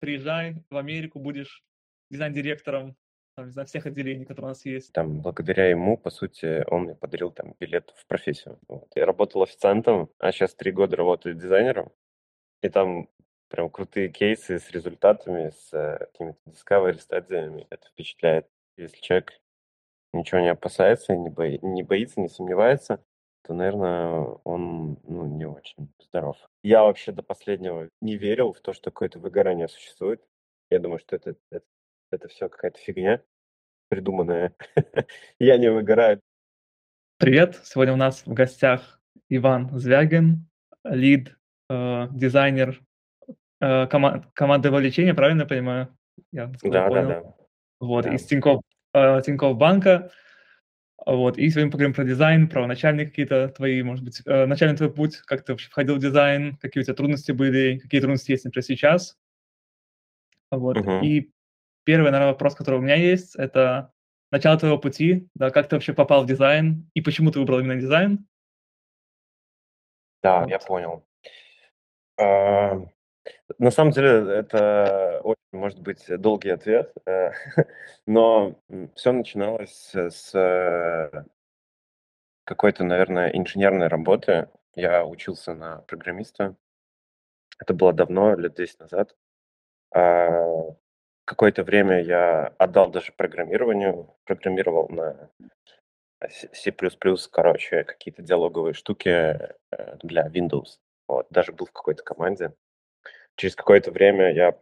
приезжай 0.00 0.64
в 0.70 0.76
Америку, 0.76 1.18
будешь 1.20 1.62
дизайн-директором 2.10 2.96
там, 3.36 3.66
всех 3.66 3.86
отделений, 3.86 4.24
которые 4.24 4.46
у 4.46 4.48
нас 4.48 4.64
есть. 4.64 4.92
Там, 4.92 5.20
благодаря 5.20 5.68
ему, 5.68 5.96
по 5.96 6.10
сути, 6.10 6.64
он 6.68 6.82
мне 6.82 6.94
подарил 6.94 7.30
там 7.30 7.54
билет 7.60 7.94
в 7.96 8.06
профессию. 8.06 8.58
Вот. 8.66 8.88
Я 8.96 9.06
работал 9.06 9.42
официантом, 9.42 10.10
а 10.18 10.32
сейчас 10.32 10.54
три 10.54 10.72
года 10.72 10.96
работаю 10.96 11.34
дизайнером. 11.34 11.92
И 12.62 12.68
там 12.68 13.08
прям 13.48 13.70
крутые 13.70 14.08
кейсы 14.08 14.58
с 14.58 14.70
результатами, 14.70 15.50
с 15.50 15.72
э, 15.72 16.06
какими-то 16.06 16.38
discovery 16.46 16.98
стадиями. 16.98 17.66
Это 17.70 17.86
впечатляет. 17.88 18.46
Если 18.76 18.98
человек 19.00 19.32
ничего 20.12 20.40
не 20.40 20.48
опасается, 20.48 21.14
не, 21.14 21.30
бои, 21.30 21.58
не 21.62 21.82
боится, 21.82 22.20
не 22.20 22.28
сомневается, 22.28 23.02
то, 23.42 23.54
наверное, 23.54 24.38
он 24.44 24.98
ну, 25.04 25.26
не 25.26 25.46
очень 25.46 25.92
здоров. 26.00 26.36
Я 26.68 26.82
вообще 26.82 27.12
до 27.12 27.22
последнего 27.22 27.88
не 28.02 28.18
верил 28.18 28.52
в 28.52 28.60
то, 28.60 28.74
что 28.74 28.90
какое-то 28.90 29.18
выгорание 29.18 29.68
существует. 29.68 30.22
Я 30.68 30.78
думаю, 30.80 30.98
что 30.98 31.16
это, 31.16 31.34
это, 31.50 31.64
это 32.12 32.28
все 32.28 32.50
какая-то 32.50 32.78
фигня 32.78 33.22
придуманная. 33.88 34.52
Я 35.38 35.56
не 35.56 35.70
выгораю. 35.70 36.20
Привет! 37.16 37.58
Сегодня 37.64 37.94
у 37.94 37.96
нас 37.96 38.26
в 38.26 38.34
гостях 38.34 39.00
Иван 39.30 39.70
Звягин, 39.78 40.46
лид, 40.84 41.38
э, 41.70 42.08
дизайнер 42.10 42.82
э, 43.62 43.86
кома- 43.86 44.30
команды 44.34 44.70
вовлечения, 44.70 45.14
правильно 45.14 45.44
я 45.44 45.48
понимаю? 45.48 45.96
Я 46.32 46.52
да, 46.64 46.90
да, 46.90 47.02
да. 47.02 47.34
Вот, 47.80 48.04
да. 48.04 48.14
из 48.14 48.26
Тинькофф, 48.26 48.60
э, 48.92 49.22
Тинькофф 49.24 49.56
банка. 49.56 50.10
Вот, 51.06 51.38
и 51.38 51.48
сегодня 51.48 51.70
поговорим 51.70 51.94
про 51.94 52.04
дизайн, 52.04 52.48
про 52.48 52.66
начальные 52.66 53.06
какие-то 53.06 53.48
твои, 53.48 53.82
может 53.82 54.04
быть, 54.04 54.20
э, 54.26 54.46
начальный 54.46 54.76
твой 54.76 54.92
путь, 54.92 55.16
как 55.18 55.44
ты 55.44 55.52
вообще 55.52 55.70
входил 55.70 55.96
в 55.96 56.00
дизайн, 56.00 56.56
какие 56.56 56.82
у 56.82 56.84
тебя 56.84 56.94
трудности 56.94 57.32
были, 57.32 57.78
какие 57.78 58.00
трудности 58.00 58.32
есть, 58.32 58.44
например, 58.44 58.64
сейчас. 58.64 59.16
Вот, 60.50 60.76
uh-huh. 60.76 61.04
и 61.04 61.30
первый, 61.84 62.10
наверное, 62.10 62.32
вопрос, 62.32 62.54
который 62.54 62.80
у 62.80 62.82
меня 62.82 62.96
есть, 62.96 63.36
это 63.36 63.92
начало 64.30 64.58
твоего 64.58 64.78
пути, 64.78 65.28
да, 65.34 65.50
как 65.50 65.68
ты 65.68 65.76
вообще 65.76 65.92
попал 65.92 66.24
в 66.24 66.26
дизайн 66.26 66.90
и 66.94 67.00
почему 67.00 67.30
ты 67.30 67.38
выбрал 67.38 67.60
именно 67.60 67.80
дизайн? 67.80 68.26
Да, 70.22 70.40
вот. 70.40 70.50
я 70.50 70.58
понял. 70.58 71.06
А, 72.20 72.82
на 73.58 73.70
самом 73.70 73.92
деле 73.92 74.34
это 74.34 75.20
очень, 75.24 75.38
может 75.52 75.80
быть, 75.80 76.04
долгий 76.20 76.50
ответ, 76.50 76.92
э, 77.06 77.32
но 78.06 78.60
все 78.94 79.12
начиналось 79.12 79.94
с 79.94 80.34
э, 80.34 81.24
какой-то, 82.44 82.84
наверное, 82.84 83.30
инженерной 83.30 83.88
работы. 83.88 84.48
Я 84.74 85.04
учился 85.04 85.54
на 85.54 85.78
программиста. 85.82 86.56
Это 87.58 87.74
было 87.74 87.92
давно, 87.92 88.34
лет 88.36 88.54
10 88.54 88.80
назад. 88.80 89.16
А, 89.94 90.76
какое-то 91.24 91.64
время 91.64 92.02
я 92.02 92.54
отдал 92.58 92.90
даже 92.90 93.12
программированию, 93.12 94.14
программировал 94.24 94.88
на 94.88 95.30
C++, 96.52 96.72
короче, 97.30 97.84
какие-то 97.84 98.22
диалоговые 98.22 98.74
штуки 98.74 99.08
э, 99.08 99.96
для 100.02 100.28
Windows. 100.28 100.78
Вот, 101.06 101.26
даже 101.30 101.52
был 101.52 101.66
в 101.66 101.72
какой-то 101.72 102.02
команде 102.02 102.52
через 103.38 103.54
какое-то 103.54 103.90
время 103.90 104.34
я, 104.34 104.58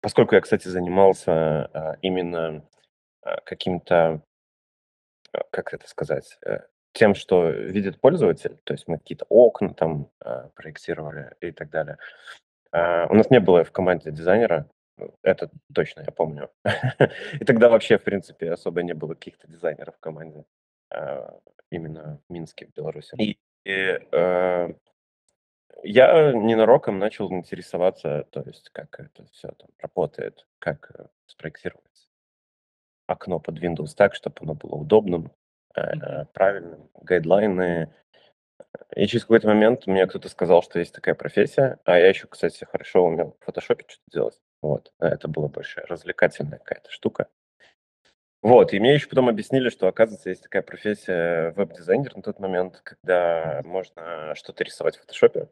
поскольку 0.00 0.34
я, 0.34 0.40
кстати, 0.40 0.68
занимался 0.68 1.66
а, 1.66 1.96
именно 2.00 2.66
а, 3.22 3.40
каким-то, 3.42 4.22
а, 5.32 5.42
как 5.50 5.74
это 5.74 5.86
сказать, 5.88 6.38
э, 6.46 6.60
тем, 6.92 7.14
что 7.14 7.50
видит 7.50 8.00
пользователь, 8.00 8.56
то 8.64 8.72
есть 8.72 8.86
мы 8.86 8.98
какие-то 8.98 9.26
окна 9.28 9.74
там 9.74 10.08
проектировали 10.54 11.34
и 11.40 11.50
так 11.50 11.68
далее. 11.68 11.98
У 12.72 13.14
нас 13.14 13.30
не 13.30 13.40
было 13.40 13.64
в 13.64 13.72
команде 13.72 14.12
дизайнера, 14.12 14.70
это 15.24 15.50
точно 15.74 16.02
я 16.02 16.12
помню. 16.12 16.50
И 17.40 17.44
тогда 17.44 17.68
вообще, 17.68 17.98
в 17.98 18.04
принципе, 18.04 18.52
особо 18.52 18.84
не 18.84 18.94
было 18.94 19.14
каких-то 19.14 19.48
дизайнеров 19.48 19.96
в 19.96 19.98
команде, 19.98 20.44
именно 21.70 22.20
в 22.28 22.32
Минске, 22.32 22.66
в 22.66 22.76
Беларуси. 22.76 23.16
И, 23.18 23.38
и 23.64 23.98
я 25.84 26.32
ненароком 26.32 26.98
начал 26.98 27.30
интересоваться, 27.32 28.26
то 28.30 28.42
есть 28.46 28.70
как 28.70 28.98
это 28.98 29.26
все 29.32 29.48
там 29.48 29.68
работает, 29.78 30.46
как 30.58 30.90
э, 30.98 31.06
спроектировать 31.26 31.84
окно 33.06 33.38
под 33.38 33.62
Windows 33.62 33.94
так, 33.96 34.14
чтобы 34.14 34.36
оно 34.40 34.54
было 34.54 34.76
удобным, 34.76 35.32
э, 35.76 36.24
правильным, 36.32 36.88
гайдлайны. 37.02 37.92
И 38.96 39.06
через 39.06 39.24
какой-то 39.24 39.48
момент 39.48 39.86
мне 39.86 40.06
кто-то 40.06 40.28
сказал, 40.28 40.62
что 40.62 40.78
есть 40.78 40.94
такая 40.94 41.14
профессия, 41.14 41.78
а 41.84 41.98
я 41.98 42.08
еще, 42.08 42.26
кстати, 42.26 42.64
хорошо 42.64 43.04
умел 43.04 43.36
в 43.40 43.44
фотошопе 43.44 43.84
что-то 43.86 44.10
делать. 44.10 44.40
Вот, 44.62 44.92
а 44.98 45.08
это 45.08 45.28
была 45.28 45.48
большая 45.48 45.86
развлекательная 45.86 46.58
какая-то 46.58 46.90
штука. 46.90 47.28
Вот, 48.42 48.72
и 48.72 48.80
мне 48.80 48.94
еще 48.94 49.08
потом 49.08 49.28
объяснили, 49.28 49.70
что, 49.70 49.88
оказывается, 49.88 50.28
есть 50.28 50.42
такая 50.42 50.62
профессия 50.62 51.50
веб-дизайнер 51.52 52.14
на 52.16 52.22
тот 52.22 52.38
момент, 52.40 52.80
когда 52.84 53.62
можно 53.64 54.34
что-то 54.34 54.64
рисовать 54.64 54.96
в 54.96 55.00
фотошопе, 55.00 55.48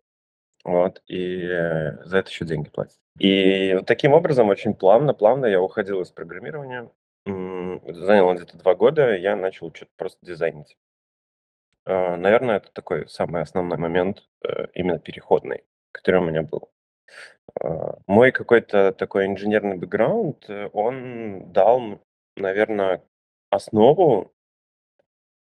вот, 0.65 1.03
и 1.07 1.43
э, 1.43 2.05
за 2.05 2.19
это 2.19 2.31
еще 2.31 2.45
деньги 2.45 2.69
платят. 2.69 2.99
И 3.19 3.75
вот 3.75 3.87
таким 3.87 4.13
образом 4.13 4.49
очень 4.49 4.75
плавно, 4.75 5.13
плавно 5.13 5.47
я 5.47 5.61
уходил 5.61 6.01
из 6.01 6.11
программирования. 6.11 6.91
Заняло 7.25 8.35
где-то 8.35 8.59
два 8.59 8.75
года, 8.75 9.15
я 9.17 9.37
начал 9.37 9.73
что-то 9.73 9.93
просто 9.97 10.25
дизайнить. 10.25 10.77
А, 11.85 12.17
наверное, 12.17 12.57
это 12.57 12.73
такой 12.73 13.09
самый 13.09 13.43
основной 13.43 13.79
момент, 13.79 14.29
э, 14.45 14.67
именно 14.75 14.99
переходный, 14.99 15.65
который 15.93 16.21
у 16.21 16.25
меня 16.25 16.43
был. 16.43 16.71
А, 17.61 17.99
мой 18.07 18.33
какой-то 18.33 18.93
такой 18.93 19.27
инженерный 19.27 19.77
бэкграунд, 19.77 20.49
э, 20.49 20.69
он 20.73 21.53
дал, 21.53 22.01
наверное, 22.37 23.03
основу 23.51 24.33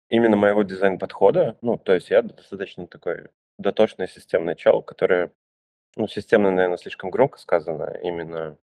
именно 0.10 0.36
моего 0.36 0.64
дизайн-подхода. 0.64 1.58
Ну, 1.62 1.78
то 1.78 1.94
есть 1.94 2.10
я 2.10 2.22
достаточно 2.22 2.88
такой 2.88 3.30
дотошный 3.60 4.08
системный 4.08 4.56
чел, 4.56 4.82
который, 4.82 5.32
ну, 5.96 6.08
системный, 6.08 6.52
наверное, 6.52 6.78
слишком 6.78 7.12
громко 7.12 7.38
сказано, 7.38 7.98
именно 8.02 8.58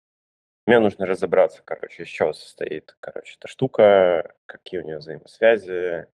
мне 0.67 0.79
нужно 0.79 1.07
разобраться, 1.07 1.63
короче, 1.65 2.05
из 2.05 2.09
чего 2.09 2.33
состоит, 2.33 2.97
короче, 3.01 3.37
эта 3.39 3.49
штука, 3.49 4.35
какие 4.47 4.81
у 4.81 4.85
нее 4.85 4.99
взаимосвязи, 4.99 6.07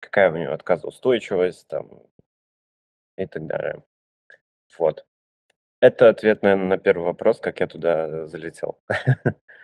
какая 0.00 0.32
у 0.32 0.36
нее 0.36 0.48
отказоустойчивость, 0.48 1.68
там, 1.68 2.02
и 3.16 3.26
так 3.26 3.46
далее. 3.46 3.84
Вот. 4.78 5.06
Это 5.80 6.08
ответ, 6.08 6.42
наверное, 6.42 6.66
на 6.66 6.78
первый 6.78 7.04
вопрос, 7.04 7.40
как 7.40 7.60
я 7.60 7.66
туда 7.66 8.26
залетел. 8.26 8.80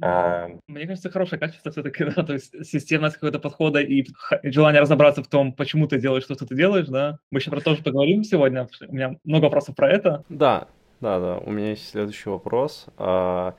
А, 0.00 0.48
Мне 0.68 0.86
кажется, 0.86 1.10
хорошее 1.10 1.40
качество 1.40 1.70
все-таки, 1.70 2.04
да, 2.16 2.22
то 2.22 2.32
есть 2.34 2.52
системность 2.66 3.16
какого-то 3.16 3.38
подхода 3.38 3.80
и 3.80 4.04
желание 4.42 4.82
разобраться 4.82 5.22
в 5.22 5.28
том, 5.28 5.52
почему 5.52 5.86
ты 5.86 5.98
делаешь 5.98 6.26
то, 6.26 6.34
что 6.34 6.46
ты 6.46 6.54
делаешь, 6.54 6.88
да. 6.88 7.18
Мы 7.30 7.38
еще 7.38 7.50
про 7.50 7.60
то 7.60 7.74
же 7.74 7.82
поговорим 7.82 8.24
сегодня, 8.24 8.68
у 8.88 8.92
меня 8.94 9.16
много 9.24 9.44
вопросов 9.44 9.74
про 9.74 9.90
это. 9.90 10.24
Да, 10.28 10.68
да, 11.00 11.18
да, 11.18 11.38
у 11.38 11.50
меня 11.50 11.70
есть 11.70 11.88
следующий 11.88 12.28
вопрос. 12.28 12.86
А, 12.96 13.56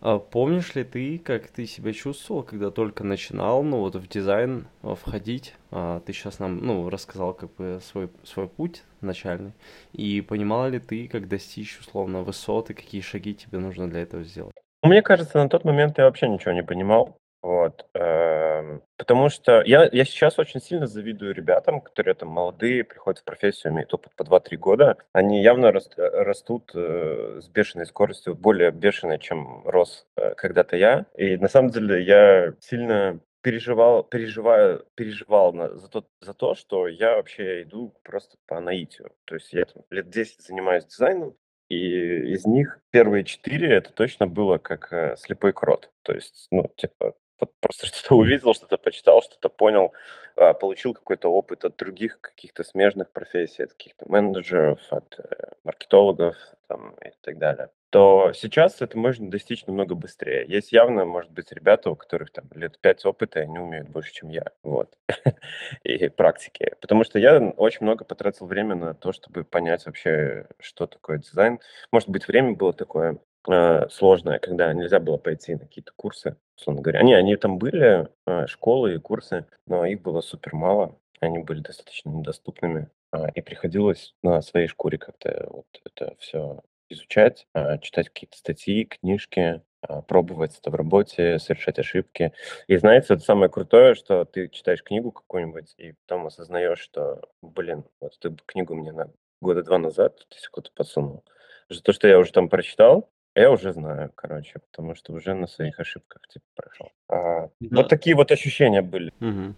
а 0.00 0.18
помнишь 0.18 0.74
ли 0.74 0.84
ты, 0.84 1.18
как 1.18 1.48
ты 1.48 1.66
себя 1.66 1.92
чувствовал, 1.92 2.42
когда 2.42 2.70
только 2.70 3.04
начинал, 3.04 3.62
ну, 3.62 3.78
вот 3.80 3.96
в 3.96 4.08
дизайн 4.08 4.66
а, 4.82 4.94
входить? 4.94 5.54
А, 5.70 6.00
ты 6.00 6.12
сейчас 6.12 6.38
нам, 6.38 6.58
ну, 6.58 6.88
рассказал 6.88 7.34
как 7.34 7.54
бы 7.56 7.80
свой, 7.82 8.08
свой 8.24 8.48
путь 8.48 8.82
начальный. 9.00 9.52
И 9.92 10.20
понимала 10.22 10.68
ли 10.68 10.78
ты, 10.78 11.06
как 11.08 11.28
достичь, 11.28 11.78
условно, 11.78 12.22
высоты, 12.22 12.74
какие 12.74 13.00
шаги 13.00 13.34
тебе 13.34 13.58
нужно 13.58 13.88
для 13.90 14.00
этого 14.00 14.24
сделать? 14.24 14.54
Мне 14.82 15.02
кажется, 15.02 15.38
на 15.38 15.48
тот 15.48 15.64
момент 15.64 15.98
я 15.98 16.04
вообще 16.04 16.28
ничего 16.28 16.52
не 16.52 16.62
понимал. 16.62 17.16
Вот. 17.42 17.86
Эм, 17.94 18.82
потому 18.98 19.30
что 19.30 19.62
я, 19.62 19.88
я 19.92 20.04
сейчас 20.04 20.38
очень 20.38 20.60
сильно 20.60 20.86
завидую 20.86 21.34
ребятам, 21.34 21.80
которые 21.80 22.14
там 22.14 22.28
молодые, 22.28 22.84
приходят 22.84 23.20
в 23.20 23.24
профессию, 23.24 23.72
имеют 23.72 23.92
опыт 23.94 24.14
по 24.14 24.22
2-3 24.22 24.56
года. 24.56 24.98
Они 25.12 25.42
явно 25.42 25.72
раст, 25.72 25.94
растут 25.96 26.70
э, 26.74 27.40
с 27.42 27.48
бешеной 27.48 27.86
скоростью, 27.86 28.34
более 28.34 28.70
бешеной, 28.70 29.18
чем 29.18 29.66
рос 29.66 30.06
э, 30.16 30.34
когда-то 30.34 30.76
я. 30.76 31.06
И 31.16 31.36
на 31.38 31.48
самом 31.48 31.70
деле 31.70 32.02
я 32.02 32.54
сильно 32.60 33.20
переживал, 33.42 34.04
переживаю, 34.04 34.84
переживал 34.94 35.54
на, 35.54 35.76
за, 35.76 35.88
то, 35.88 36.04
за 36.20 36.34
то, 36.34 36.54
что 36.54 36.88
я 36.88 37.16
вообще 37.16 37.62
иду 37.62 37.94
просто 38.02 38.36
по 38.46 38.60
наитию. 38.60 39.12
То 39.24 39.36
есть 39.36 39.52
я 39.52 39.64
там, 39.64 39.82
лет 39.90 40.10
10 40.10 40.42
занимаюсь 40.42 40.84
дизайном, 40.84 41.34
и 41.70 42.34
из 42.34 42.44
них 42.46 42.80
первые 42.90 43.24
четыре 43.24 43.72
это 43.72 43.92
точно 43.92 44.26
было 44.26 44.58
как 44.58 44.92
э, 44.92 45.16
слепой 45.16 45.52
крот. 45.52 45.90
То 46.02 46.12
есть, 46.12 46.48
ну, 46.50 46.70
типа, 46.76 47.14
просто 47.60 47.86
что-то 47.86 48.16
увидел, 48.16 48.54
что-то 48.54 48.76
почитал, 48.78 49.22
что-то 49.22 49.48
понял, 49.48 49.92
а, 50.36 50.54
получил 50.54 50.94
какой-то 50.94 51.28
опыт 51.28 51.64
от 51.64 51.76
других 51.76 52.20
каких-то 52.20 52.64
смежных 52.64 53.10
профессий, 53.10 53.64
от 53.64 53.72
каких-то 53.72 54.08
менеджеров, 54.08 54.80
от 54.90 55.18
э, 55.18 55.52
маркетологов 55.64 56.36
там, 56.68 56.94
и 57.04 57.10
так 57.22 57.38
далее 57.38 57.70
то 57.90 58.32
сейчас 58.34 58.80
это 58.80 58.96
можно 58.96 59.30
достичь 59.30 59.66
намного 59.66 59.94
быстрее. 59.96 60.44
Есть 60.46 60.72
явно, 60.72 61.04
может 61.04 61.30
быть, 61.32 61.50
ребята, 61.52 61.90
у 61.90 61.96
которых 61.96 62.30
там 62.30 62.44
лет 62.54 62.78
пять 62.80 63.04
опыта, 63.04 63.40
и 63.40 63.42
они 63.42 63.58
умеют 63.58 63.88
больше, 63.88 64.12
чем 64.12 64.28
я. 64.28 64.44
Вот. 64.62 64.96
и 65.82 66.08
практики. 66.08 66.72
Потому 66.80 67.02
что 67.04 67.18
я 67.18 67.38
очень 67.56 67.82
много 67.82 68.04
потратил 68.04 68.46
время 68.46 68.76
на 68.76 68.94
то, 68.94 69.12
чтобы 69.12 69.42
понять 69.44 69.86
вообще, 69.86 70.46
что 70.60 70.86
такое 70.86 71.18
дизайн. 71.18 71.58
Может 71.90 72.08
быть, 72.08 72.28
время 72.28 72.54
было 72.54 72.72
такое 72.72 73.18
э, 73.48 73.88
сложное, 73.90 74.38
когда 74.38 74.72
нельзя 74.72 75.00
было 75.00 75.16
пойти 75.16 75.54
на 75.54 75.60
какие-то 75.60 75.92
курсы, 75.96 76.36
условно 76.56 76.82
говоря. 76.82 77.00
Они, 77.00 77.14
они 77.14 77.36
там 77.36 77.58
были, 77.58 78.08
э, 78.26 78.46
школы 78.46 78.94
и 78.94 78.98
курсы, 78.98 79.46
но 79.66 79.84
их 79.84 80.02
было 80.02 80.20
супер 80.20 80.54
мало, 80.54 80.98
они 81.20 81.38
были 81.38 81.60
достаточно 81.60 82.10
недоступными, 82.10 82.88
а, 83.12 83.28
и 83.28 83.40
приходилось 83.40 84.14
на 84.22 84.40
своей 84.42 84.66
шкуре 84.66 84.98
как-то 84.98 85.46
вот 85.50 85.66
это 85.84 86.16
все 86.18 86.60
изучать, 86.88 87.46
а, 87.54 87.78
читать 87.78 88.08
какие-то 88.08 88.36
статьи, 88.36 88.84
книжки, 88.84 89.62
а, 89.82 90.02
пробовать 90.02 90.58
это 90.58 90.70
в 90.70 90.74
работе, 90.74 91.38
совершать 91.38 91.78
ошибки. 91.78 92.32
И 92.66 92.76
знаете, 92.76 93.14
это 93.14 93.22
самое 93.22 93.50
крутое, 93.50 93.94
что 93.94 94.24
ты 94.24 94.48
читаешь 94.48 94.82
книгу 94.82 95.12
какую-нибудь, 95.12 95.74
и 95.78 95.94
потом 96.06 96.26
осознаешь, 96.26 96.80
что, 96.80 97.20
блин, 97.42 97.84
вот 98.00 98.18
ты 98.18 98.34
книгу 98.46 98.74
мне 98.74 98.92
на 98.92 99.10
года 99.40 99.62
два 99.62 99.78
назад 99.78 100.18
ты 100.28 100.36
куда-то 100.50 100.72
подсунул. 100.74 101.24
За 101.68 101.82
то, 101.82 101.92
что 101.92 102.08
я 102.08 102.18
уже 102.18 102.32
там 102.32 102.48
прочитал, 102.48 103.10
я 103.40 103.50
уже 103.50 103.72
знаю, 103.72 104.10
короче, 104.14 104.58
потому 104.70 104.94
что 104.94 105.12
уже 105.12 105.34
на 105.34 105.46
своих 105.46 105.78
ошибках 105.80 106.22
типа 106.28 106.44
прошел. 106.54 106.90
А, 107.08 107.48
Да. 107.60 107.76
Вот 107.78 107.88
такие 107.88 108.16
вот 108.16 108.30
ощущения 108.32 108.82
были. 108.82 109.12
Мгм. 109.20 109.54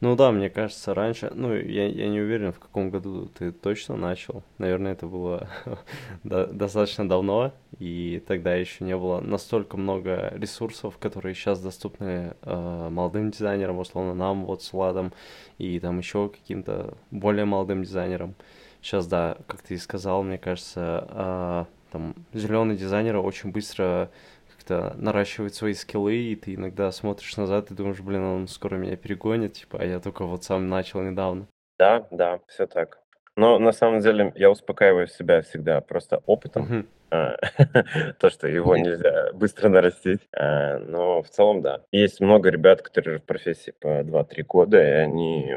Ну 0.00 0.14
да, 0.14 0.30
мне 0.30 0.48
кажется, 0.48 0.94
раньше, 0.94 1.30
ну, 1.34 1.52
я, 1.54 1.86
я 1.88 2.08
не 2.08 2.20
уверен, 2.20 2.52
в 2.52 2.60
каком 2.60 2.90
году 2.90 3.26
ты 3.36 3.50
точно 3.50 3.96
начал. 3.96 4.44
Наверное, 4.58 4.92
это 4.92 5.08
было 5.08 5.48
до- 6.24 6.46
достаточно 6.46 7.08
давно, 7.08 7.52
и 7.80 8.22
тогда 8.28 8.54
еще 8.54 8.84
не 8.84 8.96
было 8.96 9.20
настолько 9.20 9.76
много 9.76 10.32
ресурсов, 10.36 10.98
которые 10.98 11.34
сейчас 11.34 11.60
доступны 11.60 12.34
э, 12.42 12.88
молодым 12.90 13.32
дизайнерам, 13.32 13.78
условно 13.78 14.14
нам, 14.14 14.44
вот 14.44 14.62
с 14.62 14.72
Владом, 14.72 15.12
и 15.58 15.80
там 15.80 15.98
еще 15.98 16.28
каким-то 16.28 16.94
более 17.10 17.44
молодым 17.44 17.82
дизайнерам. 17.82 18.36
Сейчас, 18.80 19.08
да, 19.08 19.36
как 19.48 19.62
ты 19.62 19.74
и 19.74 19.78
сказал, 19.78 20.22
мне 20.22 20.38
кажется, 20.38 21.06
а, 21.10 21.66
там 21.90 22.14
зеленые 22.32 22.76
дизайнеры 22.76 23.20
очень 23.20 23.50
быстро 23.52 24.10
как-то 24.56 24.94
наращивают 24.96 25.54
свои 25.54 25.74
скиллы, 25.74 26.16
и 26.16 26.36
ты 26.36 26.54
иногда 26.54 26.90
смотришь 26.92 27.36
назад 27.36 27.70
и 27.70 27.74
думаешь, 27.74 28.00
блин, 28.00 28.22
он 28.22 28.48
скоро 28.48 28.76
меня 28.76 28.96
перегонит, 28.96 29.54
типа, 29.54 29.78
а 29.80 29.84
я 29.84 30.00
только 30.00 30.24
вот 30.24 30.44
сам 30.44 30.68
начал 30.68 31.02
недавно. 31.02 31.46
Да, 31.78 32.06
да, 32.10 32.40
все 32.48 32.66
так. 32.66 33.00
Но 33.36 33.58
на 33.58 33.70
самом 33.70 34.00
деле 34.00 34.32
я 34.34 34.50
успокаиваю 34.50 35.06
себя 35.06 35.42
всегда 35.42 35.80
просто 35.80 36.22
опытом, 36.26 36.88
а, 37.10 37.36
то, 38.18 38.30
что 38.30 38.48
его 38.48 38.76
нельзя 38.76 39.32
быстро 39.32 39.68
нарастить. 39.68 40.20
А, 40.36 40.78
Но 40.78 41.22
в 41.22 41.30
целом, 41.30 41.62
да. 41.62 41.82
Есть 41.92 42.20
много 42.20 42.50
ребят, 42.50 42.82
которые 42.82 43.18
в 43.18 43.24
профессии 43.24 43.70
по 43.70 44.00
2-3 44.02 44.42
года, 44.42 44.82
и 44.82 44.90
они 44.90 45.56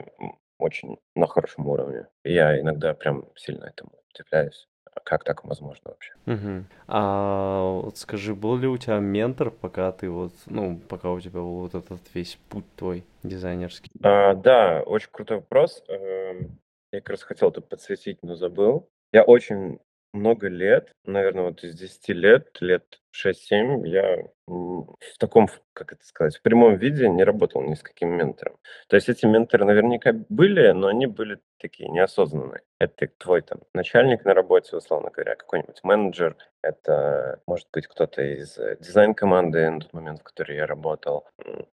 очень 0.59 0.97
на 1.15 1.27
хорошем 1.27 1.67
уровне. 1.67 2.07
И 2.23 2.33
я 2.33 2.59
иногда 2.59 2.93
прям 2.93 3.25
сильно 3.35 3.65
этому 3.65 3.91
удивляюсь. 4.13 4.67
Как 5.03 5.23
так 5.23 5.43
возможно 5.45 5.91
вообще? 5.91 6.13
Мгм. 6.25 6.65
А 6.87 7.61
вот 7.81 7.97
скажи, 7.97 8.35
был 8.35 8.57
ли 8.57 8.67
у 8.67 8.77
тебя 8.77 8.99
ментор, 8.99 9.49
пока 9.51 9.91
ты 9.91 10.09
вот, 10.09 10.33
ну, 10.47 10.77
пока 10.89 11.11
у 11.11 11.19
тебя 11.19 11.39
был 11.39 11.59
вот 11.61 11.75
этот 11.75 12.01
весь 12.13 12.37
путь 12.49 12.65
твой 12.75 13.03
дизайнерский? 13.23 13.89
А, 14.03 14.33
да, 14.35 14.83
очень 14.85 15.09
крутой 15.11 15.37
вопрос. 15.37 15.83
Эм, 15.87 16.59
Я 16.91 16.99
как 16.99 17.11
раз 17.11 17.23
хотел 17.23 17.49
это 17.49 17.61
подсветить, 17.61 18.19
но 18.21 18.35
забыл. 18.35 18.89
Я 19.13 19.23
очень 19.23 19.79
много 20.13 20.47
лет, 20.47 20.91
наверное, 21.05 21.45
вот 21.45 21.63
из 21.63 21.75
10 21.75 22.09
лет, 22.09 22.57
лет 22.59 22.99
6-7, 23.15 23.87
я 23.87 24.17
в 24.47 25.17
таком, 25.19 25.47
как 25.73 25.93
это 25.93 26.03
сказать, 26.05 26.37
в 26.37 26.41
прямом 26.41 26.75
виде 26.77 27.07
не 27.09 27.23
работал 27.23 27.61
ни 27.61 27.73
с 27.73 27.81
каким 27.81 28.09
ментором. 28.09 28.57
То 28.87 28.95
есть 28.95 29.09
эти 29.09 29.25
менторы 29.25 29.65
наверняка 29.65 30.13
были, 30.29 30.71
но 30.71 30.87
они 30.87 31.07
были 31.07 31.39
такие 31.59 31.89
неосознанные. 31.89 32.61
Это 32.79 33.07
твой 33.17 33.41
там 33.41 33.59
начальник 33.73 34.25
на 34.25 34.33
работе, 34.33 34.75
условно 34.75 35.09
говоря, 35.11 35.35
какой-нибудь 35.35 35.79
менеджер, 35.83 36.35
это 36.61 37.41
может 37.47 37.67
быть 37.71 37.87
кто-то 37.87 38.21
из 38.21 38.57
э, 38.57 38.77
дизайн-команды 38.79 39.69
на 39.69 39.79
тот 39.79 39.93
момент, 39.93 40.19
в 40.19 40.23
которой 40.23 40.57
я 40.57 40.65
работал, 40.65 41.27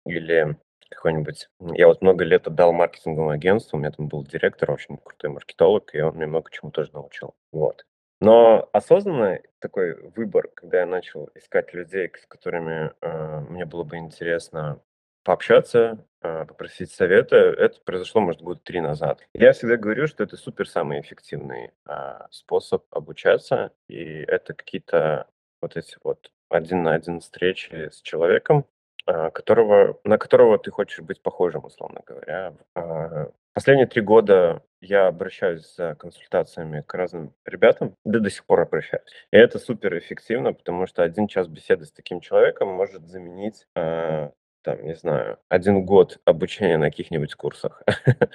или 0.06 0.56
какой-нибудь... 0.90 1.48
Я 1.60 1.86
вот 1.86 2.02
много 2.02 2.24
лет 2.24 2.46
отдал 2.46 2.72
маркетинговому 2.72 3.30
агентству, 3.30 3.76
у 3.76 3.80
меня 3.80 3.90
там 3.90 4.08
был 4.08 4.24
директор, 4.24 4.70
очень 4.70 4.96
крутой 4.98 5.30
маркетолог, 5.30 5.94
и 5.94 6.00
он 6.00 6.16
мне 6.16 6.26
много 6.26 6.50
чему 6.50 6.70
тоже 6.70 6.90
научил. 6.92 7.34
Вот. 7.52 7.84
Но 8.20 8.68
осознанный 8.72 9.42
такой 9.60 9.94
выбор, 10.16 10.48
когда 10.54 10.80
я 10.80 10.86
начал 10.86 11.30
искать 11.34 11.72
людей, 11.72 12.10
с 12.20 12.26
которыми 12.26 12.92
э, 13.00 13.40
мне 13.48 13.64
было 13.64 13.84
бы 13.84 13.96
интересно 13.96 14.80
пообщаться, 15.22 16.04
э, 16.22 16.44
попросить 16.46 16.90
совета, 16.90 17.36
это 17.36 17.80
произошло, 17.84 18.20
может, 18.20 18.42
год 18.42 18.62
три 18.64 18.80
назад. 18.80 19.20
Я 19.34 19.52
всегда 19.52 19.76
говорю, 19.76 20.06
что 20.06 20.24
это 20.24 20.36
супер 20.36 20.68
самый 20.68 21.00
эффективный 21.00 21.70
а, 21.86 22.26
способ 22.30 22.84
обучаться, 22.90 23.72
и 23.88 24.24
это 24.26 24.54
какие-то 24.54 25.28
вот 25.60 25.76
эти 25.76 25.96
вот 26.02 26.30
один 26.48 26.82
на 26.82 26.94
один 26.94 27.20
встречи 27.20 27.90
с 27.92 28.00
человеком, 28.00 28.64
а, 29.06 29.30
которого, 29.30 29.98
на 30.04 30.18
которого 30.18 30.58
ты 30.58 30.70
хочешь 30.70 31.00
быть 31.00 31.22
похожим, 31.22 31.64
условно 31.64 32.00
говоря. 32.06 32.54
А, 32.74 33.30
Последние 33.58 33.88
три 33.88 34.02
года 34.02 34.62
я 34.80 35.08
обращаюсь 35.08 35.74
за 35.74 35.96
консультациями 35.96 36.84
к 36.86 36.94
разным 36.94 37.34
ребятам, 37.44 37.96
да 38.04 38.20
до 38.20 38.30
сих 38.30 38.46
пор 38.46 38.60
обращаюсь. 38.60 39.02
И 39.32 39.36
это 39.36 39.58
супер 39.58 39.98
эффективно, 39.98 40.52
потому 40.52 40.86
что 40.86 41.02
один 41.02 41.26
час 41.26 41.48
беседы 41.48 41.84
с 41.84 41.90
таким 41.90 42.20
человеком 42.20 42.68
может 42.68 43.08
заменить, 43.08 43.66
а, 43.74 44.30
там, 44.62 44.84
не 44.84 44.94
знаю, 44.94 45.38
один 45.48 45.84
год 45.84 46.20
обучения 46.24 46.78
на 46.78 46.88
каких-нибудь 46.88 47.34
курсах. 47.34 47.82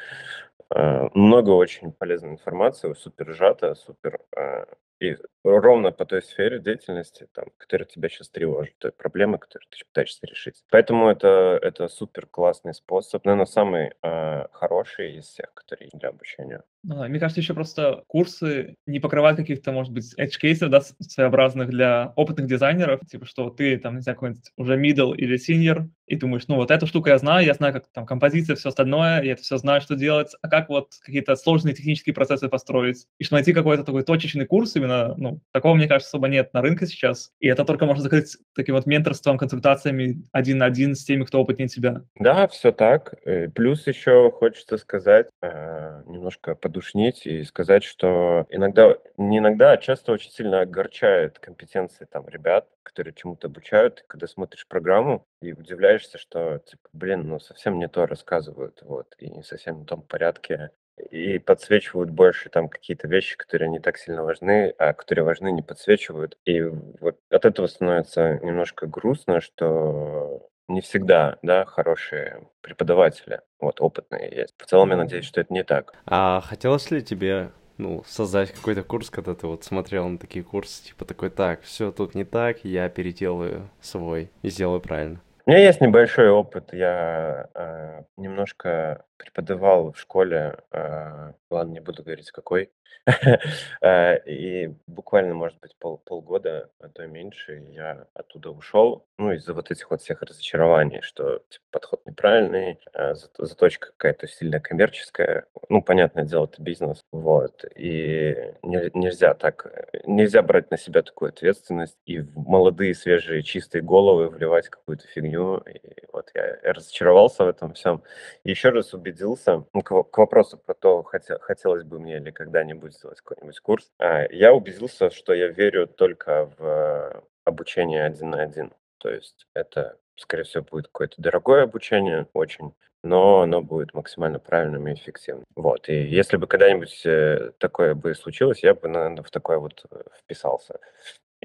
А, 0.75 1.07
Много 1.13 1.51
очень 1.51 1.91
полезной 1.91 2.31
информации, 2.31 2.93
супер 2.93 3.31
сжато, 3.33 3.75
супер 3.75 4.19
а, 4.35 4.65
и 4.99 5.17
ровно 5.43 5.91
по 5.91 6.05
той 6.05 6.21
сфере 6.21 6.59
деятельности, 6.59 7.27
там, 7.33 7.45
которая 7.57 7.87
тебя 7.87 8.09
сейчас 8.09 8.29
тревожит, 8.29 8.77
той 8.77 8.91
проблемы, 8.91 9.37
которую 9.37 9.67
ты 9.69 9.83
пытаешься 9.85 10.25
решить. 10.25 10.63
Поэтому 10.69 11.09
это, 11.09 11.59
это 11.61 11.87
супер 11.87 12.25
классный 12.27 12.73
способ, 12.73 13.25
наверное, 13.25 13.45
самый 13.45 13.93
а, 14.01 14.47
хороший 14.53 15.17
из 15.17 15.25
всех, 15.25 15.53
которые 15.53 15.89
для 15.93 16.09
обучения. 16.09 16.63
Ну 16.83 17.07
мне 17.07 17.19
кажется, 17.19 17.41
еще 17.41 17.53
просто 17.53 18.03
курсы 18.07 18.75
не 18.85 18.99
покрывают 18.99 19.37
каких-то, 19.37 19.71
может 19.71 19.93
быть, 19.93 20.13
edge 20.19 20.37
кейсов, 20.39 20.69
да, 20.69 20.81
своеобразных 20.81 21.69
для 21.69 22.13
опытных 22.15 22.47
дизайнеров, 22.47 23.01
типа, 23.07 23.25
что 23.25 23.49
ты 23.49 23.77
там, 23.77 23.95
не 23.95 24.01
знаю, 24.01 24.15
какой-нибудь 24.15 24.51
уже 24.57 24.77
middle 24.77 25.15
или 25.15 25.37
senior, 25.37 25.87
и 26.07 26.15
думаешь, 26.15 26.47
ну 26.47 26.55
вот 26.55 26.71
эту 26.71 26.85
штуку 26.85 27.09
я 27.09 27.17
знаю, 27.17 27.45
я 27.45 27.53
знаю, 27.53 27.73
как 27.73 27.85
там 27.93 28.05
композиция, 28.05 28.55
все 28.55 28.69
остальное, 28.69 29.23
я 29.23 29.33
это 29.33 29.41
все 29.41 29.57
знаю, 29.57 29.81
что 29.81 29.95
делать, 29.95 30.31
а 30.41 30.49
как 30.49 30.69
вот 30.69 30.89
какие-то 31.01 31.35
сложные 31.35 31.73
технические 31.73 32.13
процессы 32.13 32.49
построить, 32.49 33.07
и 33.19 33.23
что 33.23 33.35
найти 33.35 33.53
какой-то 33.53 33.83
такой 33.83 34.03
точечный 34.03 34.45
курс 34.45 34.75
именно, 34.75 35.15
ну, 35.17 35.41
такого, 35.51 35.75
мне 35.75 35.87
кажется, 35.87 36.09
особо 36.09 36.27
нет 36.27 36.53
на 36.53 36.61
рынке 36.61 36.85
сейчас, 36.85 37.31
и 37.39 37.47
это 37.47 37.63
только 37.65 37.85
можно 37.85 38.03
закрыть 38.03 38.37
таким 38.55 38.75
вот 38.75 38.85
менторством, 38.85 39.37
консультациями 39.37 40.23
один 40.31 40.57
на 40.57 40.65
один 40.65 40.95
с 40.95 41.03
теми, 41.03 41.23
кто 41.23 41.41
опытнее 41.41 41.67
тебя. 41.67 42.01
Да, 42.19 42.47
все 42.47 42.71
так. 42.71 43.15
Э, 43.25 43.49
Плюс 43.49 43.87
еще 43.87 44.31
хочется 44.31 44.77
сказать, 44.77 45.27
э, 45.41 46.01
немножко 46.07 46.55
подушнить 46.73 47.27
и 47.27 47.43
сказать, 47.43 47.83
что 47.83 48.47
иногда, 48.49 48.97
не 49.17 49.37
иногда, 49.37 49.73
а 49.73 49.77
часто 49.77 50.11
очень 50.11 50.31
сильно 50.31 50.61
огорчает 50.61 51.37
компетенции 51.37 52.07
там 52.09 52.27
ребят, 52.27 52.67
которые 52.81 53.13
чему-то 53.13 53.47
обучают, 53.47 54.03
когда 54.07 54.25
смотришь 54.25 54.67
программу 54.67 55.23
и 55.41 55.53
удивляешься, 55.53 56.17
что, 56.17 56.59
типа, 56.65 56.89
блин, 56.91 57.27
ну 57.27 57.39
совсем 57.39 57.77
не 57.77 57.87
то 57.87 58.07
рассказывают, 58.07 58.79
вот, 58.81 59.13
и 59.19 59.29
не 59.29 59.43
совсем 59.43 59.81
в 59.81 59.85
том 59.85 60.01
порядке, 60.01 60.71
и 61.11 61.37
подсвечивают 61.37 62.09
больше 62.09 62.49
там 62.49 62.69
какие-то 62.69 63.07
вещи, 63.07 63.37
которые 63.37 63.69
не 63.69 63.79
так 63.79 63.97
сильно 63.97 64.23
важны, 64.23 64.73
а 64.79 64.93
которые 64.93 65.25
важны, 65.25 65.51
не 65.51 65.61
подсвечивают. 65.61 66.37
И 66.45 66.61
вот 66.61 67.19
от 67.29 67.45
этого 67.45 67.67
становится 67.67 68.39
немножко 68.41 68.87
грустно, 68.87 69.41
что 69.41 70.49
не 70.67 70.81
всегда, 70.81 71.37
да, 71.41 71.65
хорошие 71.65 72.47
преподаватели, 72.61 73.41
вот, 73.59 73.81
опытные 73.81 74.29
есть. 74.33 74.53
В 74.57 74.65
целом, 74.65 74.91
я 74.91 74.97
надеюсь, 74.97 75.25
что 75.25 75.41
это 75.41 75.53
не 75.53 75.63
так. 75.63 75.93
А 76.05 76.41
хотелось 76.41 76.89
ли 76.91 77.01
тебе, 77.01 77.51
ну, 77.77 78.03
создать 78.05 78.51
какой-то 78.51 78.83
курс, 78.83 79.09
когда 79.09 79.35
ты 79.35 79.47
вот 79.47 79.63
смотрел 79.63 80.07
на 80.07 80.17
такие 80.17 80.43
курсы, 80.43 80.83
типа 80.83 81.05
такой, 81.05 81.29
так, 81.29 81.61
все 81.63 81.91
тут 81.91 82.15
не 82.15 82.23
так, 82.23 82.63
я 82.63 82.89
переделаю 82.89 83.69
свой 83.81 84.31
и 84.41 84.49
сделаю 84.49 84.81
правильно? 84.81 85.19
У 85.45 85.51
меня 85.51 85.59
есть 85.59 85.81
небольшой 85.81 86.29
опыт. 86.29 86.69
Я 86.71 87.49
э, 87.53 88.03
немножко 88.15 89.03
преподавал 89.17 89.91
в 89.91 89.99
школе, 89.99 90.57
э, 90.71 91.33
ладно, 91.49 91.71
не 91.73 91.79
буду 91.81 92.03
говорить 92.03 92.31
какой, 92.31 92.71
Э, 93.81 94.17
и 94.25 94.73
буквально, 94.87 95.33
может 95.33 95.59
быть, 95.59 95.75
пол, 95.79 95.97
полгода, 96.05 96.69
а 96.79 96.87
то 96.89 97.03
и 97.03 97.07
меньше, 97.07 97.63
я 97.71 98.05
оттуда 98.13 98.51
ушел, 98.51 99.05
ну, 99.17 99.31
из-за 99.33 99.53
вот 99.53 99.71
этих 99.71 99.89
вот 99.91 100.01
всех 100.01 100.21
разочарований, 100.21 101.01
что 101.01 101.39
типа, 101.49 101.63
подход 101.71 102.01
неправильный, 102.05 102.79
э, 102.93 103.13
зато- 103.15 103.45
заточка 103.45 103.87
какая-то 103.87 104.27
сильно 104.27 104.59
коммерческая, 104.59 105.45
ну, 105.69 105.81
понятное 105.81 106.23
дело, 106.25 106.45
это 106.45 106.61
бизнес, 106.61 107.01
вот, 107.11 107.65
и 107.75 108.53
не- 108.61 108.91
нельзя 108.93 109.33
так, 109.33 109.65
э, 109.65 109.99
нельзя 110.05 110.41
брать 110.41 110.71
на 110.71 110.77
себя 110.77 111.01
такую 111.01 111.29
ответственность 111.29 111.97
и 112.05 112.19
в 112.19 112.37
молодые, 112.37 112.93
свежие, 112.95 113.43
чистые 113.43 113.81
головы 113.81 114.29
вливать 114.29 114.69
какую-то 114.69 115.07
фигню, 115.07 115.57
и 115.59 115.79
вот 116.13 116.29
я 116.35 116.57
разочаровался 116.73 117.43
в 117.45 117.47
этом 117.49 117.73
всем, 117.73 118.03
еще 118.43 118.69
раз 118.69 118.93
убедился, 119.03 119.65
ну, 119.73 119.81
к, 119.81 119.91
во- 119.91 120.03
к 120.03 120.17
вопросу 120.17 120.57
про 120.57 120.73
то, 120.73 121.03
хотелось 121.03 121.83
бы 121.83 121.99
мне 121.99 122.19
ли 122.19 122.31
когда-нибудь 122.31 122.93
сделать 122.95 123.19
какой-нибудь 123.19 123.59
курс, 123.59 123.91
а, 123.99 124.25
я 124.31 124.53
убедился, 124.53 125.09
что 125.09 125.33
я 125.33 125.47
верю 125.49 125.87
только 125.87 126.49
в 126.57 127.23
обучение 127.43 128.05
один 128.05 128.29
на 128.31 128.41
один. 128.41 128.71
То 128.99 129.09
есть 129.09 129.45
это, 129.53 129.97
скорее 130.15 130.43
всего, 130.43 130.63
будет 130.63 130.87
какое-то 130.87 131.21
дорогое 131.21 131.63
обучение 131.63 132.27
очень, 132.33 132.73
но 133.03 133.41
оно 133.41 133.61
будет 133.61 133.93
максимально 133.93 134.39
правильным 134.39 134.87
и 134.87 134.93
эффективным. 134.93 135.43
Вот. 135.55 135.89
И 135.89 135.93
если 135.93 136.37
бы 136.37 136.47
когда-нибудь 136.47 137.05
э, 137.05 137.51
такое 137.57 137.95
бы 137.95 138.15
случилось, 138.15 138.63
я 138.63 138.73
бы, 138.73 138.87
наверное, 138.87 139.23
в 139.23 139.31
такое 139.31 139.57
вот 139.57 139.85
э, 139.91 140.03
вписался. 140.17 140.79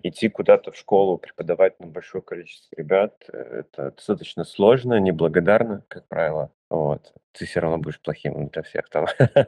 Идти 0.00 0.28
куда-то 0.28 0.70
в 0.70 0.76
школу, 0.76 1.18
преподавать 1.18 1.80
на 1.80 1.88
большое 1.88 2.22
количество 2.22 2.76
ребят, 2.76 3.24
э, 3.32 3.62
это 3.64 3.90
достаточно 3.90 4.44
сложно, 4.44 5.00
неблагодарно, 5.00 5.82
как 5.88 6.06
правило. 6.06 6.52
Вот. 6.70 7.14
Ты 7.32 7.46
все 7.46 7.60
равно 7.60 7.78
будешь 7.78 8.00
плохим 8.00 8.48
для 8.48 8.62
всех 8.62 8.88
там. 8.90 9.06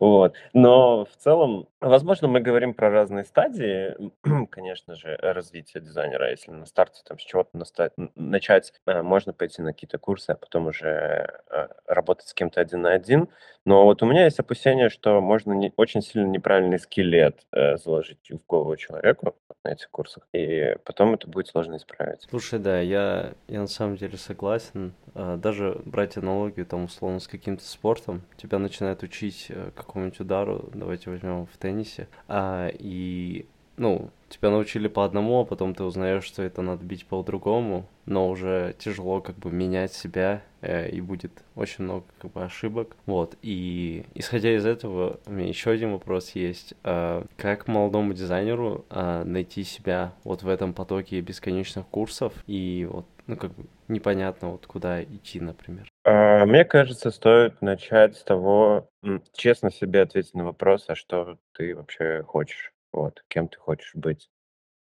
вот. 0.00 0.34
Но 0.52 1.04
в 1.04 1.16
целом, 1.16 1.68
возможно, 1.80 2.28
мы 2.28 2.40
говорим 2.40 2.72
про 2.72 2.88
разные 2.90 3.24
стадии, 3.24 3.94
конечно 4.50 4.94
же, 4.94 5.18
развития 5.20 5.80
дизайнера. 5.80 6.30
Если 6.30 6.50
на 6.50 6.66
старте 6.66 7.02
там 7.04 7.18
с 7.18 7.22
чего-то 7.22 7.50
наста- 7.56 7.92
начать, 8.14 8.72
э, 8.86 9.02
можно 9.02 9.32
пойти 9.32 9.60
на 9.60 9.72
какие-то 9.72 9.98
курсы, 9.98 10.30
а 10.30 10.36
потом 10.36 10.68
уже 10.68 11.40
э, 11.50 11.68
работать 11.86 12.28
с 12.28 12.34
кем-то 12.34 12.60
один 12.60 12.82
на 12.82 12.92
один. 12.92 13.28
Но 13.64 13.84
вот 13.84 14.02
у 14.02 14.06
меня 14.06 14.24
есть 14.24 14.38
опасение, 14.38 14.88
что 14.88 15.20
можно 15.20 15.52
не, 15.52 15.72
очень 15.76 16.02
сильно 16.02 16.26
неправильный 16.26 16.78
скелет 16.78 17.46
э, 17.52 17.76
заложить 17.76 18.30
в 18.30 18.46
голову 18.46 18.76
человеку 18.76 19.36
на 19.64 19.70
этих 19.70 19.90
курсах, 19.90 20.26
и 20.32 20.76
потом 20.84 21.14
это 21.14 21.28
будет 21.28 21.46
сложно 21.46 21.76
исправить. 21.76 22.26
Слушай, 22.28 22.58
да, 22.58 22.80
я, 22.80 23.32
я 23.46 23.60
на 23.60 23.68
самом 23.68 23.96
деле 23.96 24.16
согласен. 24.16 24.94
А, 25.14 25.36
даже 25.36 25.80
брать 25.84 26.16
аналогию 26.16 26.61
там 26.64 26.84
условно 26.84 27.20
с 27.20 27.28
каким-то 27.28 27.64
спортом, 27.64 28.22
тебя 28.36 28.58
начинают 28.58 29.02
учить 29.02 29.46
э, 29.48 29.70
какому-нибудь 29.74 30.20
удару, 30.20 30.70
давайте 30.74 31.10
возьмем 31.10 31.46
в 31.46 31.56
теннисе, 31.58 32.08
а, 32.28 32.68
и 32.72 33.46
ну, 33.76 34.10
тебя 34.28 34.50
научили 34.50 34.88
по 34.88 35.04
одному, 35.04 35.40
а 35.40 35.44
потом 35.44 35.74
ты 35.74 35.84
узнаешь, 35.84 36.24
что 36.24 36.42
это 36.42 36.62
надо 36.62 36.84
бить 36.84 37.06
по-другому, 37.06 37.86
но 38.06 38.28
уже 38.28 38.74
тяжело 38.78 39.20
как 39.20 39.36
бы 39.36 39.50
менять 39.50 39.92
себя, 39.92 40.42
э, 40.60 40.90
и 40.90 41.00
будет 41.00 41.32
очень 41.54 41.84
много 41.84 42.04
как 42.18 42.32
бы 42.32 42.42
ошибок. 42.44 42.96
Вот, 43.06 43.36
и 43.42 44.04
исходя 44.14 44.54
из 44.54 44.66
этого, 44.66 45.20
у 45.26 45.32
меня 45.32 45.48
еще 45.48 45.70
один 45.70 45.92
вопрос 45.92 46.30
есть. 46.30 46.74
Э, 46.84 47.24
как 47.36 47.68
молодому 47.68 48.14
дизайнеру 48.14 48.84
э, 48.90 49.22
найти 49.24 49.64
себя 49.64 50.12
вот 50.24 50.42
в 50.42 50.48
этом 50.48 50.72
потоке 50.74 51.20
бесконечных 51.20 51.86
курсов 51.86 52.32
и 52.46 52.88
вот, 52.90 53.06
ну, 53.32 53.38
как 53.38 53.52
бы 53.52 53.66
непонятно 53.88 54.50
вот 54.50 54.66
куда 54.66 55.02
идти, 55.02 55.40
например? 55.40 55.88
А, 56.04 56.44
мне 56.44 56.64
кажется, 56.64 57.10
стоит 57.10 57.62
начать 57.62 58.16
с 58.16 58.22
того, 58.22 58.90
честно 59.32 59.70
себе 59.70 60.02
ответить 60.02 60.34
на 60.34 60.44
вопрос, 60.44 60.84
а 60.88 60.94
что 60.94 61.38
ты 61.54 61.74
вообще 61.74 62.22
хочешь. 62.22 62.72
Вот, 62.92 63.24
кем 63.28 63.48
ты 63.48 63.58
хочешь 63.58 63.94
быть, 63.94 64.28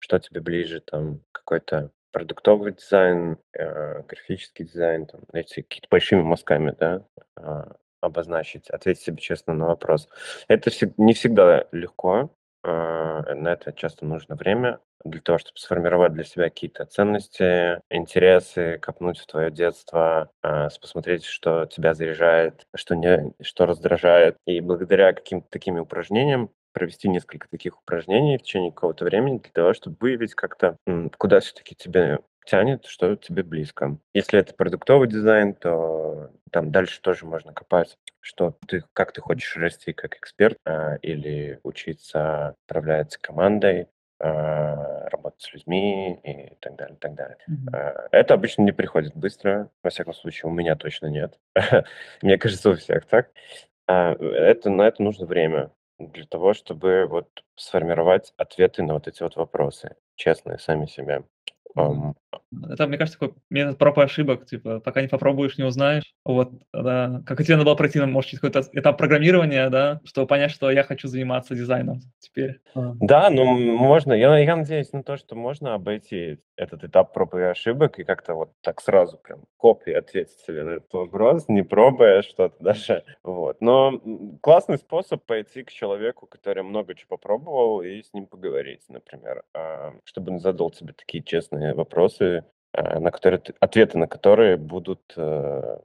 что 0.00 0.18
тебе 0.18 0.40
ближе, 0.40 0.80
там, 0.80 1.20
какой-то 1.30 1.92
продуктовый 2.10 2.72
дизайн, 2.72 3.38
э, 3.56 4.02
графический 4.02 4.64
дизайн, 4.64 5.06
там, 5.06 5.20
эти 5.32 5.62
какие-то 5.62 5.86
большими 5.88 6.22
мазками, 6.22 6.74
да, 6.78 7.06
а, 7.36 7.76
обозначить, 8.00 8.68
ответить 8.70 9.04
себе 9.04 9.18
честно 9.18 9.54
на 9.54 9.66
вопрос. 9.66 10.08
Это 10.48 10.70
не 10.96 11.14
всегда 11.14 11.66
легко, 11.70 12.34
на 12.64 13.52
это 13.52 13.72
часто 13.72 14.04
нужно 14.04 14.36
время 14.36 14.78
для 15.04 15.20
того, 15.20 15.38
чтобы 15.38 15.58
сформировать 15.58 16.12
для 16.12 16.24
себя 16.24 16.44
какие-то 16.44 16.84
ценности, 16.84 17.80
интересы, 17.90 18.78
копнуть 18.80 19.18
в 19.18 19.26
твое 19.26 19.50
детство, 19.50 20.30
а, 20.42 20.68
посмотреть, 20.80 21.24
что 21.24 21.66
тебя 21.66 21.94
заряжает, 21.94 22.66
что 22.74 22.94
не, 22.94 23.32
что 23.42 23.66
раздражает. 23.66 24.36
И 24.46 24.60
благодаря 24.60 25.12
каким-то 25.12 25.48
таким 25.50 25.78
упражнениям 25.80 26.50
провести 26.72 27.08
несколько 27.08 27.48
таких 27.48 27.78
упражнений 27.80 28.38
в 28.38 28.42
течение 28.42 28.70
какого-то 28.72 29.04
времени 29.04 29.38
для 29.38 29.50
того, 29.52 29.74
чтобы 29.74 29.96
выявить 30.00 30.34
как-то, 30.34 30.76
куда 31.18 31.40
все-таки 31.40 31.74
тебе 31.74 32.20
тянет, 32.44 32.86
что 32.86 33.16
тебе 33.16 33.42
близко. 33.42 33.98
Если 34.14 34.38
это 34.38 34.54
продуктовый 34.54 35.08
дизайн, 35.08 35.54
то 35.54 36.30
там 36.50 36.70
дальше 36.70 37.00
тоже 37.00 37.24
можно 37.24 37.52
копать, 37.52 37.98
что 38.20 38.56
ты, 38.66 38.84
как 38.92 39.12
ты 39.12 39.20
хочешь 39.20 39.56
расти 39.56 39.92
как 39.92 40.16
эксперт 40.16 40.58
а, 40.64 40.96
или 40.96 41.60
учиться 41.62 42.54
управлять 42.66 43.16
командой, 43.16 43.88
а, 44.20 45.08
работать 45.08 45.42
с 45.42 45.52
людьми 45.52 46.20
и 46.22 46.54
так 46.60 46.76
далее, 46.76 46.96
так 47.00 47.14
далее. 47.14 47.38
Mm-hmm. 47.48 48.08
Это 48.12 48.34
обычно 48.34 48.62
не 48.62 48.72
приходит 48.72 49.16
быстро, 49.16 49.70
во 49.82 49.90
всяком 49.90 50.14
случае, 50.14 50.50
у 50.50 50.54
меня 50.54 50.76
точно 50.76 51.06
нет. 51.06 51.38
Мне 52.22 52.38
кажется, 52.38 52.70
у 52.70 52.76
всех 52.76 53.06
так. 53.06 53.30
А, 53.88 54.12
это, 54.14 54.70
на 54.70 54.82
это 54.82 55.02
нужно 55.02 55.26
время 55.26 55.70
для 55.98 56.24
того, 56.26 56.54
чтобы 56.54 57.06
вот 57.06 57.28
сформировать 57.56 58.32
ответы 58.36 58.82
на 58.82 58.94
вот 58.94 59.08
эти 59.08 59.22
вот 59.22 59.36
вопросы, 59.36 59.96
честные 60.16 60.58
сами 60.58 60.86
себе. 60.86 61.24
Um, 61.74 62.14
это, 62.70 62.86
мне 62.86 62.98
кажется, 62.98 63.18
такой 63.18 63.34
метод 63.50 63.78
проб 63.78 63.98
и 63.98 64.02
ошибок, 64.02 64.46
типа, 64.46 64.80
пока 64.80 65.00
не 65.02 65.08
попробуешь, 65.08 65.58
не 65.58 65.64
узнаешь. 65.64 66.14
Вот, 66.24 66.52
да, 66.72 67.22
как 67.26 67.40
и 67.40 67.44
тебе 67.44 67.56
надо 67.56 67.66
было 67.66 67.74
пройти, 67.74 68.00
может, 68.00 68.30
через 68.30 68.40
какой-то 68.40 68.68
этап 68.72 68.98
программирования, 68.98 69.68
да, 69.70 70.00
чтобы 70.04 70.26
понять, 70.26 70.50
что 70.50 70.70
я 70.70 70.82
хочу 70.82 71.08
заниматься 71.08 71.54
дизайном 71.54 72.00
теперь. 72.20 72.60
Да, 72.74 73.30
ну, 73.30 73.76
можно, 73.76 74.12
я, 74.12 74.36
я 74.38 74.56
надеюсь 74.56 74.92
на 74.92 75.02
то, 75.02 75.16
что 75.16 75.34
можно 75.34 75.74
обойти 75.74 76.38
этот 76.56 76.84
этап 76.84 77.12
проб 77.12 77.34
и 77.34 77.40
ошибок 77.40 77.98
и 77.98 78.04
как-то 78.04 78.34
вот 78.34 78.52
так 78.60 78.80
сразу 78.80 79.18
прям 79.18 79.44
копии 79.56 79.92
ответить 79.92 80.38
себе 80.40 80.64
на 80.64 80.70
этот 80.70 80.92
вопрос, 80.92 81.48
не 81.48 81.62
пробуя 81.62 82.22
что-то 82.22 82.54
даже, 82.62 83.04
вот. 83.22 83.60
Но 83.60 84.00
классный 84.40 84.78
способ 84.78 85.24
пойти 85.24 85.62
к 85.64 85.70
человеку, 85.70 86.26
который 86.26 86.62
много 86.62 86.94
чего 86.94 87.16
попробовал, 87.16 87.82
и 87.82 88.02
с 88.02 88.12
ним 88.12 88.26
поговорить, 88.26 88.82
например, 88.88 89.42
а, 89.54 89.94
чтобы 90.04 90.32
он 90.32 90.40
задал 90.40 90.70
тебе 90.70 90.92
такие 90.92 91.24
честные 91.24 91.61
вопросы, 91.74 92.44
Э, 92.74 92.98
на 92.98 93.10
которые 93.10 93.42
ответы 93.60 93.98
на 93.98 94.06
которые 94.06 94.56
будут 94.56 95.02
э, 95.16 95.78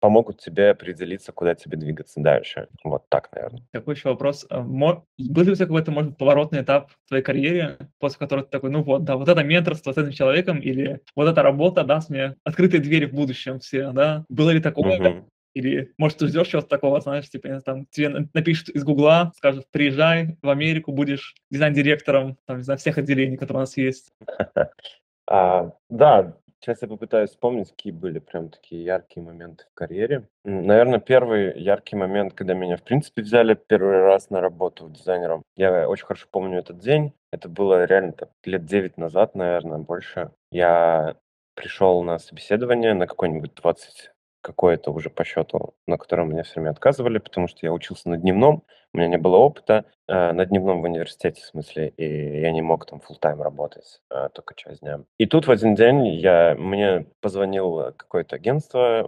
помогут 0.00 0.38
тебе 0.40 0.70
определиться, 0.70 1.32
куда 1.32 1.54
тебе 1.54 1.76
двигаться 1.76 2.20
дальше. 2.20 2.68
Вот 2.82 3.08
так, 3.10 3.30
наверное. 3.32 3.62
Такой 3.72 3.94
еще 3.94 4.08
вопрос. 4.08 4.46
А 4.48 4.62
был 4.62 5.02
ли 5.18 5.52
у 5.52 5.54
тебя 5.54 5.66
какой-то, 5.66 5.90
может 5.90 6.10
быть, 6.10 6.18
поворотный 6.18 6.62
этап 6.62 6.90
в 6.90 7.08
твоей 7.08 7.22
карьере, 7.22 7.76
после 7.98 8.18
которого 8.18 8.44
ты 8.46 8.50
такой, 8.50 8.70
ну 8.70 8.82
вот, 8.82 9.04
да, 9.04 9.16
вот 9.16 9.28
это 9.28 9.42
менторство 9.44 9.92
с 9.92 9.98
этим 9.98 10.12
человеком, 10.12 10.60
или 10.60 11.00
вот 11.14 11.28
эта 11.28 11.42
работа 11.42 11.84
даст 11.84 12.08
мне 12.08 12.36
открытые 12.44 12.80
двери 12.80 13.04
в 13.04 13.12
будущем 13.12 13.60
все, 13.60 13.92
да? 13.92 14.24
Было 14.30 14.50
ли 14.50 14.60
такое? 14.60 14.98
Угу. 14.98 15.28
Или, 15.54 15.92
может, 15.98 16.18
ты 16.18 16.26
ждешь 16.26 16.48
чего-то 16.48 16.68
такого, 16.68 17.00
знаешь, 17.00 17.28
типа, 17.28 17.60
там, 17.62 17.86
тебе 17.86 18.28
напишут 18.34 18.70
из 18.70 18.84
Гугла, 18.84 19.32
скажут, 19.36 19.66
приезжай 19.70 20.36
в 20.42 20.48
Америку, 20.50 20.92
будешь 20.92 21.34
дизайн-директором, 21.50 22.36
там, 22.46 22.58
не 22.58 22.62
знаю, 22.62 22.78
всех 22.78 22.98
отделений, 22.98 23.38
которые 23.38 23.58
у 23.58 23.60
нас 23.60 23.76
есть. 23.76 24.10
А, 25.26 25.72
да, 25.88 26.36
сейчас 26.60 26.82
я 26.82 26.88
попытаюсь 26.88 27.30
вспомнить, 27.30 27.70
какие 27.70 27.92
были 27.92 28.18
прям 28.18 28.48
такие 28.48 28.84
яркие 28.84 29.24
моменты 29.24 29.64
в 29.70 29.74
карьере. 29.74 30.28
Наверное, 30.44 31.00
первый 31.00 31.58
яркий 31.60 31.96
момент, 31.96 32.34
когда 32.34 32.54
меня, 32.54 32.76
в 32.76 32.82
принципе, 32.82 33.22
взяли 33.22 33.54
первый 33.54 34.00
раз 34.00 34.30
на 34.30 34.40
работу 34.40 34.88
дизайнером. 34.88 35.42
Я 35.56 35.88
очень 35.88 36.06
хорошо 36.06 36.26
помню 36.30 36.58
этот 36.58 36.78
день. 36.78 37.12
Это 37.32 37.48
было 37.48 37.84
реально 37.84 38.12
так, 38.12 38.30
лет 38.44 38.64
9 38.64 38.96
назад, 38.96 39.34
наверное, 39.34 39.78
больше. 39.78 40.30
Я 40.50 41.16
пришел 41.54 42.02
на 42.02 42.18
собеседование 42.18 42.94
на 42.94 43.06
какой-нибудь 43.06 43.54
20 43.54 44.12
какое-то 44.46 44.92
уже 44.92 45.10
по 45.10 45.24
счету, 45.24 45.74
на 45.88 45.98
котором 45.98 46.28
мне 46.28 46.44
все 46.44 46.60
время 46.60 46.70
отказывали, 46.70 47.18
потому 47.18 47.48
что 47.48 47.58
я 47.66 47.72
учился 47.72 48.08
на 48.08 48.16
дневном, 48.16 48.62
у 48.92 48.98
меня 48.98 49.08
не 49.08 49.18
было 49.18 49.38
опыта 49.38 49.84
э, 50.06 50.32
на 50.32 50.46
дневном 50.46 50.82
в 50.82 50.84
университете, 50.84 51.42
в 51.42 51.46
смысле, 51.46 51.88
и 51.96 52.40
я 52.42 52.52
не 52.52 52.62
мог 52.62 52.86
там 52.86 53.00
full 53.00 53.16
тайм 53.20 53.42
работать, 53.42 54.00
э, 54.08 54.28
только 54.32 54.54
часть 54.54 54.82
дня. 54.82 55.00
И 55.18 55.26
тут 55.26 55.48
в 55.48 55.50
один 55.50 55.74
день 55.74 56.06
я, 56.06 56.54
мне 56.56 57.06
позвонил 57.20 57.92
какое-то 57.96 58.36
агентство, 58.36 59.04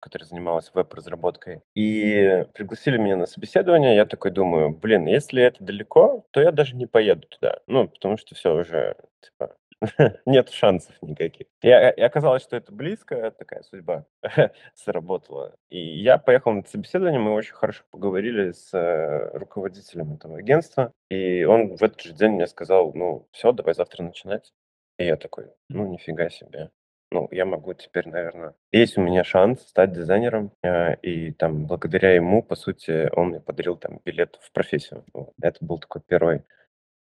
которое 0.00 0.24
занималось 0.24 0.70
веб-разработкой, 0.72 1.60
и 1.74 2.46
пригласили 2.54 2.96
меня 2.96 3.16
на 3.16 3.26
собеседование. 3.26 3.94
Я 3.94 4.06
такой 4.06 4.30
думаю, 4.30 4.70
блин, 4.70 5.06
если 5.06 5.42
это 5.42 5.62
далеко, 5.62 6.24
то 6.30 6.40
я 6.40 6.50
даже 6.50 6.74
не 6.74 6.86
поеду 6.86 7.28
туда. 7.28 7.58
Ну, 7.66 7.88
потому 7.88 8.16
что 8.16 8.34
все 8.34 8.54
уже, 8.54 8.96
типа, 9.20 9.54
нет 10.26 10.50
шансов 10.50 10.94
никаких. 11.02 11.46
И, 11.62 11.68
и 11.68 11.70
оказалось, 12.02 12.42
что 12.42 12.56
это 12.56 12.72
близко, 12.72 13.30
такая 13.30 13.62
судьба 13.62 14.06
сработала. 14.74 15.54
И 15.70 15.78
я 15.78 16.18
поехал 16.18 16.52
на 16.52 16.64
собеседование, 16.64 17.20
мы 17.20 17.32
очень 17.34 17.54
хорошо 17.54 17.84
поговорили 17.90 18.52
с 18.52 18.72
э, 18.74 19.30
руководителем 19.36 20.14
этого 20.14 20.38
агентства, 20.38 20.92
и 21.10 21.44
он 21.44 21.76
в 21.76 21.82
этот 21.82 22.00
же 22.00 22.12
день 22.12 22.32
мне 22.32 22.46
сказал, 22.46 22.92
ну, 22.94 23.28
все, 23.32 23.52
давай 23.52 23.74
завтра 23.74 24.02
начинать. 24.02 24.52
И 24.98 25.04
я 25.04 25.16
такой, 25.16 25.46
ну, 25.68 25.86
нифига 25.86 26.28
себе. 26.28 26.70
Ну, 27.10 27.26
я 27.30 27.46
могу 27.46 27.72
теперь, 27.72 28.06
наверное... 28.08 28.54
Есть 28.70 28.98
у 28.98 29.00
меня 29.00 29.24
шанс 29.24 29.62
стать 29.62 29.92
дизайнером, 29.92 30.52
э, 30.62 30.96
и 30.96 31.32
там 31.32 31.66
благодаря 31.66 32.14
ему, 32.14 32.42
по 32.42 32.54
сути, 32.54 33.08
он 33.14 33.28
мне 33.28 33.40
подарил 33.40 33.76
там 33.76 34.00
билет 34.04 34.38
в 34.42 34.52
профессию. 34.52 35.04
Вот. 35.14 35.32
Это 35.40 35.64
был 35.64 35.78
такой 35.78 36.02
первый 36.06 36.42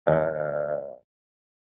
а, 0.07 1.00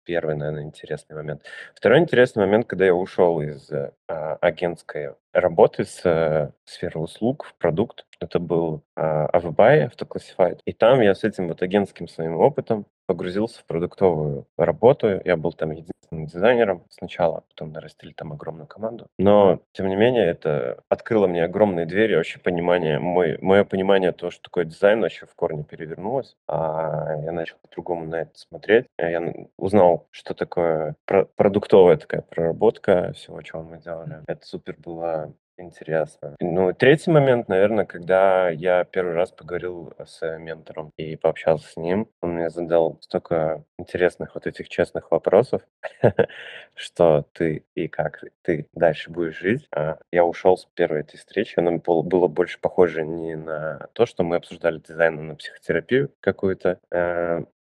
Первый, 0.03 0.35
наверное, 0.35 0.63
интересный 0.63 1.15
момент. 1.15 1.43
Второй 1.73 1.99
интересный 1.99 2.45
момент, 2.45 2.67
когда 2.67 2.85
я 2.85 2.93
ушел 2.93 3.41
из 3.41 3.71
а, 3.71 4.35
агентской 4.41 5.15
работы 5.33 5.83
с 5.83 6.01
э, 6.05 6.51
сферой 6.65 7.03
услуг 7.03 7.45
в 7.45 7.55
продукт. 7.55 8.05
Это 8.19 8.39
был 8.39 8.83
э, 8.95 9.01
Avbuy, 9.01 9.89
Autoclassified. 9.89 10.59
И 10.65 10.73
там 10.73 11.01
я 11.01 11.13
с 11.15 11.23
этим 11.23 11.47
вот 11.47 11.61
агентским 11.61 12.07
своим 12.07 12.37
опытом 12.37 12.85
погрузился 13.05 13.59
в 13.59 13.65
продуктовую 13.65 14.47
работу. 14.57 15.21
Я 15.25 15.35
был 15.35 15.51
там 15.51 15.71
единственным 15.71 16.25
дизайнером 16.25 16.85
сначала, 16.89 17.43
потом 17.49 17.71
нарастили 17.71 18.13
там 18.13 18.31
огромную 18.31 18.67
команду. 18.67 19.07
Но, 19.17 19.59
тем 19.73 19.87
не 19.87 19.95
менее, 19.95 20.25
это 20.27 20.79
открыло 20.89 21.27
мне 21.27 21.43
огромные 21.43 21.85
двери, 21.85 22.15
вообще 22.15 22.39
понимание, 22.39 22.99
мой, 22.99 23.37
мое 23.41 23.63
понимание 23.65 24.11
того, 24.11 24.31
что 24.31 24.43
такое 24.43 24.65
дизайн, 24.65 25.01
вообще 25.01 25.25
в 25.25 25.35
корне 25.35 25.63
перевернулось. 25.63 26.35
А 26.47 27.15
я 27.23 27.31
начал 27.31 27.57
по-другому 27.61 28.05
на 28.05 28.21
это 28.21 28.31
смотреть. 28.35 28.85
Я 28.97 29.33
узнал, 29.57 30.07
что 30.11 30.33
такое 30.33 30.95
про- 31.05 31.25
продуктовая 31.35 31.97
такая 31.97 32.21
проработка 32.21 33.11
всего, 33.13 33.41
чего 33.41 33.63
мы 33.63 33.79
делали. 33.79 34.21
Это 34.27 34.45
супер 34.45 34.75
было 34.77 35.22
Интересно. 35.57 36.35
Ну, 36.39 36.73
третий 36.73 37.11
момент, 37.11 37.47
наверное, 37.47 37.85
когда 37.85 38.49
я 38.49 38.83
первый 38.85 39.13
раз 39.13 39.31
поговорил 39.31 39.93
с 40.03 40.19
ментором 40.39 40.91
и 40.97 41.15
пообщался 41.15 41.67
с 41.69 41.77
ним, 41.77 42.09
он 42.21 42.31
мне 42.35 42.49
задал 42.49 42.97
столько 43.01 43.63
интересных 43.77 44.33
вот 44.33 44.47
этих 44.47 44.67
честных 44.67 45.11
вопросов, 45.11 45.61
что 46.73 47.27
ты 47.33 47.65
и 47.75 47.87
как 47.87 48.23
ты 48.41 48.67
дальше 48.73 49.11
будешь 49.11 49.37
жить. 49.37 49.67
А 49.75 49.99
я 50.11 50.25
ушел 50.25 50.57
с 50.57 50.65
первой 50.73 51.01
этой 51.01 51.17
встречи, 51.17 51.59
оно 51.59 51.77
было 51.77 52.27
больше 52.27 52.59
похоже 52.59 53.03
не 53.05 53.35
на 53.35 53.87
то, 53.93 54.07
что 54.07 54.23
мы 54.23 54.37
обсуждали 54.37 54.79
дизайн, 54.79 55.19
а 55.19 55.21
на 55.21 55.35
психотерапию 55.35 56.11
какую-то. 56.19 56.79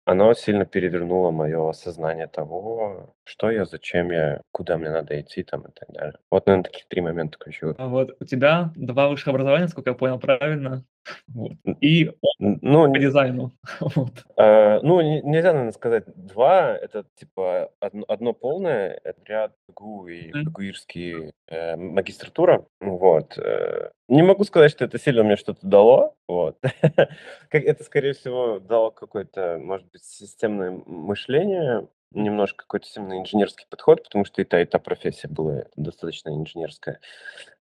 Оно 0.06 0.34
сильно 0.34 0.66
перевернуло 0.66 1.30
мое 1.30 1.70
осознание 1.70 2.26
того, 2.26 3.14
что 3.25 3.50
я, 3.50 3.64
зачем 3.64 4.11
я, 4.11 4.42
куда 4.52 4.76
мне 4.76 4.90
надо 4.90 5.18
идти 5.18 5.42
там 5.42 5.62
и 5.62 5.73
так 5.73 5.88
далее. 5.88 6.18
Вот, 6.30 6.46
наверное, 6.46 6.64
такие 6.64 6.84
три 6.88 7.00
момента 7.00 7.38
ключевых. 7.38 7.76
А 7.78 7.87
вот 7.87 8.14
у 8.20 8.25
тебя 8.25 8.70
два 8.76 9.08
высших 9.08 9.28
образования, 9.28 9.68
сколько 9.68 9.90
я 9.90 9.96
понял 9.96 10.18
правильно, 10.18 10.84
вот. 11.28 11.52
и 11.80 12.12
ну, 12.38 12.92
по 12.92 12.99
дизайну. 12.99 13.52
вот. 13.80 14.25
э, 14.37 14.80
ну, 14.82 15.00
нельзя, 15.00 15.52
наверное, 15.52 15.73
сказать 15.73 16.04
два, 16.14 16.76
это 16.76 17.06
типа 17.14 17.70
одно, 17.80 18.04
одно 18.06 18.32
полное, 18.34 19.00
это 19.04 19.20
ряд 19.25 19.52
ГУ 19.68 20.08
и 20.08 20.30
ГУИРский 20.32 21.32
э, 21.49 21.76
магистратура, 21.76 22.66
вот. 22.80 23.38
Э, 23.38 23.90
не 24.08 24.23
могу 24.23 24.44
сказать, 24.44 24.70
что 24.70 24.84
это 24.84 24.99
сильно 24.99 25.23
мне 25.23 25.37
что-то 25.37 25.66
дало, 25.66 26.14
вот. 26.28 26.58
это, 27.50 27.84
скорее 27.84 28.12
всего, 28.12 28.58
дало 28.58 28.90
какое-то, 28.90 29.58
может 29.61 29.90
быть, 29.90 30.04
системное 30.04 30.70
мышление, 30.87 31.88
немножко 32.12 32.58
какой-то 32.64 32.87
именно 32.96 33.18
инженерский 33.18 33.66
подход, 33.68 34.02
потому 34.04 34.25
что 34.25 34.40
и 34.40 34.44
та, 34.44 34.61
и 34.61 34.64
та 34.64 34.78
профессия 34.78 35.28
была 35.28 35.64
достаточно 35.76 36.30
инженерская. 36.30 37.00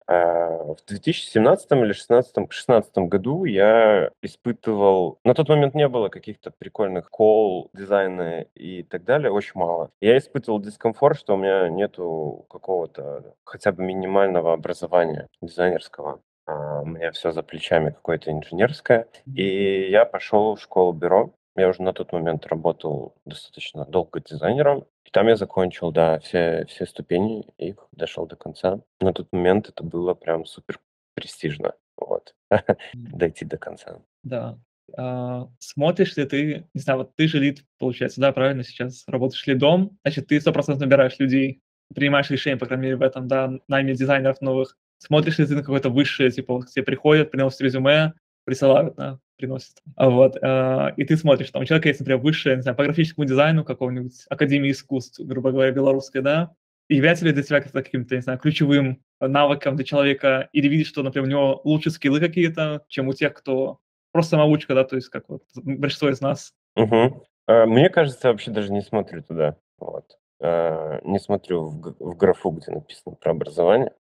А 0.05 0.73
в 0.73 0.85
2017 0.85 1.71
или 1.71 1.77
2016, 1.85 2.33
2016 2.35 2.97
году 2.97 3.45
я 3.45 4.11
испытывал... 4.21 5.19
На 5.23 5.33
тот 5.33 5.47
момент 5.47 5.75
не 5.75 5.87
было 5.87 6.09
каких-то 6.09 6.51
прикольных 6.51 7.09
кол, 7.09 7.69
дизайна 7.73 8.41
и 8.53 8.83
так 8.83 9.05
далее, 9.05 9.31
очень 9.31 9.53
мало. 9.55 9.91
Я 10.01 10.17
испытывал 10.17 10.59
дискомфорт, 10.59 11.17
что 11.17 11.35
у 11.35 11.37
меня 11.37 11.69
нету 11.69 12.45
какого-то 12.49 13.33
хотя 13.45 13.71
бы 13.71 13.83
минимального 13.83 14.53
образования 14.53 15.27
дизайнерского. 15.41 16.21
А 16.45 16.81
у 16.81 16.85
меня 16.85 17.11
все 17.11 17.31
за 17.31 17.43
плечами 17.43 17.91
какое-то 17.91 18.31
инженерское. 18.31 19.07
И 19.25 19.89
я 19.89 20.05
пошел 20.05 20.55
в 20.55 20.61
школу 20.61 20.93
бюро. 20.93 21.33
Я 21.55 21.69
уже 21.69 21.83
на 21.83 21.93
тот 21.93 22.11
момент 22.11 22.47
работал 22.47 23.15
достаточно 23.25 23.85
долго 23.85 24.19
дизайнером. 24.19 24.85
И 25.05 25.11
там 25.11 25.27
я 25.27 25.35
закончил, 25.35 25.91
да, 25.91 26.19
все, 26.19 26.65
все 26.67 26.85
ступени 26.85 27.45
и 27.57 27.75
дошел 27.91 28.25
до 28.25 28.35
конца. 28.35 28.81
На 28.99 29.13
тот 29.13 29.27
момент 29.31 29.69
это 29.69 29.83
было 29.83 30.13
прям 30.13 30.45
супер 30.45 30.79
престижно. 31.13 31.73
Вот. 31.97 32.35
Дойти 32.93 33.45
до 33.45 33.57
конца. 33.57 33.99
Да. 34.23 34.57
А, 34.97 35.47
смотришь 35.59 36.17
ли 36.17 36.25
ты, 36.25 36.67
не 36.73 36.81
знаю, 36.81 36.99
вот 36.99 37.15
ты 37.15 37.27
же 37.27 37.39
лид, 37.39 37.63
получается, 37.79 38.19
да, 38.19 38.31
правильно 38.31 38.63
сейчас 38.63 39.03
работаешь 39.07 39.45
лидом, 39.47 39.97
значит, 40.03 40.27
ты 40.27 40.37
100% 40.37 40.77
набираешь 40.77 41.19
людей, 41.19 41.61
принимаешь 41.93 42.29
решения, 42.29 42.57
по 42.57 42.65
крайней 42.65 42.83
мере, 42.83 42.95
в 42.97 43.01
этом, 43.01 43.27
да, 43.27 43.53
найме 43.67 43.93
дизайнеров 43.93 44.41
новых. 44.41 44.77
Смотришь 45.03 45.37
ли 45.37 45.45
ты 45.45 45.55
на 45.55 45.59
какое-то 45.59 45.89
высшее, 45.89 46.31
типа, 46.31 46.53
вот, 46.53 46.65
к 46.65 46.69
тебе 46.69 46.85
приходят, 46.85 47.29
приносят 47.29 47.59
резюме, 47.59 48.13
присылают, 48.45 48.95
да, 48.95 49.19
приносит. 49.35 49.81
А 49.97 50.09
вот, 50.09 50.37
э, 50.41 50.93
и 50.95 51.03
ты 51.03 51.17
смотришь, 51.17 51.51
там 51.51 51.61
у 51.61 51.65
человека 51.65 51.89
есть, 51.89 51.99
например, 51.99 52.21
высшее, 52.21 52.55
не 52.55 52.61
знаю, 52.61 52.77
по 52.77 52.85
графическому 52.85 53.25
дизайну 53.25 53.65
какого-нибудь 53.65 54.13
Академии 54.29 54.71
искусств, 54.71 55.19
грубо 55.19 55.51
говоря, 55.51 55.71
белорусской, 55.73 56.21
да, 56.21 56.53
и 56.87 56.95
является 56.95 57.25
ли 57.25 57.33
для 57.33 57.43
тебя 57.43 57.59
каким-то, 57.59 58.15
не 58.15 58.21
знаю, 58.21 58.39
ключевым 58.39 59.01
навыком 59.19 59.75
для 59.75 59.83
человека, 59.83 60.47
или 60.53 60.69
видишь, 60.69 60.87
что, 60.87 61.03
например, 61.03 61.27
у 61.27 61.31
него 61.31 61.61
лучше 61.65 61.89
скиллы 61.89 62.21
какие-то, 62.21 62.85
чем 62.87 63.09
у 63.09 63.13
тех, 63.13 63.33
кто 63.33 63.79
просто 64.13 64.31
самоучка, 64.31 64.73
да, 64.73 64.85
то 64.85 64.95
есть 64.95 65.09
как 65.09 65.27
вот 65.27 65.43
большинство 65.55 66.09
из 66.09 66.21
нас. 66.21 66.53
Угу. 66.77 67.25
Мне 67.47 67.89
кажется, 67.89 68.29
вообще 68.29 68.51
даже 68.51 68.71
не 68.71 68.81
смотрю 68.81 69.21
туда, 69.21 69.57
вот. 69.77 70.05
А, 70.41 70.99
не 71.03 71.19
смотрю 71.19 71.67
в 71.67 72.15
графу, 72.15 72.51
где 72.51 72.71
написано 72.71 73.15
про 73.15 73.31
образование, 73.31 73.93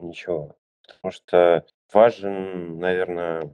ничего. 0.00 0.56
Потому 0.86 1.12
что 1.12 1.66
важен, 1.92 2.78
наверное, 2.78 3.50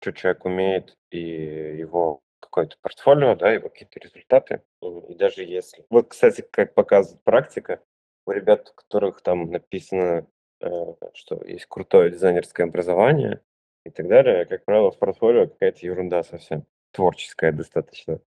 что 0.00 0.12
человек 0.12 0.44
умеет, 0.44 0.96
и 1.10 1.18
его 1.18 2.20
какое-то 2.40 2.76
портфолио, 2.80 3.34
да, 3.34 3.52
его 3.52 3.68
какие-то 3.68 3.98
результаты. 4.00 4.62
И 5.08 5.14
даже 5.14 5.42
если... 5.42 5.84
Вот, 5.90 6.08
кстати, 6.08 6.44
как 6.50 6.74
показывает 6.74 7.22
практика, 7.24 7.80
у 8.26 8.30
ребят, 8.30 8.70
у 8.70 8.74
которых 8.74 9.20
там 9.22 9.50
написано, 9.50 10.26
э, 10.60 10.68
что 11.14 11.42
есть 11.44 11.66
крутое 11.66 12.10
дизайнерское 12.10 12.66
образование 12.66 13.40
и 13.84 13.90
так 13.90 14.08
далее, 14.08 14.44
как 14.46 14.64
правило, 14.64 14.90
в 14.90 14.98
портфолио 14.98 15.46
какая-то 15.46 15.86
ерунда 15.86 16.22
совсем, 16.22 16.66
творческая 16.92 17.52
достаточно. 17.52 18.20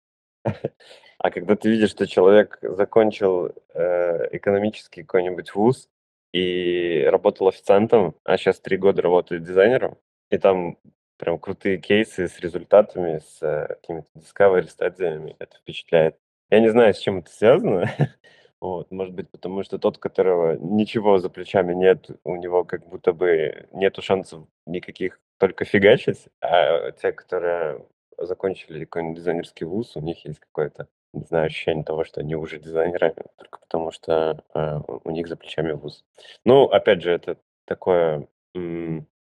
А 1.22 1.32
когда 1.32 1.58
ты 1.58 1.70
видишь, 1.70 1.90
что 1.90 2.08
человек 2.08 2.60
закончил 2.62 3.48
э, 3.74 4.30
экономический 4.32 5.04
какой-нибудь 5.04 5.54
вуз 5.54 5.90
и 6.34 7.06
работал 7.10 7.48
официантом, 7.48 8.16
а 8.24 8.38
сейчас 8.38 8.60
три 8.60 8.78
года 8.78 9.02
работает 9.02 9.44
дизайнером, 9.44 9.98
и 10.30 10.38
там 10.38 10.78
прям 11.18 11.38
крутые 11.38 11.78
кейсы 11.78 12.28
с 12.28 12.40
результатами, 12.40 13.20
с 13.20 13.42
э, 13.42 13.68
какими-то 13.68 14.08
discovery 14.16 14.68
стадиями. 14.70 15.36
Это 15.40 15.58
впечатляет. 15.58 16.16
Я 16.50 16.62
не 16.62 16.70
знаю, 16.70 16.94
с 16.94 17.00
чем 17.00 17.20
это 17.20 17.30
связано. 17.30 17.92
вот, 18.62 18.90
может 18.90 19.14
быть, 19.14 19.30
потому 19.30 19.64
что 19.64 19.78
тот, 19.78 19.98
которого 19.98 20.58
ничего 20.58 21.20
за 21.20 21.30
плечами 21.30 21.74
нет, 21.74 22.10
у 22.24 22.36
него 22.38 22.64
как 22.64 22.88
будто 22.88 23.14
бы 23.14 23.68
нету 23.74 24.02
шансов 24.02 24.48
никаких 24.66 25.20
только 25.38 25.66
фигачить, 25.66 26.28
а 26.42 26.92
те, 26.92 27.12
которые 27.12 27.86
закончили 28.18 28.86
какой-нибудь 28.86 29.18
дизайнерский 29.18 29.66
вуз, 29.66 29.96
у 29.96 30.02
них 30.02 30.26
есть 30.26 30.40
какое-то, 30.40 30.88
не 31.14 31.24
знаю, 31.26 31.48
ощущение 31.48 31.84
того, 31.84 32.04
что 32.04 32.22
они 32.22 32.36
уже 32.36 32.60
дизайнеры, 32.60 33.16
только 33.38 33.60
потому 33.60 33.92
что 33.92 34.44
э, 34.54 34.80
у 35.04 35.12
них 35.12 35.28
за 35.28 35.36
плечами 35.36 35.72
вуз. 35.72 36.04
Ну, 36.46 36.66
опять 36.66 37.02
же, 37.02 37.12
это 37.12 37.38
такое 37.66 38.28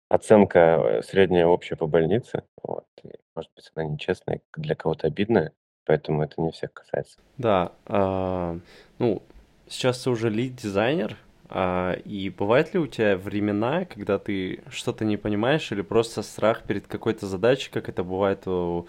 оценка 0.08 0.58
э, 0.58 1.02
средняя 1.02 1.46
общая 1.46 1.76
по 1.76 1.86
больнице. 1.86 2.44
Вот. 2.62 2.86
И, 3.02 3.10
может 3.34 3.50
быть, 3.54 3.70
она 3.74 3.84
нечестная, 3.84 4.40
для 4.56 4.74
кого-то 4.74 5.06
обидная, 5.06 5.52
поэтому 5.84 6.22
это 6.22 6.40
не 6.40 6.50
всех 6.52 6.72
касается. 6.72 7.18
Да, 7.38 7.72
а, 7.86 8.58
ну, 8.98 9.22
сейчас 9.68 10.02
ты 10.02 10.10
уже 10.10 10.30
лид-дизайнер, 10.30 11.16
а, 11.48 11.92
и 12.04 12.30
бывают 12.30 12.72
ли 12.74 12.80
у 12.80 12.86
тебя 12.86 13.16
времена, 13.16 13.84
когда 13.84 14.18
ты 14.18 14.62
что-то 14.70 15.04
не 15.04 15.16
понимаешь 15.16 15.70
или 15.72 15.82
просто 15.82 16.22
страх 16.22 16.62
перед 16.62 16.86
какой-то 16.86 17.26
задачей, 17.26 17.70
как 17.70 17.88
это 17.88 18.02
бывает 18.02 18.46
у 18.46 18.86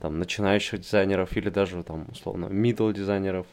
там, 0.00 0.18
начинающих 0.18 0.80
дизайнеров 0.80 1.36
или 1.36 1.48
даже 1.48 1.82
там, 1.82 2.06
условно, 2.10 2.46
middle 2.46 2.92
дизайнеров? 2.92 3.46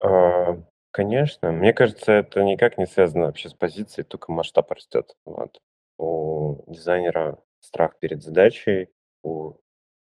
А, 0.00 0.56
конечно. 0.90 1.52
Мне 1.52 1.72
кажется, 1.72 2.12
это 2.12 2.42
никак 2.42 2.78
не 2.78 2.86
связано 2.86 3.26
вообще 3.26 3.48
с 3.48 3.54
позицией, 3.54 4.04
только 4.04 4.32
масштаб 4.32 4.70
растет. 4.70 5.14
Вот 5.24 5.58
у 5.98 6.70
дизайнера 6.70 7.38
страх 7.60 7.98
перед 7.98 8.22
задачей, 8.22 8.88
у 9.22 9.54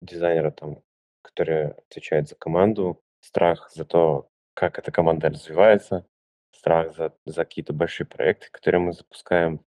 дизайнера, 0.01 0.51
там, 0.51 0.83
который 1.23 1.73
отвечает 1.73 2.29
за 2.29 2.35
команду, 2.35 3.01
страх 3.21 3.71
за 3.71 3.85
то, 3.85 4.29
как 4.55 4.79
эта 4.79 4.91
команда 4.91 5.29
развивается, 5.29 6.07
страх 6.55 6.95
за, 6.97 7.13
за 7.25 7.45
какие-то 7.45 7.73
большие 7.73 8.07
проекты, 8.07 8.49
которые 8.51 8.81
мы 8.81 8.93
запускаем. 8.93 9.65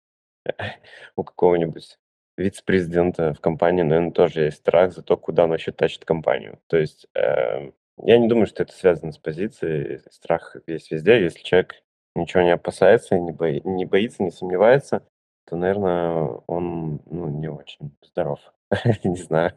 У 1.15 1.23
какого-нибудь 1.23 1.97
вице-президента 2.37 3.33
в 3.33 3.39
компании, 3.39 3.83
наверное, 3.83 4.11
тоже 4.11 4.43
есть 4.45 4.57
страх 4.57 4.93
за 4.93 5.03
то, 5.03 5.17
куда 5.17 5.43
он 5.43 5.51
вообще 5.51 5.71
тащит 5.71 6.05
компанию. 6.05 6.59
То 6.67 6.77
есть 6.77 7.07
э, 7.15 7.71
я 8.01 8.17
не 8.17 8.27
думаю, 8.27 8.47
что 8.47 8.63
это 8.63 8.73
связано 8.73 9.11
с 9.11 9.17
позицией. 9.17 10.01
Страх 10.09 10.55
есть 10.67 10.91
везде. 10.91 11.21
Если 11.21 11.43
человек 11.43 11.75
ничего 12.15 12.43
не 12.43 12.51
опасается, 12.51 13.17
не, 13.17 13.31
бои, 13.31 13.61
не 13.63 13.85
боится, 13.85 14.23
не 14.23 14.31
сомневается, 14.31 15.05
то, 15.45 15.55
наверное, 15.55 16.41
он, 16.47 17.01
ну, 17.05 17.27
не 17.29 17.49
очень 17.49 17.95
здоров. 18.01 18.39
Не 19.03 19.17
знаю. 19.17 19.53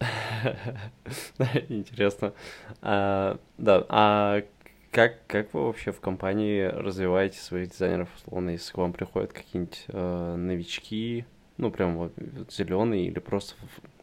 Интересно. 1.68 2.32
А, 2.80 3.38
да, 3.58 3.84
а 3.88 4.42
как, 4.90 5.26
как 5.26 5.52
вы 5.52 5.66
вообще 5.66 5.92
в 5.92 6.00
компании 6.00 6.62
развиваете 6.62 7.38
своих 7.38 7.70
дизайнеров, 7.70 8.08
условно, 8.16 8.50
если 8.50 8.72
к 8.72 8.78
вам 8.78 8.92
приходят 8.92 9.32
какие-нибудь 9.32 9.84
э, 9.88 10.34
новички, 10.36 11.26
ну, 11.60 11.70
прям 11.70 11.98
вот 11.98 12.12
зеленые 12.50 13.06
или 13.06 13.18
просто 13.18 13.54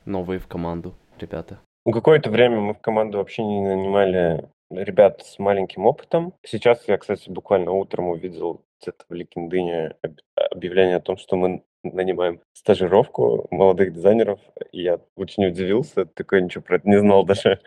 новые 0.06 0.40
в 0.40 0.48
команду 0.48 0.94
ребята? 1.20 1.60
Ну, 1.86 1.92
какое-то 1.92 2.30
время 2.30 2.60
мы 2.60 2.74
в 2.74 2.80
команду 2.80 3.18
вообще 3.18 3.44
не 3.44 3.62
нанимали 3.62 4.48
ребят 4.70 5.24
с 5.26 5.40
маленьким 5.40 5.86
опытом. 5.86 6.34
Сейчас 6.46 6.88
я, 6.88 6.98
кстати, 6.98 7.30
буквально 7.30 7.72
утром 7.72 8.10
увидел 8.10 8.62
где-то 8.82 9.06
в 9.10 9.14
LinkedIn 9.14 9.96
объявление 10.52 10.98
о 10.98 11.02
том, 11.02 11.18
что 11.18 11.36
мы 11.36 11.64
нанимаем 11.84 12.42
стажировку 12.54 13.48
молодых 13.50 13.94
дизайнеров, 13.94 14.40
и 14.72 14.82
я 14.82 15.00
очень 15.16 15.46
удивился, 15.48 16.06
такой 16.06 16.42
ничего 16.42 16.62
про 16.62 16.78
это 16.78 16.88
не 16.88 17.00
знал 17.00 17.24
даже. 17.26 17.60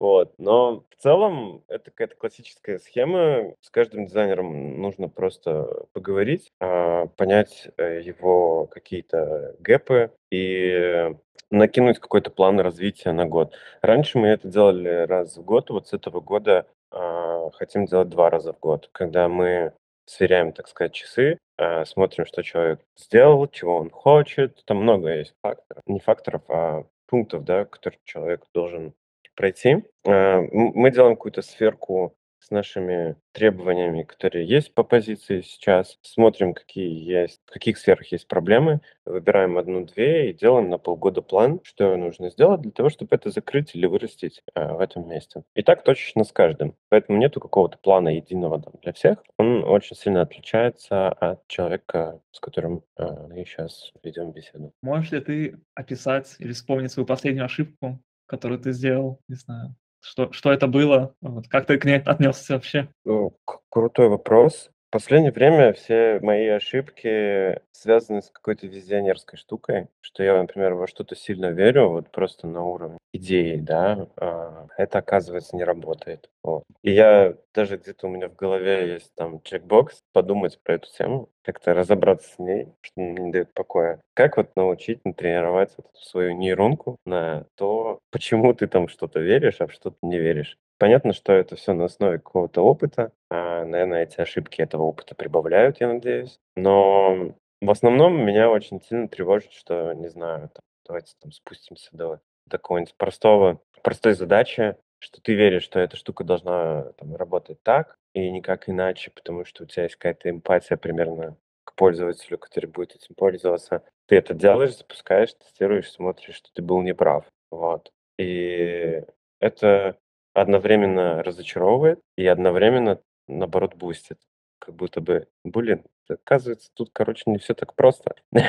Вот. 0.00 0.34
Но 0.38 0.84
в 0.90 1.02
целом 1.02 1.64
это 1.68 1.90
какая-то 1.90 2.14
классическая 2.14 2.78
схема. 2.78 3.54
С 3.60 3.70
каждым 3.70 4.06
дизайнером 4.06 4.80
нужно 4.80 5.08
просто 5.08 5.86
поговорить, 5.92 6.52
а, 6.60 7.06
понять 7.06 7.68
э, 7.76 8.00
его 8.02 8.66
какие-то 8.66 9.56
гэпы 9.58 10.12
и 10.30 11.14
накинуть 11.50 11.98
какой-то 11.98 12.30
план 12.30 12.60
развития 12.60 13.12
на 13.12 13.26
год. 13.26 13.54
Раньше 13.82 14.18
мы 14.18 14.28
это 14.28 14.48
делали 14.48 15.06
раз 15.06 15.36
в 15.36 15.42
год, 15.42 15.70
вот 15.70 15.88
с 15.88 15.92
этого 15.92 16.20
года 16.20 16.66
э, 16.92 17.50
хотим 17.54 17.86
делать 17.86 18.08
два 18.08 18.30
раза 18.30 18.52
в 18.52 18.60
год, 18.60 18.88
когда 18.92 19.28
мы 19.28 19.72
сверяем, 20.04 20.52
так 20.52 20.68
сказать, 20.68 20.92
часы, 20.92 21.38
э, 21.58 21.84
смотрим, 21.84 22.26
что 22.26 22.42
человек 22.42 22.80
сделал, 22.96 23.46
чего 23.48 23.76
он 23.76 23.90
хочет. 23.90 24.62
Там 24.64 24.78
много 24.78 25.14
есть 25.14 25.34
факторов. 25.42 25.82
Не 25.86 26.00
факторов, 26.00 26.42
а 26.48 26.84
пунктов, 27.06 27.44
да, 27.44 27.64
которые 27.64 27.98
человек 28.04 28.44
должен 28.54 28.94
пройти. 29.38 29.84
Э, 30.04 30.40
мы 30.50 30.90
делаем 30.90 31.14
какую-то 31.14 31.42
сверку 31.42 32.16
с 32.40 32.50
нашими 32.50 33.16
требованиями, 33.32 34.02
которые 34.02 34.46
есть 34.46 34.74
по 34.74 34.82
позиции 34.82 35.42
сейчас, 35.42 35.98
смотрим, 36.02 36.54
какие 36.54 36.88
есть, 36.88 37.40
в 37.46 37.52
каких 37.52 37.78
сферах 37.78 38.10
есть 38.10 38.26
проблемы, 38.26 38.80
выбираем 39.04 39.58
одну-две 39.58 40.30
и 40.30 40.34
делаем 40.34 40.70
на 40.70 40.78
полгода 40.78 41.22
план, 41.22 41.60
что 41.62 41.96
нужно 41.96 42.30
сделать 42.30 42.62
для 42.62 42.72
того, 42.72 42.88
чтобы 42.88 43.14
это 43.14 43.30
закрыть 43.30 43.74
или 43.74 43.86
вырастить 43.86 44.42
э, 44.54 44.72
в 44.72 44.80
этом 44.80 45.08
месте. 45.08 45.42
И 45.54 45.62
так 45.62 45.84
точно 45.84 46.24
с 46.24 46.32
каждым. 46.32 46.74
Поэтому 46.88 47.18
нету 47.18 47.40
какого-то 47.40 47.78
плана 47.78 48.08
единого 48.08 48.60
там, 48.60 48.74
для 48.82 48.92
всех. 48.92 49.22
Он 49.38 49.62
очень 49.64 49.96
сильно 49.96 50.22
отличается 50.22 51.08
от 51.10 51.46
человека, 51.46 52.20
с 52.32 52.40
которым 52.40 52.82
э, 52.96 53.04
мы 53.28 53.44
сейчас 53.44 53.92
ведем 54.02 54.32
беседу. 54.32 54.72
Можешь 54.82 55.12
ли 55.12 55.20
ты 55.20 55.58
описать 55.74 56.36
или 56.40 56.52
вспомнить 56.52 56.90
свою 56.90 57.06
последнюю 57.06 57.44
ошибку, 57.44 58.00
которую 58.28 58.60
ты 58.60 58.72
сделал, 58.72 59.20
не 59.26 59.34
знаю, 59.34 59.74
что, 60.00 60.32
что 60.32 60.52
это 60.52 60.68
было? 60.68 61.14
Вот, 61.20 61.48
как 61.48 61.66
ты 61.66 61.78
к 61.78 61.84
ней 61.84 61.98
отнесся 61.98 62.54
вообще? 62.54 62.88
Ну, 63.04 63.36
крутой 63.68 64.08
вопрос. 64.08 64.70
В 64.88 64.90
последнее 64.90 65.32
время 65.32 65.74
все 65.74 66.18
мои 66.22 66.46
ошибки 66.46 67.60
связаны 67.72 68.22
с 68.22 68.30
какой-то 68.30 68.66
визионерской 68.66 69.38
штукой, 69.38 69.88
что 70.00 70.22
я, 70.22 70.40
например, 70.40 70.72
во 70.72 70.86
что-то 70.86 71.14
сильно 71.14 71.50
верю, 71.50 71.90
вот 71.90 72.10
просто 72.10 72.46
на 72.46 72.64
уровне 72.64 72.96
идеи, 73.12 73.56
да, 73.56 74.08
а 74.16 74.66
это, 74.78 75.00
оказывается, 75.00 75.56
не 75.56 75.64
работает. 75.64 76.30
Вот. 76.42 76.62
И 76.82 76.90
я 76.90 77.34
даже 77.54 77.76
где-то 77.76 78.06
у 78.06 78.10
меня 78.10 78.30
в 78.30 78.34
голове 78.34 78.94
есть 78.94 79.12
там 79.14 79.42
чекбокс, 79.42 80.00
подумать 80.14 80.58
про 80.62 80.76
эту 80.76 80.88
тему, 80.96 81.28
как-то 81.42 81.74
разобраться 81.74 82.30
с 82.30 82.38
ней, 82.38 82.68
что 82.80 82.98
не 83.02 83.30
дает 83.30 83.52
покоя. 83.52 84.00
Как 84.14 84.38
вот 84.38 84.56
научить, 84.56 85.04
натренировать 85.04 85.74
эту 85.76 85.90
свою 86.00 86.32
нейронку 86.32 86.96
на 87.04 87.44
то, 87.56 87.98
почему 88.10 88.54
ты 88.54 88.66
там 88.66 88.88
что-то 88.88 89.20
веришь, 89.20 89.60
а 89.60 89.66
в 89.66 89.72
что-то 89.74 89.98
не 90.00 90.18
веришь. 90.18 90.56
Понятно, 90.78 91.12
что 91.12 91.32
это 91.32 91.56
все 91.56 91.72
на 91.72 91.86
основе 91.86 92.18
какого-то 92.18 92.62
опыта. 92.62 93.12
А, 93.30 93.64
наверное, 93.64 94.04
эти 94.04 94.20
ошибки 94.20 94.62
этого 94.62 94.82
опыта 94.84 95.14
прибавляют, 95.14 95.80
я 95.80 95.88
надеюсь. 95.88 96.38
Но 96.56 97.34
в 97.60 97.70
основном 97.70 98.24
меня 98.24 98.50
очень 98.50 98.80
сильно 98.80 99.08
тревожит, 99.08 99.52
что, 99.52 99.92
не 99.92 100.08
знаю, 100.08 100.50
там, 100.50 100.62
давайте 100.86 101.14
там 101.20 101.32
спустимся 101.32 101.88
до 101.92 102.20
такого-нибудь 102.48 102.94
простого, 102.96 103.60
простой 103.82 104.14
задачи, 104.14 104.76
что 105.00 105.20
ты 105.20 105.34
веришь, 105.34 105.64
что 105.64 105.80
эта 105.80 105.96
штука 105.96 106.24
должна 106.24 106.92
там, 106.96 107.16
работать 107.16 107.62
так 107.62 107.96
и 108.14 108.30
никак 108.30 108.68
иначе, 108.68 109.10
потому 109.10 109.44
что 109.44 109.64
у 109.64 109.66
тебя 109.66 109.84
есть 109.84 109.96
какая-то 109.96 110.30
эмпатия 110.30 110.76
примерно 110.76 111.36
к 111.64 111.74
пользователю, 111.74 112.38
который 112.38 112.66
будет 112.66 112.94
этим 112.94 113.14
пользоваться. 113.14 113.82
Ты 114.06 114.16
это 114.16 114.32
делаешь, 114.32 114.76
запускаешь, 114.76 115.34
тестируешь, 115.34 115.90
смотришь, 115.90 116.36
что 116.36 116.50
ты 116.52 116.62
был 116.62 116.80
неправ. 116.82 117.26
Вот. 117.50 117.92
И 118.18 119.04
это 119.40 119.98
одновременно 120.34 121.22
разочаровывает 121.22 122.00
и 122.16 122.26
одновременно, 122.26 123.00
наоборот, 123.26 123.74
бустит. 123.74 124.18
Как 124.58 124.74
будто 124.74 125.00
бы, 125.00 125.28
блин, 125.44 125.84
оказывается, 126.08 126.70
тут, 126.74 126.90
короче, 126.92 127.24
не 127.26 127.38
все 127.38 127.54
так 127.54 127.74
просто. 127.74 128.14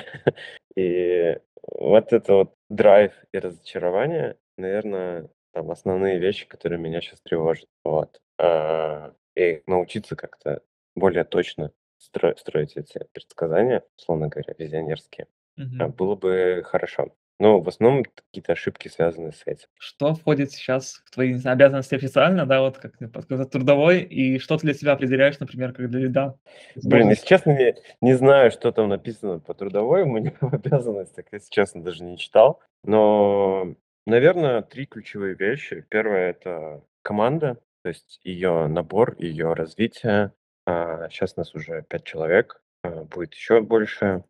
И 0.75 1.37
вот 1.67 2.13
это 2.13 2.33
вот 2.33 2.55
драйв 2.69 3.11
и 3.33 3.39
разочарование, 3.39 4.37
наверное, 4.57 5.29
там 5.51 5.71
основные 5.71 6.19
вещи, 6.19 6.47
которые 6.47 6.79
меня 6.79 7.01
сейчас 7.01 7.21
тревожат. 7.21 7.67
Вот. 7.83 8.21
А, 8.39 9.13
и 9.35 9.61
научиться 9.67 10.15
как-то 10.15 10.61
более 10.95 11.23
точно 11.23 11.71
строить 11.97 12.77
эти 12.77 13.05
предсказания, 13.11 13.83
условно 13.97 14.29
говоря, 14.29 14.53
визионерские, 14.57 15.27
mm 15.59 15.89
было 15.89 16.15
бы 16.15 16.61
хорошо. 16.65 17.13
Ну, 17.41 17.61
в 17.61 17.69
основном 17.69 18.03
какие-то 18.03 18.51
ошибки 18.51 18.89
связаны 18.89 19.31
с 19.31 19.43
этим. 19.45 19.67
Что 19.77 20.13
входит 20.13 20.51
сейчас 20.51 21.01
в 21.05 21.11
твои 21.11 21.33
знаю, 21.33 21.55
обязанности 21.55 21.95
официально, 21.95 22.45
да, 22.45 22.59
вот 22.59 22.77
как 22.77 22.97
как 22.97 23.49
трудовой, 23.49 24.01
и 24.01 24.39
что 24.39 24.57
ты 24.57 24.67
для 24.67 24.73
себя 24.73 24.91
определяешь, 24.91 25.39
например, 25.39 25.71
как 25.71 25.89
для 25.89 26.01
лида? 26.01 26.37
Блин, 26.75 27.09
если 27.09 27.25
честно, 27.25 27.51
не, 27.51 27.75
не 28.01 28.13
знаю, 28.15 28.51
что 28.51 28.73
там 28.73 28.89
написано 28.89 29.39
по 29.39 29.53
трудовой, 29.53 30.03
у 30.03 30.07
меня 30.07 30.33
в 30.41 30.53
обязанностях, 30.53 31.25
если 31.31 31.49
честно, 31.49 31.81
даже 31.81 32.03
не 32.03 32.17
читал. 32.17 32.59
Но, 32.83 33.73
наверное, 34.05 34.61
три 34.61 34.85
ключевые 34.85 35.33
вещи. 35.35 35.85
Первое– 35.89 36.29
это 36.31 36.83
команда, 37.03 37.57
то 37.83 37.89
есть 37.89 38.19
ее 38.23 38.67
набор, 38.67 39.15
ее 39.17 39.53
развитие. 39.53 40.33
А, 40.65 41.07
сейчас 41.09 41.37
нас 41.37 41.55
уже 41.55 41.85
пять 41.87 42.03
человек, 42.03 42.61
а, 42.83 43.05
будет 43.05 43.33
еще 43.33 43.61
больше. 43.61 44.25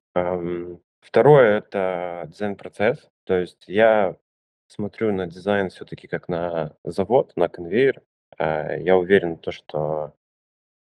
Второе- 1.01 1.57
это 1.59 2.25
дизайн-процесс. 2.29 3.09
То 3.25 3.35
есть 3.39 3.63
я 3.67 4.15
смотрю 4.67 5.12
на 5.13 5.27
дизайн 5.27 5.69
все-таки 5.69 6.07
как 6.07 6.27
на 6.27 6.75
завод, 6.83 7.33
на 7.35 7.47
конвейер. 7.49 8.01
А, 8.38 8.75
я 8.77 8.97
уверен, 8.97 9.38
то, 9.38 9.51
что 9.51 10.13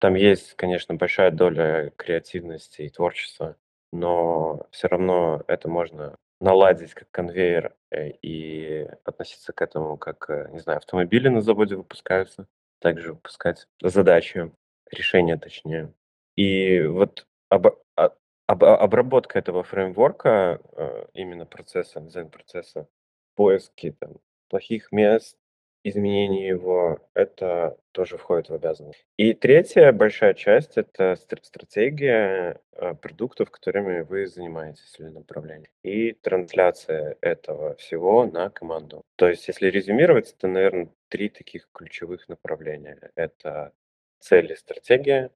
там 0.01 0.14
есть, 0.14 0.55
конечно, 0.55 0.94
большая 0.96 1.31
доля 1.31 1.92
креативности 1.96 2.83
и 2.83 2.90
творчества, 2.90 3.57
но 3.92 4.66
все 4.70 4.88
равно 4.88 5.42
это 5.48 5.68
можно 5.68 6.16
наладить 6.40 6.94
как 6.94 7.11
конвейер 7.12 7.75
э, 7.90 8.11
и 8.22 8.88
относиться 9.05 9.53
к 9.53 9.62
этому 9.62 9.96
как, 9.98 10.29
э, 10.31 10.48
не 10.53 10.61
знаю, 10.61 10.79
автомобили 10.79 11.29
на 11.29 11.40
заводе 11.40 11.77
выпускаются, 11.77 12.48
также 12.81 13.12
выпускать 13.14 13.68
задачи, 13.83 14.53
решения 14.90 15.37
точнее. 15.38 15.92
И 16.37 16.83
вот 16.83 17.27
об, 17.51 17.68
а, 17.96 18.12
об, 18.46 18.64
обработка 18.64 19.38
этого 19.38 19.62
фреймворка, 19.62 20.61
э, 20.76 21.07
именно 21.14 21.46
процесса, 21.46 22.00
дизайн-процесса, 22.00 22.88
поиски 23.35 23.94
там, 23.98 24.18
плохих 24.48 24.92
мест, 24.92 25.37
изменение 25.85 26.48
его, 26.48 27.00
это 27.14 27.76
тоже 27.92 28.16
входит 28.16 28.48
в 28.48 28.55
обязанность. 28.55 29.05
И 29.16 29.35
третья 29.35 29.92
большая 29.92 30.35
часть– 30.35 30.76
это 30.76 31.16
стратегия 31.42 32.61
э, 32.72 32.94
продуктов, 32.94 33.50
которыми 33.50 34.00
вы 34.00 34.26
занимаетесь 34.26 34.94
или 34.98 35.09
направлением. 35.09 35.70
И 35.83 36.12
трансляция 36.12 37.16
этого 37.20 37.74
всего 37.76 38.26
на 38.26 38.50
команду. 38.50 39.02
То 39.16 39.28
есть, 39.28 39.48
если 39.48 39.68
резюмировать, 39.68 40.33
это, 40.33 40.46
наверное, 40.46 40.88
три 41.09 41.28
таких 41.28 41.68
ключевых 41.72 42.28
направления. 42.28 43.11
Это 43.16 43.72
цели, 44.20 44.55
стратегия, 44.55 45.31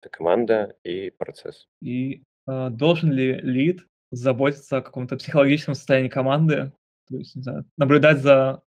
это 0.00 0.10
команда 0.10 0.76
и 0.84 1.10
процесс. 1.10 1.68
И 1.80 2.22
должен 2.46 3.12
ли 3.12 3.34
лид 3.34 3.86
заботиться 4.10 4.78
о 4.78 4.82
каком-то 4.82 5.16
психологическом 5.16 5.74
состоянии 5.74 6.08
команды, 6.08 6.72
то 7.08 7.16
есть, 7.16 7.36
не 7.36 7.42
знаю, 7.42 7.64
наблюдать 7.76 8.20
за 8.20 8.62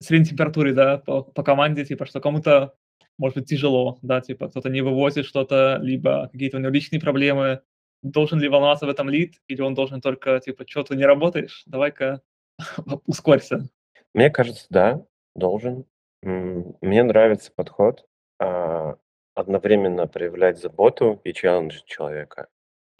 средней 0.00 0.26
температурой, 0.26 0.74
да, 0.74 0.98
по, 0.98 1.22
по 1.22 1.42
команде, 1.42 1.84
типа, 1.84 2.06
что 2.06 2.20
кому-то 2.20 2.74
может 3.18 3.38
быть 3.38 3.48
тяжело, 3.48 3.98
да, 4.02 4.20
типа, 4.20 4.48
кто-то 4.48 4.68
не 4.68 4.80
вывозит 4.80 5.26
что-то, 5.26 5.78
либо 5.80 6.28
какие-то 6.32 6.56
у 6.56 6.60
него 6.60 6.70
личные 6.70 7.00
проблемы. 7.00 7.60
Должен 8.02 8.40
ли 8.40 8.48
волноваться 8.48 8.86
в 8.86 8.88
этом 8.88 9.08
лид, 9.08 9.36
или 9.46 9.60
он 9.60 9.74
должен 9.74 10.00
только, 10.00 10.40
типа, 10.40 10.64
что 10.66 10.82
ты 10.82 10.96
не 10.96 11.04
работаешь, 11.04 11.62
давай-ка 11.66 12.20
ускорься. 13.06 13.68
Мне 14.12 14.28
кажется, 14.30 14.66
да, 14.70 15.04
должен. 15.36 15.84
Мне 16.22 17.02
нравится 17.02 17.52
подход 17.54 18.06
а, 18.38 18.96
одновременно 19.34 20.06
проявлять 20.06 20.58
заботу 20.60 21.20
и 21.24 21.32
челленджить 21.32 21.84
человека. 21.84 22.48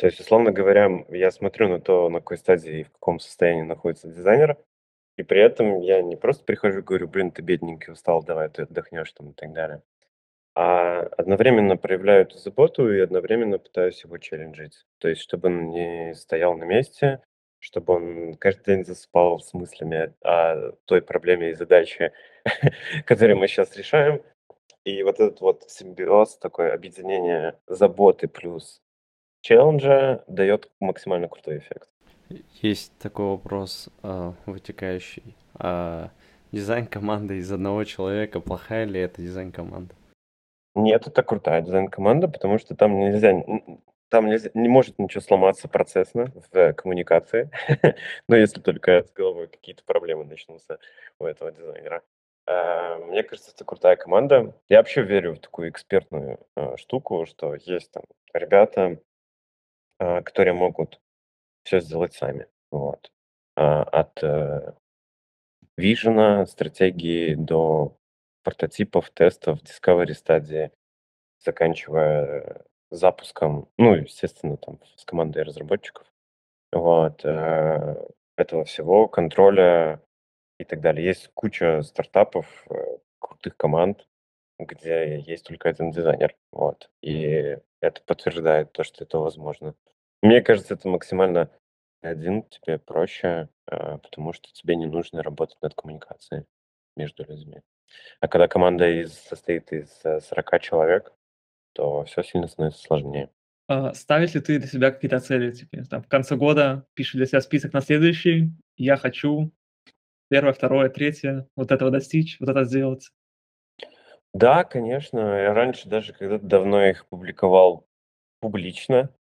То 0.03 0.07
есть, 0.09 0.19
условно 0.19 0.51
говоря, 0.51 1.05
я 1.11 1.31
смотрю 1.31 1.69
на 1.69 1.81
то, 1.81 2.09
на 2.09 2.19
какой 2.19 2.37
стадии 2.37 2.81
и 2.81 2.83
в 2.83 2.91
каком 2.91 3.21
состоянии 3.21 3.63
находится 3.63 4.09
дизайнер, 4.09 4.57
и 5.17 5.23
при 5.23 5.41
этом 5.41 5.79
я 5.81 6.03
не 6.03 6.17
просто 6.17 6.45
прихожу 6.45 6.81
и 6.81 6.83
говорю, 6.83 7.07
блин, 7.07 7.31
ты 7.31 7.41
бедненький, 7.41 7.93
устал, 7.93 8.21
давай 8.25 8.49
ты 8.49 8.63
отдохнешь 8.63 9.13
там 9.13 9.31
и 9.31 9.33
так 9.33 9.53
далее. 9.53 9.81
а 10.57 11.03
одновременно 11.19 11.77
проявляю 11.77 12.23
эту 12.23 12.39
заботу 12.39 12.93
и 12.93 12.99
одновременно 12.99 13.61
пытаюсь 13.61 14.03
его 14.03 14.19
челленджить. 14.19 14.87
То 14.99 15.07
есть 15.07 15.23
чтобы 15.23 15.49
он 15.51 15.71
не 15.71 16.15
стоял 16.17 16.57
на 16.57 16.65
месте, 16.65 17.23
чтобы 17.61 17.95
он 17.95 18.35
каждый 18.35 18.75
день 18.75 18.85
засыпал 18.85 19.39
с 19.39 19.55
мыслями 19.55 20.15
о 20.25 20.73
той 20.87 21.01
проблеме 21.03 21.51
и 21.51 21.55
задаче, 21.55 22.13
которые 23.07 23.37
мы 23.37 23.47
сейчас 23.47 23.77
решаем. 23.77 24.21
И 24.85 25.05
вот 25.05 25.21
этот 25.21 25.41
вот 25.41 25.65
симбиоз, 25.69 26.39
такое 26.39 26.75
объединение 26.75 27.57
заботы 27.69 28.27
плюс 28.27 28.82
челленджа 29.43 30.25
дает 30.27 30.71
максимально 30.81 31.29
крутой 31.29 31.59
эффект. 31.59 31.89
Есть 32.63 32.97
такой 32.99 33.27
вопрос 33.27 33.91
э, 34.03 34.33
вытекающий. 34.47 35.37
А 35.55 36.11
дизайн 36.51 36.87
команды 36.87 37.37
из 37.37 37.53
одного 37.53 37.85
человека, 37.85 38.41
плохая 38.41 38.87
ли 38.87 39.01
это 39.01 39.21
дизайн 39.21 39.53
команда? 39.53 39.95
Нет, 40.75 41.07
это 41.07 41.23
крутая 41.23 41.61
дизайн-команда, 41.61 42.29
потому 42.29 42.59
что 42.59 42.75
там 42.75 42.99
нельзя, 42.99 43.45
там 44.09 44.27
нельзя, 44.27 44.51
не 44.55 44.69
может 44.69 44.99
ничего 44.99 45.21
сломаться 45.21 45.69
процессно 45.69 46.33
в 46.51 46.73
коммуникации, 46.73 47.51
но 48.29 48.37
если 48.37 48.61
только 48.61 49.05
с 49.05 49.13
головой 49.13 49.49
какие-то 49.49 49.85
проблемы 49.85 50.25
начнутся 50.25 50.79
у 51.19 51.27
этого 51.27 51.53
дизайнера. 51.53 52.03
А, 52.47 52.97
мне 52.99 53.23
кажется, 53.23 53.53
это 53.55 53.65
крутая 53.67 53.97
команда. 53.97 54.55
Я 54.71 54.79
вообще 54.79 55.03
верю 55.03 55.35
в 55.35 55.41
такую 55.41 55.69
экспертную 55.69 56.41
а, 56.57 56.77
штуку, 56.79 57.27
что 57.27 57.55
есть 57.55 57.91
там 57.93 58.05
ребята, 58.33 58.99
которые 60.25 60.55
могут 60.55 61.01
все 61.65 61.81
сделать 61.81 62.15
сами. 62.15 62.47
Вот. 62.71 63.13
От 63.55 64.23
э, 64.23 64.73
вижена, 65.77 66.47
стратегии 66.47 67.35
до 67.35 67.97
прототипов, 68.43 69.11
тестов, 69.11 69.61
discovery 69.63 70.15
стадии, 70.15 70.73
заканчивая 71.39 72.65
запуском, 72.91 73.69
ну, 73.79 73.95
естественно, 73.95 74.57
там 74.57 74.81
с 74.97 75.05
командой 75.05 75.43
разработчиков, 75.43 76.07
вот, 76.73 77.25
э, 77.25 78.07
этого 78.37 78.65
всего, 78.65 79.09
контроля 79.09 80.03
и 80.59 80.65
так 80.65 80.81
далее. 80.81 81.07
Есть 81.07 81.31
куча 81.35 81.83
стартапов, 81.83 82.47
э, 82.71 82.99
крутых 83.19 83.57
команд, 83.57 84.07
где 84.59 85.21
есть 85.21 85.45
только 85.45 85.69
один 85.69 85.91
дизайнер, 85.91 86.35
вот, 86.53 86.91
и 87.03 87.59
это 87.81 88.03
подтверждает 88.07 88.73
то, 88.73 88.85
что 88.85 89.05
это 89.05 89.19
возможно. 89.19 89.75
Мне 90.23 90.41
кажется, 90.41 90.75
это 90.75 90.89
максимально 90.89 91.51
один 92.01 92.45
тебе 92.45 92.79
проще, 92.79 93.49
э, 93.67 93.99
потому 93.99 94.33
что 94.33 94.53
тебе 94.53 94.77
не 94.77 94.87
нужно 94.87 95.23
работать 95.23 95.59
над 95.61 95.75
коммуникацией 95.75 96.45
между 96.97 97.25
людьми. 97.25 97.61
А 98.21 98.29
когда 98.29 98.49
команда 98.49 98.89
из, 98.89 99.13
состоит 99.13 99.73
из 99.73 99.91
40 100.03 100.55
э, 100.55 100.59
человек, 100.61 101.13
то 101.75 102.05
все 102.05 102.23
сильно 102.23 102.47
становится 102.47 102.83
сложнее. 102.83 103.31
А, 103.69 103.95
ставишь 103.95 104.35
ли 104.35 104.41
ты 104.41 104.59
для 104.59 104.69
себя 104.69 104.91
какие-то 104.91 105.21
цели? 105.21 105.51
Типа, 105.51 105.85
там, 105.89 106.03
в 106.03 106.09
конце 106.09 106.37
года 106.37 106.87
пишешь 106.95 107.15
для 107.15 107.27
себя 107.27 107.41
список 107.41 107.73
на 107.73 107.81
следующий. 107.81 108.51
Я 108.77 108.97
хочу 108.97 109.51
первое, 110.29 110.53
второе, 110.53 110.89
третье, 110.89 111.49
вот 111.57 111.73
этого 111.73 111.91
достичь, 111.91 112.39
вот 112.41 112.49
это 112.49 112.65
сделать. 112.65 113.11
Да, 114.35 114.65
конечно. 114.65 115.19
Я 115.19 115.53
раньше 115.53 115.89
даже 115.89 116.13
когда-то 116.13 116.45
давно 116.47 116.85
их 116.85 117.07
публиковал 117.09 117.87
публично. 118.41 119.15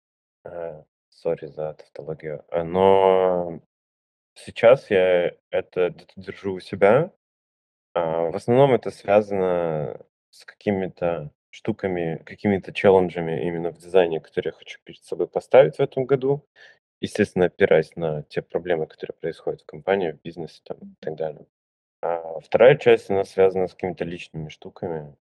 Э, 0.46 0.84
сори 1.22 1.48
за 1.48 1.74
тавтологию. 1.74 2.46
Э, 2.50 2.64
но 2.64 3.62
сейчас 4.36 4.90
я 4.90 5.34
это 5.52 5.94
держу 6.16 6.56
у 6.56 6.60
себя, 6.60 7.12
а, 7.94 8.30
в 8.32 8.36
основном 8.36 8.74
это 8.74 8.92
связано 8.92 10.00
с 10.30 10.46
какими-то 10.46 11.32
штуками, 11.50 12.22
какими-то 12.26 12.72
челленджами 12.74 13.46
именно 13.46 13.72
в 13.72 13.78
дизайне, 13.78 14.20
которые 14.20 14.52
я 14.52 14.58
хочу 14.58 14.80
перед 14.84 15.04
собой 15.04 15.28
поставить 15.28 15.78
в 15.78 15.80
этом 15.82 16.06
году. 16.06 16.46
Естественно, 17.02 17.46
опираясь 17.46 17.96
на 17.96 18.24
те 18.24 18.42
проблемы, 18.42 18.86
которые 18.86 19.16
происходят 19.16 19.62
в 19.62 19.66
компании, 19.66 20.12
в 20.12 20.22
бизнесе 20.22 20.62
там, 20.66 20.78
и 20.80 20.96
так 21.00 21.16
далее. 21.16 21.48
А 22.02 22.40
вторая 22.42 22.78
часть, 22.78 23.10
она 23.10 23.26
связана 23.26 23.68
с 23.68 23.74
какими-то 23.74 24.06
личными 24.06 24.50
штуками. 24.50 25.16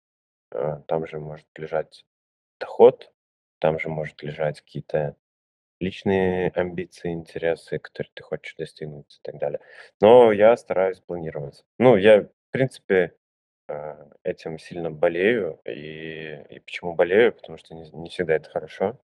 А, 0.50 0.80
там 0.82 1.06
же 1.06 1.20
может 1.20 1.46
лежать 1.56 2.04
доход, 2.60 3.12
там 3.60 3.78
же 3.78 3.88
может 3.88 4.22
лежать 4.22 4.60
какие-то 4.60 5.16
личные 5.80 6.50
амбиции, 6.50 7.12
интересы, 7.12 7.78
которые 7.78 8.10
ты 8.14 8.22
хочешь 8.22 8.54
достигнуть 8.56 9.18
и 9.18 9.20
так 9.22 9.38
далее. 9.38 9.60
Но 10.00 10.32
я 10.32 10.56
стараюсь 10.56 11.00
планировать. 11.00 11.64
Ну, 11.78 11.96
я 11.96 12.28
принципе, 12.56 13.12
а, 13.68 14.08
этим 14.22 14.58
сильно 14.58 14.90
болею. 14.90 15.60
И, 15.66 16.42
и 16.48 16.58
почему 16.60 16.94
болею? 16.94 17.32
Потому 17.34 17.58
что 17.58 17.74
не, 17.74 17.90
не 17.90 18.08
всегда 18.08 18.36
это 18.36 18.48
хорошо. 18.48 18.98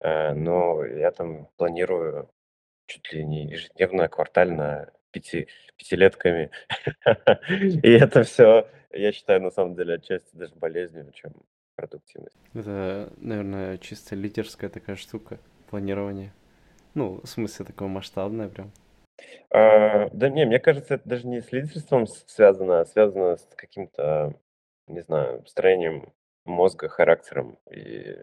А, 0.00 0.34
но 0.34 0.84
я 0.84 1.10
там 1.10 1.48
планирую 1.56 2.30
чуть 2.86 3.12
ли 3.12 3.24
не 3.24 3.46
ежедневно, 3.46 4.08
квартально, 4.08 4.92
пяти, 5.10 5.48
пятилетками. 5.76 6.50
И 7.82 7.90
это 7.90 8.24
все, 8.24 8.68
я 8.90 9.12
считаю, 9.12 9.40
на 9.40 9.50
самом 9.50 9.74
деле, 9.74 9.94
отчасти 9.94 10.36
даже 10.36 10.54
болезнью, 10.54 11.10
чем 11.14 11.32
продуктивность. 11.74 12.36
Это, 12.52 13.10
наверное, 13.16 13.78
чисто 13.78 14.14
лидерская 14.14 14.68
такая 14.68 14.96
штука, 14.96 15.38
планирование. 15.72 16.34
Ну, 16.92 17.20
в 17.22 17.26
смысле, 17.26 17.64
такое 17.64 17.88
масштабное 17.88 18.50
прям. 18.50 18.70
А, 19.50 20.10
да 20.10 20.28
не, 20.28 20.44
мне 20.44 20.58
кажется, 20.58 20.94
это 20.96 21.08
даже 21.08 21.26
не 21.26 21.40
с 21.40 21.50
лидерством 21.50 22.06
связано, 22.06 22.80
а 22.80 22.84
связано 22.84 23.38
с 23.38 23.48
каким-то, 23.56 24.38
не 24.86 25.00
знаю, 25.00 25.46
строением 25.46 26.12
мозга, 26.44 26.90
характером. 26.90 27.58
И 27.70 28.18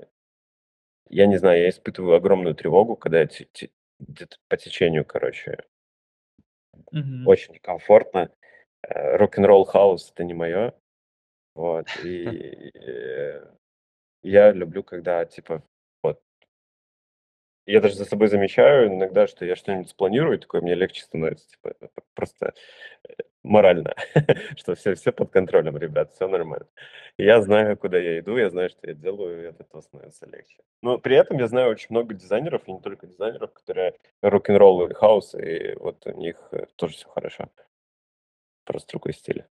я 1.10 1.26
не 1.26 1.38
знаю, 1.38 1.64
я 1.64 1.70
испытываю 1.70 2.16
огромную 2.18 2.54
тревогу, 2.54 2.96
когда 2.96 3.22
я 3.22 3.28
где-то 4.00 4.38
по 4.48 4.56
течению, 4.56 5.04
короче, 5.04 5.58
Мгм. 6.92 7.28
очень 7.28 7.56
некомфортно. 7.56 8.30
Э, 8.84 9.18
рок-н-ролл 9.18 9.66
хаус 9.66 10.12
это 10.12 10.24
не 10.24 10.36
мое. 10.36 10.76
Вот. 11.56 11.88
И 12.06 12.26
э, 12.76 13.44
я 14.22 14.52
люблю, 14.52 14.84
когда, 14.84 15.26
типа, 15.26 15.64
я 17.72 17.82
даже 17.82 17.96
за 17.96 18.06
собой 18.06 18.28
замечаю 18.30 18.88
иногда, 18.88 19.28
что 19.28 19.46
я 19.46 19.56
что-нибудь 19.56 19.90
спланирую, 19.90 20.40
такое 20.40 20.62
мне 20.62 20.74
легче 20.74 21.04
становится, 21.04 21.48
типа, 21.50 21.76
просто 22.16 22.54
э, 23.08 23.14
морально, 23.44 23.94
что 24.58 24.74
все, 24.74 24.96
все 24.96 25.12
под 25.12 25.32
контролем, 25.32 25.78
ребят, 25.78 26.12
все 26.12 26.28
нормально. 26.28 26.68
Я 27.18 27.42
знаю, 27.42 27.78
куда 27.78 28.00
я 28.00 28.20
иду, 28.20 28.38
я 28.38 28.50
знаю, 28.50 28.70
что 28.70 28.88
я 28.88 28.96
делаю, 28.96 29.44
и 29.44 29.46
от 29.48 29.60
этого 29.60 29.82
становится 29.82 30.26
легче. 30.26 30.58
Но 30.82 30.98
при 30.98 31.16
этом 31.16 31.38
я 31.38 31.48
знаю 31.48 31.70
очень 31.70 31.88
много 31.92 32.16
дизайнеров, 32.16 32.64
и 32.66 32.72
не 32.72 32.82
только 32.82 33.06
дизайнеров, 33.06 33.54
которые 33.54 33.94
рок-н-ролл 34.24 34.88
и 34.88 34.94
хаус, 34.94 35.36
и 35.36 35.76
вот 35.76 36.06
у 36.08 36.12
них 36.18 36.38
э, 36.52 36.66
тоже 36.76 36.96
все 36.96 37.08
хорошо. 37.08 37.50
Просто 38.66 38.94
другой 38.94 39.14
стиль. 39.14 39.46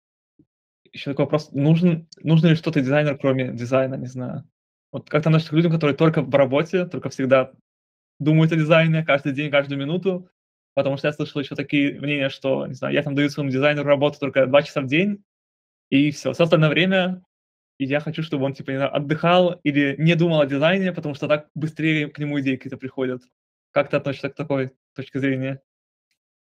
Еще 0.94 1.12
такой 1.12 1.26
вопрос. 1.26 1.52
Нужен, 1.52 2.08
нужно 2.24 2.48
ли 2.48 2.56
что-то 2.56 2.80
дизайнер, 2.80 3.18
кроме 3.18 3.52
дизайна, 3.52 3.96
не 3.96 4.08
знаю? 4.08 4.46
Вот 4.94 5.10
как 5.10 5.24
то 5.24 5.30
относишься 5.30 5.52
к 5.52 5.56
людям, 5.56 5.74
которые 5.74 5.98
только 5.98 6.22
в 6.22 6.34
работе, 6.34 6.86
только 6.86 7.10
всегда 7.10 7.52
думают 8.20 8.52
о 8.52 8.56
дизайне 8.56 9.04
каждый 9.04 9.34
день, 9.34 9.52
каждую 9.52 9.80
минуту, 9.80 10.30
потому 10.74 10.98
что 10.98 11.08
я 11.08 11.14
слышал 11.14 11.42
еще 11.42 11.56
такие 11.56 12.00
мнения, 12.00 12.30
что, 12.30 12.68
не 12.68 12.74
знаю, 12.74 12.94
я 12.94 13.04
там 13.04 13.16
даю 13.16 13.30
своему 13.30 13.52
дизайнеру 13.52 13.86
работу 13.86 14.20
только 14.20 14.46
два 14.46 14.64
часа 14.64 14.82
в 14.82 14.88
день, 14.88 15.24
и 15.90 16.12
все. 16.12 16.34
Все 16.34 16.44
остальное 16.44 16.70
время 16.70 17.24
и 17.78 17.86
я 17.86 18.00
хочу, 18.00 18.24
чтобы 18.24 18.46
он, 18.46 18.54
типа, 18.54 18.72
не 18.72 18.78
знаю, 18.78 18.96
отдыхал 18.96 19.60
или 19.64 19.96
не 19.98 20.16
думал 20.16 20.42
о 20.42 20.46
дизайне, 20.46 20.94
потому 20.94 21.14
что 21.14 21.28
так 21.28 21.50
быстрее 21.56 22.08
к 22.08 22.18
нему 22.20 22.40
идеи 22.40 22.56
какие-то 22.56 22.78
приходят. 22.78 23.22
Как 23.72 23.90
ты 23.90 23.98
относишься 23.98 24.30
к 24.30 24.36
такой 24.36 24.72
точке 24.96 25.20
зрения? 25.20 25.62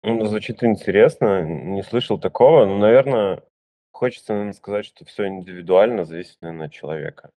Ну, 0.02 0.24
звучит 0.26 0.62
интересно, 0.62 1.42
не 1.44 1.82
слышал 1.82 2.18
такого, 2.18 2.64
но, 2.64 2.78
наверное, 2.78 3.42
хочется, 3.90 4.32
наверное, 4.32 4.54
сказать, 4.54 4.86
что 4.86 5.04
все 5.04 5.26
индивидуально, 5.26 6.04
зависит, 6.04 6.40
наверное, 6.40 6.66
от 6.66 6.72
человека 6.72 7.30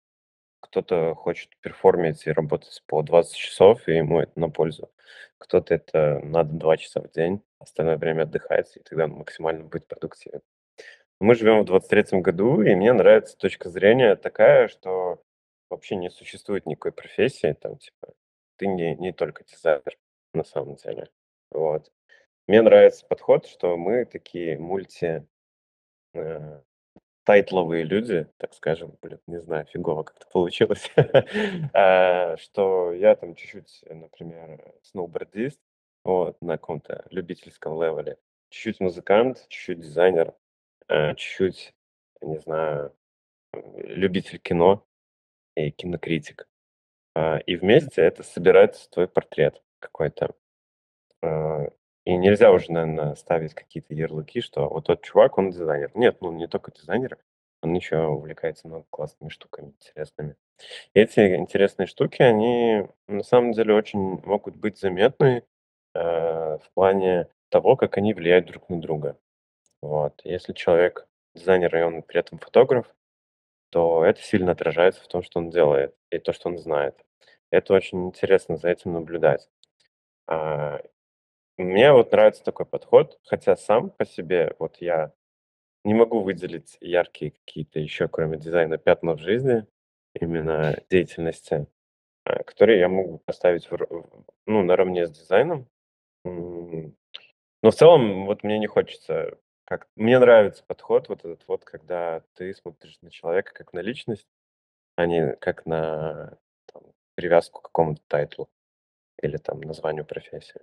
кто-то 0.72 1.16
хочет 1.16 1.50
перформить 1.60 2.26
и 2.26 2.32
работать 2.32 2.82
по 2.88 3.02
20 3.04 3.36
часов, 3.36 3.88
и 3.88 3.96
ему 3.96 4.22
это 4.22 4.40
на 4.40 4.50
пользу. 4.50 4.90
Кто-то 5.38 5.74
это 5.76 6.22
надо 6.24 6.54
2 6.54 6.78
часа 6.78 7.02
в 7.02 7.12
день, 7.12 7.44
остальное 7.60 7.98
время 7.98 8.24
отдыхать, 8.24 8.78
и 8.78 8.80
тогда 8.80 9.08
максимально 9.08 9.66
будет 9.66 9.88
продуктивен. 9.88 10.42
Мы 11.20 11.36
живем 11.36 11.62
в 11.62 11.66
23 11.66 12.22
году, 12.22 12.62
и 12.62 12.74
мне 12.74 12.94
нравится 12.94 13.38
точка 13.38 13.70
зрения 13.70 14.16
такая, 14.16 14.70
что 14.70 15.22
вообще 15.70 15.98
не 15.98 16.10
существует 16.10 16.66
никакой 16.66 16.94
профессии, 16.94 17.54
там, 17.60 17.78
типа, 17.78 18.14
ты 18.58 18.68
не, 18.68 18.96
не 18.96 19.12
только 19.12 19.44
дизайнер 19.44 19.98
на 20.34 20.46
самом 20.46 20.78
деле. 20.78 21.10
Вот. 21.52 21.92
Мне 22.48 22.62
нравится 22.62 23.06
подход, 23.06 23.46
что 23.46 23.76
мы 23.76 24.06
такие 24.06 24.58
мульти 24.58 25.28
э, 26.14 26.62
тайтловые 27.24 27.84
люди, 27.84 28.28
так 28.38 28.54
скажем, 28.54 28.98
блин, 29.02 29.20
не 29.28 29.40
знаю, 29.40 29.66
фигово 29.66 30.04
как-то 30.04 30.28
получилось, 30.32 30.92
а, 31.74 32.38
что 32.38 32.92
я 32.94 33.16
там 33.16 33.36
чуть-чуть, 33.36 33.84
например, 33.90 34.74
сноубордист, 34.84 35.60
вот, 36.04 36.42
на 36.42 36.58
каком-то 36.58 37.06
любительском 37.10 37.82
левеле, 37.82 38.18
чуть-чуть 38.50 38.80
музыкант, 38.80 39.46
чуть-чуть 39.50 39.80
дизайнер, 39.80 40.34
а, 40.88 41.16
чуть-чуть, 41.16 41.74
не 42.22 42.38
знаю, 42.40 42.96
любитель 43.54 44.40
кино 44.40 44.86
и 45.56 45.72
кинокритик. 45.72 46.48
А, 47.16 47.38
и 47.40 47.56
вместе 47.56 48.02
это 48.02 48.24
собирается 48.24 48.90
твой 48.90 49.08
портрет 49.08 49.62
какой-то. 49.80 50.34
А, 52.06 52.10
и 52.10 52.18
нельзя 52.18 52.52
уже, 52.52 52.72
наверное, 52.72 53.16
ставить 53.16 53.54
какие-то 53.54 53.94
ярлыки, 53.94 54.42
что 54.42 54.68
вот 54.68 54.86
тот 54.86 55.02
чувак, 55.04 55.38
он 55.38 55.52
дизайнер. 55.52 55.92
Нет, 55.96 56.18
ну 56.22 56.32
не 56.32 56.48
только 56.48 56.72
дизайнер, 56.72 57.18
он 57.62 57.74
еще 57.74 57.98
увлекается 58.06 58.68
много 58.68 58.86
классными 58.90 59.30
штуками, 59.30 59.74
интересными. 59.80 60.36
И 60.94 61.00
эти 61.00 61.36
интересные 61.36 61.88
штуки, 61.88 62.22
они 62.22 62.88
на 63.08 63.24
самом 63.24 63.54
деле 63.54 63.74
очень 63.74 64.00
могут 64.24 64.56
быть 64.56 64.80
заметны 64.80 65.44
э, 65.94 66.00
в 66.00 66.72
плане 66.74 67.28
того, 67.50 67.76
как 67.76 67.98
они 67.98 68.14
влияют 68.14 68.46
друг 68.48 68.70
на 68.70 68.80
друга. 68.82 69.18
Вот. 69.82 70.22
Если 70.24 70.54
человек 70.54 71.08
дизайнер, 71.36 71.76
и 71.76 71.82
он 71.82 72.04
при 72.04 72.20
этом 72.20 72.40
фотограф, 72.40 72.94
то 73.72 74.06
это 74.06 74.22
сильно 74.22 74.52
отражается 74.52 75.04
в 75.04 75.08
том, 75.08 75.24
что 75.24 75.40
он 75.40 75.50
делает, 75.50 75.96
и 76.12 76.20
то, 76.20 76.34
что 76.34 76.50
он 76.50 76.58
знает. 76.58 76.96
Это 77.52 77.74
очень 77.74 78.08
интересно 78.08 78.58
за 78.58 78.70
этим 78.70 78.94
наблюдать. 78.94 79.50
Мне 81.62 81.94
вот 81.94 82.12
нравится 82.12 82.44
такой 82.44 82.66
подход, 82.66 83.20
хотя 83.24 83.56
сам 83.56 83.92
по 83.92 84.06
себе, 84.06 84.56
вот 84.58 84.78
я 84.78 85.14
не 85.84 85.94
могу 85.94 86.22
выделить 86.22 86.78
яркие 86.82 87.32
какие-то 87.32 87.80
еще, 87.80 88.08
кроме 88.08 88.38
дизайна, 88.38 88.78
пятна 88.78 89.16
в 89.16 89.20
жизни, 89.20 89.66
именно 90.20 90.78
деятельности, 90.90 91.68
а, 92.26 92.44
которые 92.44 92.80
я 92.80 92.90
могу 92.90 93.20
поставить 93.20 93.70
в, 93.70 93.78
ну, 94.48 94.64
наравне 94.64 95.08
с 95.08 95.12
дизайном. 95.12 95.68
Но 96.26 96.92
в 97.70 97.76
целом, 97.76 98.26
вот 98.26 98.44
мне 98.44 98.60
не 98.60 98.68
хочется 98.68 99.38
как 99.72 99.88
мне 99.96 100.20
нравится 100.20 100.66
подход 100.68 101.08
вот 101.08 101.20
этот 101.20 101.48
вот, 101.48 101.64
когда 101.64 102.24
ты 102.34 102.54
смотришь 102.54 102.98
на 103.02 103.10
человека 103.10 103.54
как 103.54 103.72
на 103.72 103.80
личность, 103.80 104.28
а 104.98 105.06
не 105.06 105.34
как 105.38 105.66
на 105.66 106.38
там, 106.74 106.84
привязку 107.16 107.62
к 107.62 107.66
какому-то 107.68 108.02
тайтлу 108.10 108.50
или 109.22 109.38
там 109.38 109.62
названию 109.62 110.04
профессии. 110.04 110.60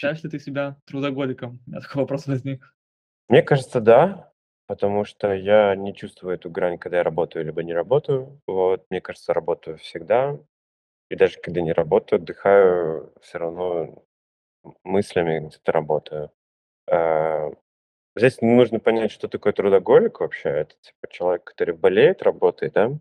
Считаешь 0.00 0.22
ли 0.22 0.30
ты 0.30 0.38
себя 0.38 0.78
трудоголиком? 0.86 1.60
У 1.66 1.70
меня 1.70 1.80
такой 1.82 2.00
вопрос 2.00 2.26
возник. 2.26 2.74
Мне 3.28 3.42
кажется, 3.42 3.82
да, 3.82 4.32
потому 4.66 5.04
что 5.04 5.34
я 5.34 5.76
не 5.76 5.94
чувствую 5.94 6.36
эту 6.36 6.48
грань, 6.48 6.78
когда 6.78 6.96
я 6.96 7.02
работаю 7.02 7.44
либо 7.44 7.62
не 7.62 7.74
работаю. 7.74 8.40
Вот, 8.46 8.86
мне 8.88 9.02
кажется, 9.02 9.34
работаю 9.34 9.76
всегда. 9.76 10.38
И 11.10 11.16
даже 11.16 11.38
когда 11.38 11.60
не 11.60 11.74
работаю, 11.74 12.18
отдыхаю, 12.18 13.12
все 13.20 13.36
равно 13.36 14.02
мыслями 14.84 15.46
где-то 15.46 15.70
работаю. 15.70 16.32
А, 16.90 17.50
Здесь 18.16 18.40
нужно 18.40 18.80
понять, 18.80 19.12
что 19.12 19.28
такое 19.28 19.52
трудоголик 19.52 20.20
вообще. 20.20 20.48
Это 20.48 20.76
типа 20.80 21.12
человек, 21.12 21.44
который 21.44 21.74
болеет, 21.74 22.22
работает, 22.22 22.72
да? 22.72 22.98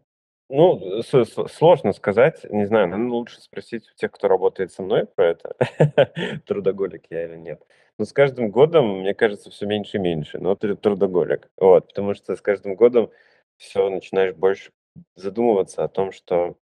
Ну, 0.49 1.03
сложно 1.03 1.93
сказать, 1.93 2.43
не 2.49 2.65
знаю, 2.65 2.87
наверное, 2.87 3.11
лучше 3.11 3.39
спросить 3.39 3.87
у 3.87 3.95
тех, 3.95 4.11
кто 4.11 4.27
работает 4.27 4.71
со 4.71 4.81
мной 4.81 5.05
про 5.05 5.27
это, 5.27 5.55
трудоголик 6.47 7.05
я 7.11 7.25
или 7.25 7.35
нет. 7.35 7.61
Но 7.99 8.05
с 8.05 8.13
каждым 8.13 8.49
годом, 8.49 9.01
мне 9.01 9.13
кажется, 9.13 9.51
все 9.51 9.67
меньше 9.67 9.97
и 9.97 9.99
меньше, 9.99 10.39
но 10.39 10.55
ты 10.55 10.75
трудоголик. 10.75 11.51
Вот, 11.57 11.87
потому 11.89 12.15
что 12.15 12.35
с 12.35 12.41
каждым 12.41 12.75
годом 12.75 13.11
все 13.57 13.89
начинаешь 13.89 14.33
больше 14.33 14.71
задумываться 15.15 15.83
о 15.83 15.87
том, 15.87 16.11
что 16.11 16.57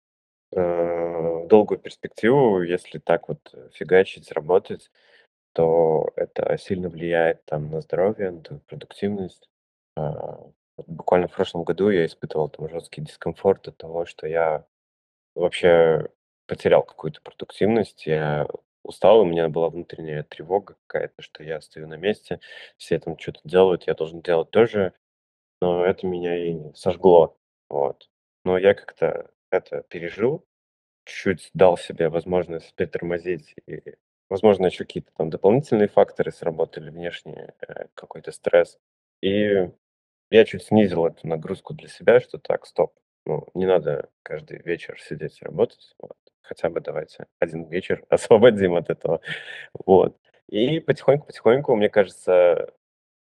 э, 0.51 1.47
долгую 1.47 1.79
перспективу, 1.79 2.61
если 2.61 2.99
так 2.99 3.27
вот 3.27 3.53
фигачить, 3.73 4.31
работать, 4.31 4.91
то 5.53 6.11
это 6.15 6.57
сильно 6.57 6.89
влияет 6.89 7.43
там 7.45 7.69
на 7.71 7.81
здоровье, 7.81 8.31
на 8.31 8.59
продуктивность. 8.67 9.49
А, 9.95 10.39
буквально 10.87 11.27
в 11.27 11.33
прошлом 11.33 11.63
году 11.63 11.89
я 11.89 12.05
испытывал 12.05 12.49
там 12.49 12.69
жесткий 12.69 13.01
дискомфорт 13.01 13.67
от 13.67 13.77
того, 13.77 14.05
что 14.05 14.27
я 14.27 14.65
вообще 15.35 16.09
потерял 16.47 16.83
какую-то 16.83 17.21
продуктивность. 17.21 18.05
Я 18.05 18.47
устал, 18.83 19.21
у 19.21 19.25
меня 19.25 19.49
была 19.49 19.69
внутренняя 19.69 20.23
тревога 20.23 20.75
какая-то, 20.87 21.21
что 21.21 21.43
я 21.43 21.61
стою 21.61 21.87
на 21.87 21.95
месте, 21.95 22.39
все 22.77 22.99
там 22.99 23.17
что-то 23.17 23.41
делают, 23.43 23.87
я 23.87 23.93
должен 23.95 24.21
делать 24.21 24.51
тоже. 24.51 24.93
Но 25.61 25.85
это 25.85 26.05
меня 26.07 26.35
и 26.37 26.73
сожгло. 26.75 27.37
Вот. 27.69 28.09
Но 28.45 28.57
я 28.57 28.73
как-то 28.73 29.31
это 29.51 29.83
пережил, 29.83 30.45
чуть-чуть 31.05 31.51
дал 31.53 31.77
себе 31.77 32.09
возможность 32.09 32.75
притормозить 32.75 33.55
и 33.67 33.95
Возможно, 34.33 34.65
еще 34.65 34.83
какие-то 34.83 35.11
там 35.15 35.29
дополнительные 35.29 35.87
факторы 35.87 36.31
сработали, 36.31 36.89
внешний 36.89 37.49
э, 37.67 37.85
какой-то 37.93 38.31
стресс. 38.31 38.79
И 39.21 39.69
я 40.33 40.45
чуть 40.45 40.63
снизил 40.63 41.05
эту 41.05 41.27
нагрузку 41.27 41.73
для 41.73 41.87
себя, 41.87 42.19
что 42.19 42.39
так, 42.39 42.65
стоп, 42.65 42.93
ну, 43.25 43.47
не 43.53 43.67
надо 43.67 44.09
каждый 44.23 44.59
вечер 44.63 44.99
сидеть 44.99 45.39
и 45.41 45.45
работать. 45.45 45.93
Вот. 45.99 46.17
Хотя 46.41 46.69
бы 46.69 46.81
давайте 46.81 47.27
один 47.39 47.65
вечер 47.65 48.03
освободим 48.09 48.75
от 48.75 48.89
этого. 48.89 49.21
Вот. 49.85 50.17
И 50.49 50.79
потихоньку-потихоньку, 50.79 51.75
мне 51.75 51.89
кажется, 51.89 52.73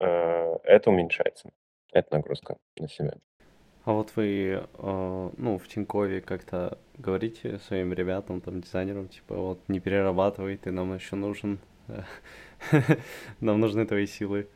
э, 0.00 0.56
это 0.64 0.90
уменьшается, 0.90 1.50
эта 1.92 2.14
нагрузка 2.14 2.56
на 2.78 2.88
себя. 2.88 3.14
А 3.84 3.92
вот 3.92 4.12
вы, 4.14 4.62
э, 4.78 5.30
ну, 5.36 5.58
в 5.58 5.68
Тинькове 5.68 6.20
как-то 6.20 6.78
говорите 6.96 7.58
своим 7.58 7.92
ребятам, 7.92 8.40
там, 8.40 8.60
дизайнерам, 8.60 9.08
типа, 9.08 9.34
вот, 9.34 9.68
не 9.68 9.80
перерабатывай, 9.80 10.56
ты 10.56 10.70
нам 10.70 10.94
еще 10.94 11.16
нужен, 11.16 11.58
нам 13.40 13.60
нужны 13.60 13.84
твои 13.84 14.06
силы. 14.06 14.48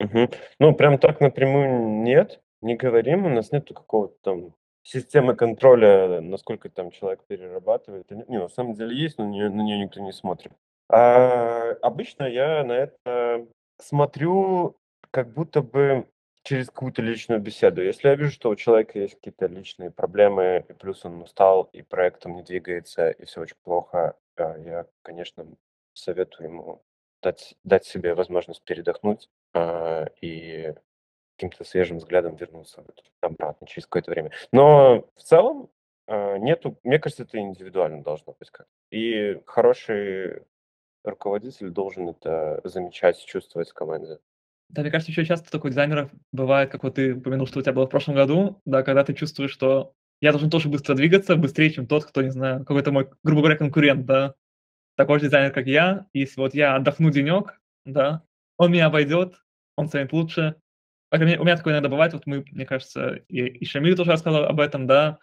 Угу. 0.00 0.28
Ну, 0.60 0.74
прям 0.74 0.98
так 0.98 1.20
напрямую 1.20 2.02
нет, 2.02 2.40
не 2.60 2.76
говорим, 2.76 3.26
у 3.26 3.28
нас 3.28 3.52
нету 3.52 3.74
какого-то 3.74 4.14
там 4.22 4.54
системы 4.82 5.34
контроля, 5.34 6.20
насколько 6.20 6.70
там 6.70 6.90
человек 6.90 7.20
перерабатывает. 7.26 8.10
Не, 8.10 8.38
на 8.38 8.48
самом 8.48 8.74
деле 8.74 8.96
есть, 8.96 9.18
но 9.18 9.24
на 9.24 9.30
нее, 9.30 9.50
на 9.50 9.62
нее 9.62 9.78
никто 9.78 10.00
не 10.00 10.12
смотрит. 10.12 10.52
А 10.90 11.72
обычно 11.82 12.24
я 12.24 12.64
на 12.64 12.72
это 12.72 13.46
смотрю 13.80 14.76
как 15.10 15.32
будто 15.32 15.62
бы 15.62 16.06
через 16.42 16.68
какую-то 16.68 17.02
личную 17.02 17.40
беседу. 17.40 17.82
Если 17.82 18.08
я 18.08 18.14
вижу, 18.14 18.30
что 18.30 18.48
у 18.48 18.56
человека 18.56 18.98
есть 18.98 19.16
какие-то 19.16 19.46
личные 19.46 19.90
проблемы, 19.90 20.64
и 20.66 20.72
плюс 20.72 21.04
он 21.04 21.20
устал, 21.20 21.64
и 21.72 21.82
проектом 21.82 22.36
не 22.36 22.42
двигается, 22.42 23.10
и 23.10 23.26
все 23.26 23.42
очень 23.42 23.56
плохо, 23.62 24.16
а, 24.36 24.56
я, 24.56 24.86
конечно, 25.02 25.46
советую 25.92 26.48
ему 26.48 26.82
дать, 27.22 27.54
дать 27.64 27.84
себе 27.84 28.14
возможность 28.14 28.62
передохнуть 28.64 29.28
а, 29.54 30.06
и 30.20 30.74
каким-то 31.36 31.64
свежим 31.64 31.98
взглядом 31.98 32.36
вернуться 32.36 32.84
обратно 33.20 33.66
через 33.66 33.86
какое-то 33.86 34.10
время. 34.10 34.32
Но 34.52 35.08
в 35.16 35.22
целом 35.22 35.70
а, 36.06 36.38
нету, 36.38 36.78
мне 36.82 36.98
кажется, 36.98 37.24
это 37.24 37.38
индивидуально 37.38 38.02
должно 38.02 38.34
быть 38.38 38.50
как. 38.50 38.66
И 38.90 39.40
хороший 39.46 40.42
руководитель 41.04 41.70
должен 41.70 42.08
это 42.08 42.60
замечать, 42.64 43.24
чувствовать 43.24 43.70
в 43.70 43.74
команде. 43.74 44.18
Да, 44.70 44.82
мне 44.82 44.90
кажется, 44.90 45.12
еще 45.12 45.24
часто 45.24 45.50
такой 45.50 45.70
дизайнеров 45.70 46.10
бывает, 46.32 46.70
как 46.70 46.82
вот 46.82 46.96
ты 46.96 47.14
упомянул, 47.14 47.46
что 47.46 47.60
у 47.60 47.62
тебя 47.62 47.72
было 47.72 47.86
в 47.86 47.90
прошлом 47.90 48.14
году, 48.14 48.60
да, 48.66 48.82
когда 48.82 49.02
ты 49.04 49.14
чувствуешь, 49.14 49.50
что 49.50 49.94
я 50.20 50.32
должен 50.32 50.50
тоже 50.50 50.68
быстро 50.68 50.94
двигаться, 50.94 51.36
быстрее, 51.36 51.70
чем 51.70 51.86
тот, 51.86 52.04
кто, 52.04 52.22
не 52.22 52.30
знаю, 52.30 52.60
какой-то 52.60 52.92
мой, 52.92 53.08
грубо 53.22 53.42
говоря, 53.42 53.56
конкурент, 53.56 54.04
да, 54.04 54.34
такой 54.98 55.20
же 55.20 55.26
дизайнер, 55.26 55.52
как 55.52 55.66
я. 55.66 56.06
Если 56.12 56.40
вот 56.40 56.54
я 56.54 56.74
отдохну 56.74 57.10
денек, 57.10 57.60
да, 57.84 58.24
он 58.56 58.72
меня 58.72 58.86
обойдет, 58.86 59.36
он 59.76 59.86
станет 59.86 60.12
лучше. 60.12 60.56
У 61.12 61.16
меня, 61.16 61.40
у 61.40 61.44
меня 61.44 61.56
такое 61.56 61.72
иногда 61.72 61.88
бывает, 61.88 62.12
вот 62.12 62.26
мы, 62.26 62.44
мне 62.50 62.66
кажется, 62.66 63.20
и, 63.28 63.46
и 63.46 63.64
Шамиль 63.64 63.94
тоже 63.94 64.10
рассказал 64.10 64.44
об 64.44 64.58
этом, 64.60 64.88
да, 64.88 65.18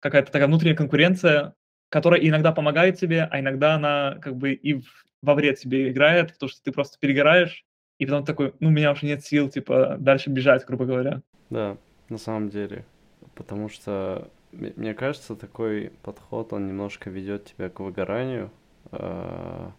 какая-то 0.00 0.32
такая 0.32 0.48
внутренняя 0.48 0.74
конкуренция, 0.74 1.54
которая 1.90 2.20
иногда 2.20 2.52
помогает 2.52 2.98
тебе, 2.98 3.28
а 3.30 3.38
иногда 3.38 3.74
она 3.74 4.16
как 4.22 4.34
бы 4.34 4.54
и 4.54 4.80
в, 4.80 4.86
во 5.20 5.34
вред 5.34 5.58
тебе 5.58 5.90
играет, 5.90 6.32
потому 6.32 6.48
что 6.48 6.62
ты 6.62 6.72
просто 6.72 6.98
перегораешь, 6.98 7.66
и 7.98 8.06
потом 8.06 8.24
такой, 8.24 8.54
ну, 8.60 8.68
у 8.68 8.72
меня 8.72 8.92
уже 8.92 9.04
нет 9.04 9.22
сил, 9.22 9.50
типа, 9.50 9.96
дальше 10.00 10.30
бежать, 10.30 10.64
грубо 10.64 10.86
говоря. 10.86 11.20
Да, 11.50 11.76
на 12.08 12.16
самом 12.16 12.48
деле. 12.48 12.86
Потому 13.34 13.68
что, 13.68 14.30
мне 14.52 14.94
кажется, 14.94 15.36
такой 15.36 15.92
подход, 16.02 16.54
он 16.54 16.66
немножко 16.66 17.10
ведет 17.10 17.44
тебя 17.44 17.68
к 17.68 17.80
выгоранию. 17.80 18.50
А, 18.92 19.72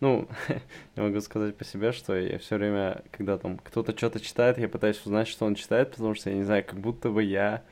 ну, 0.00 0.28
я 0.96 1.02
могу 1.02 1.20
сказать 1.20 1.56
по 1.56 1.64
себе, 1.64 1.92
что 1.92 2.16
я 2.16 2.38
все 2.38 2.56
время, 2.56 3.02
когда 3.10 3.38
там 3.38 3.58
кто-то 3.58 3.96
что-то 3.96 4.20
читает, 4.20 4.58
я 4.58 4.68
пытаюсь 4.68 5.00
узнать, 5.04 5.28
что 5.28 5.46
он 5.46 5.54
читает, 5.54 5.92
потому 5.92 6.14
что 6.14 6.30
я 6.30 6.36
не 6.36 6.44
знаю, 6.44 6.64
как 6.64 6.78
будто 6.78 7.10
бы 7.10 7.22
я 7.22 7.62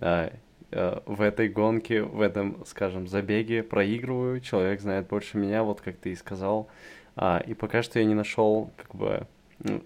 а, 0.00 0.32
а, 0.70 1.02
в 1.06 1.20
этой 1.20 1.48
гонке, 1.48 2.02
в 2.02 2.20
этом, 2.20 2.64
скажем, 2.66 3.06
забеге 3.06 3.62
проигрываю. 3.62 4.40
Человек 4.40 4.80
знает 4.80 5.08
больше 5.08 5.38
меня, 5.38 5.62
вот 5.62 5.80
как 5.80 5.96
ты 5.96 6.10
и 6.10 6.16
сказал. 6.16 6.68
А, 7.16 7.42
и 7.46 7.54
пока 7.54 7.82
что 7.82 7.98
я 7.98 8.04
не 8.04 8.14
нашел 8.14 8.70
как 8.76 8.94
бы 8.94 9.26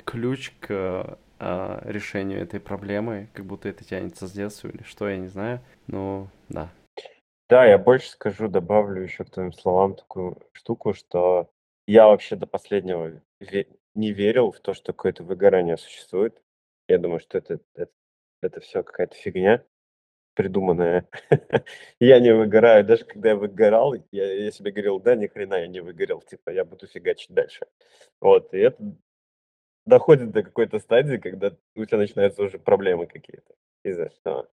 ключ 0.05 0.53
к 0.61 1.19
а, 1.39 1.83
решению 1.85 2.41
этой 2.41 2.61
проблемы, 2.61 3.29
как 3.33 3.47
будто 3.47 3.69
это 3.69 3.85
тянется 3.85 4.27
с 4.27 4.33
детства 4.33 4.69
или 4.69 4.83
что, 4.83 5.09
я 5.09 5.17
не 5.17 5.29
знаю. 5.29 5.61
Но 5.87 6.29
да. 6.49 6.69
Да, 7.53 7.67
я 7.67 7.77
больше 7.77 8.09
скажу, 8.09 8.49
добавлю 8.49 9.03
еще 9.03 9.25
к 9.25 9.31
твоим 9.31 9.53
словам 9.53 9.95
такую 9.95 10.39
штуку, 10.55 10.95
что 10.95 11.51
я 11.87 12.07
вообще 12.07 12.35
до 12.35 12.47
последнего 12.47 13.21
не 13.95 14.13
верил 14.13 14.53
в 14.53 14.61
то, 14.61 14.73
что 14.73 14.95
какое-то 14.95 15.23
выгорание 15.23 15.77
существует. 15.77 16.41
Я 16.89 16.97
думаю, 16.97 17.21
что 17.21 17.37
это, 17.37 17.61
это, 17.75 17.93
это 18.41 18.61
все 18.61 18.83
какая-то 18.83 19.17
фигня. 19.17 19.63
придуманное. 20.35 21.09
Я 22.01 22.21
не 22.21 22.35
выгораю. 22.35 22.85
Даже 22.85 23.05
когда 23.05 23.31
я 23.31 23.37
выгорал, 23.37 23.95
я 24.13 24.33
я 24.35 24.51
себе 24.53 24.73
говорил: 24.73 25.01
"Да 25.01 25.17
ни 25.17 25.27
хрена 25.29 25.57
я 25.57 25.69
не 25.69 25.81
выгорел, 25.81 26.23
типа 26.23 26.51
я 26.51 26.65
буду 26.65 26.87
фигачить 26.87 27.33
дальше". 27.35 27.67
Вот, 28.21 28.55
и 28.55 28.59
это 28.59 28.83
доходит 29.87 30.33
до 30.33 30.43
какой-то 30.43 30.79
стадии, 30.79 31.17
когда 31.19 31.57
у 31.77 31.85
тебя 31.85 31.99
начинаются 31.99 32.43
уже 32.43 32.59
проблемы 32.59 33.07
какие-то 33.07 33.55
из-за 33.85 34.05
этого. 34.05 34.49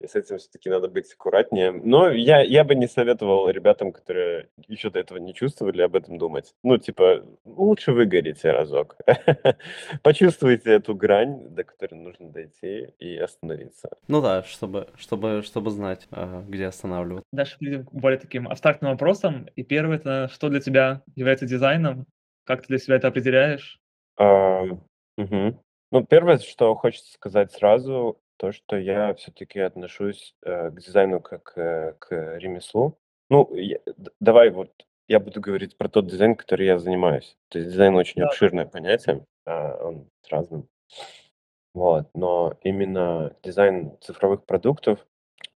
И 0.00 0.06
с 0.06 0.14
этим 0.14 0.36
все-таки 0.38 0.68
надо 0.68 0.88
быть 0.88 1.12
аккуратнее. 1.12 1.72
Но 1.72 2.10
я, 2.10 2.40
я 2.40 2.64
бы 2.64 2.74
не 2.74 2.86
советовал 2.86 3.48
ребятам, 3.48 3.92
которые 3.92 4.48
еще 4.68 4.90
до 4.90 4.98
этого 4.98 5.18
не 5.18 5.32
чувствовали, 5.32 5.80
об 5.80 5.96
этом 5.96 6.18
думать. 6.18 6.54
Ну, 6.62 6.76
типа, 6.76 7.24
лучше 7.44 7.92
выгорите 7.92 8.50
разок. 8.50 8.96
Почувствуйте 10.02 10.72
эту 10.72 10.94
грань, 10.94 11.48
до 11.48 11.64
которой 11.64 11.94
нужно 11.94 12.30
дойти 12.30 12.88
и 12.98 13.16
остановиться. 13.16 13.90
Ну 14.06 14.20
да, 14.20 14.42
чтобы, 14.42 14.88
чтобы, 14.96 15.42
чтобы 15.42 15.70
знать, 15.70 16.06
а, 16.10 16.42
где 16.46 16.66
останавливаться. 16.66 17.26
Дальше 17.32 17.58
перейдем 17.58 17.86
к 17.86 17.92
более 17.92 18.18
таким 18.18 18.48
абстрактным 18.48 18.90
вопросам. 18.92 19.46
И 19.56 19.62
первый 19.62 19.96
это 19.96 20.28
что 20.32 20.50
для 20.50 20.60
тебя 20.60 21.02
является 21.14 21.46
дизайном? 21.46 22.06
Как 22.44 22.62
ты 22.62 22.68
для 22.68 22.78
себя 22.78 22.96
это 22.96 23.08
определяешь? 23.08 23.80
А. 24.18 24.64
Ну, 25.92 26.04
первое, 26.04 26.38
что 26.38 26.74
хочется 26.74 27.12
сказать 27.14 27.52
сразу, 27.52 28.18
то, 28.36 28.52
что 28.52 28.76
я 28.76 29.14
все-таки 29.14 29.60
отношусь 29.60 30.34
э, 30.42 30.70
к 30.70 30.80
дизайну 30.80 31.20
как 31.20 31.52
э, 31.56 31.94
к 31.98 32.36
ремеслу. 32.38 32.98
Ну, 33.30 33.48
я- 33.54 33.80
давай 34.20 34.50
вот 34.50 34.70
я 35.08 35.20
буду 35.20 35.40
говорить 35.40 35.76
про 35.76 35.88
тот 35.88 36.06
дизайн, 36.06 36.34
который 36.34 36.66
я 36.66 36.78
занимаюсь. 36.78 37.36
То 37.48 37.58
есть 37.58 37.70
дизайн 37.70 37.94
очень 37.96 38.20
Да. 38.20 38.28
обширное 38.28 38.66
понятие, 38.66 39.24
а, 39.44 39.76
он 39.82 40.08
с 40.22 40.28
разным. 40.30 40.68
Вот, 41.74 42.08
но 42.14 42.54
именно 42.62 43.36
дизайн 43.42 43.98
цифровых 44.00 44.44
продуктов, 44.44 45.06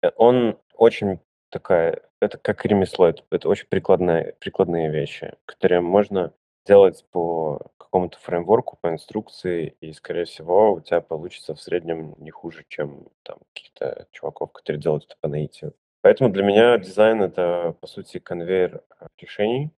э, 0.02 0.10
он 0.16 0.58
очень 0.74 1.20
такая, 1.50 2.02
это 2.20 2.38
как 2.38 2.64
ремесло, 2.66 3.06
это, 3.08 3.22
это 3.30 3.48
очень 3.48 3.66
прикладная, 3.68 4.34
прикладные 4.40 4.90
вещи, 4.90 5.34
которые 5.46 5.80
можно 5.80 6.32
делать 6.66 7.04
по 7.10 7.70
какому-то 7.88 8.18
фреймворку, 8.18 8.78
по 8.80 8.90
инструкции, 8.90 9.76
и, 9.80 9.92
скорее 9.92 10.24
всего, 10.24 10.74
у 10.74 10.80
тебя 10.80 11.00
получится 11.00 11.54
в 11.54 11.60
среднем 11.60 12.14
не 12.18 12.30
хуже, 12.30 12.64
чем 12.68 13.08
там 13.22 13.38
каких-то 13.54 14.06
чуваков, 14.12 14.52
которые 14.52 14.80
делают 14.80 15.04
это 15.04 15.16
по 15.20 15.28
наитию. 15.28 15.74
Поэтому 16.02 16.30
для 16.30 16.44
меня 16.44 16.78
дизайн— 16.78 17.22
это, 17.22 17.74
по 17.80 17.86
сути, 17.86 18.18
конвейер 18.18 18.82
а, 18.98 19.08
решений, 19.18 19.72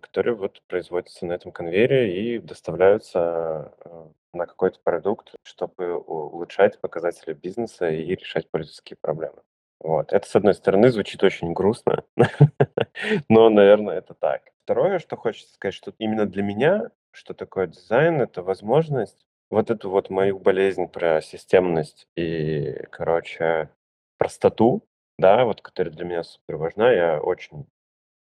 которые 0.00 0.36
вот 0.36 0.62
производятся 0.68 1.26
на 1.26 1.32
этом 1.32 1.50
конвейере 1.50 2.34
и 2.34 2.38
доставляются 2.38 3.74
э, 3.84 4.06
на 4.32 4.46
какой-то 4.46 4.78
продукт, 4.84 5.34
чтобы 5.42 5.96
улучшать 5.96 6.80
показатели 6.80 7.32
бизнеса 7.32 7.90
и 7.90 8.14
решать 8.14 8.48
пользовательские 8.50 8.96
проблемы. 9.00 9.42
Вот. 9.80 10.12
Это, 10.12 10.26
с 10.28 10.36
одной 10.36 10.54
стороны, 10.54 10.90
звучит 10.90 11.22
очень 11.24 11.52
грустно, 11.52 12.04
но, 13.28 13.50
наверное, 13.50 13.98
это 13.98 14.14
так. 14.14 14.42
Второе, 14.64 14.98
что 14.98 15.16
хочется 15.16 15.52
сказать, 15.52 15.74
что 15.74 15.92
именно 15.98 16.26
для 16.26 16.42
меня, 16.42 16.90
что 17.14 17.32
такое 17.32 17.68
дизайн, 17.68 18.20
это 18.20 18.42
возможность 18.42 19.26
вот 19.50 19.70
эту 19.70 19.88
вот 19.88 20.10
мою 20.10 20.38
болезнь 20.38 20.88
про 20.88 21.20
системность 21.22 22.08
и, 22.16 22.84
короче, 22.90 23.70
простоту, 24.18 24.82
да, 25.18 25.44
вот, 25.44 25.62
которая 25.62 25.94
для 25.94 26.04
меня 26.04 26.24
супер 26.24 26.56
важна, 26.56 26.92
я 26.92 27.20
очень... 27.20 27.66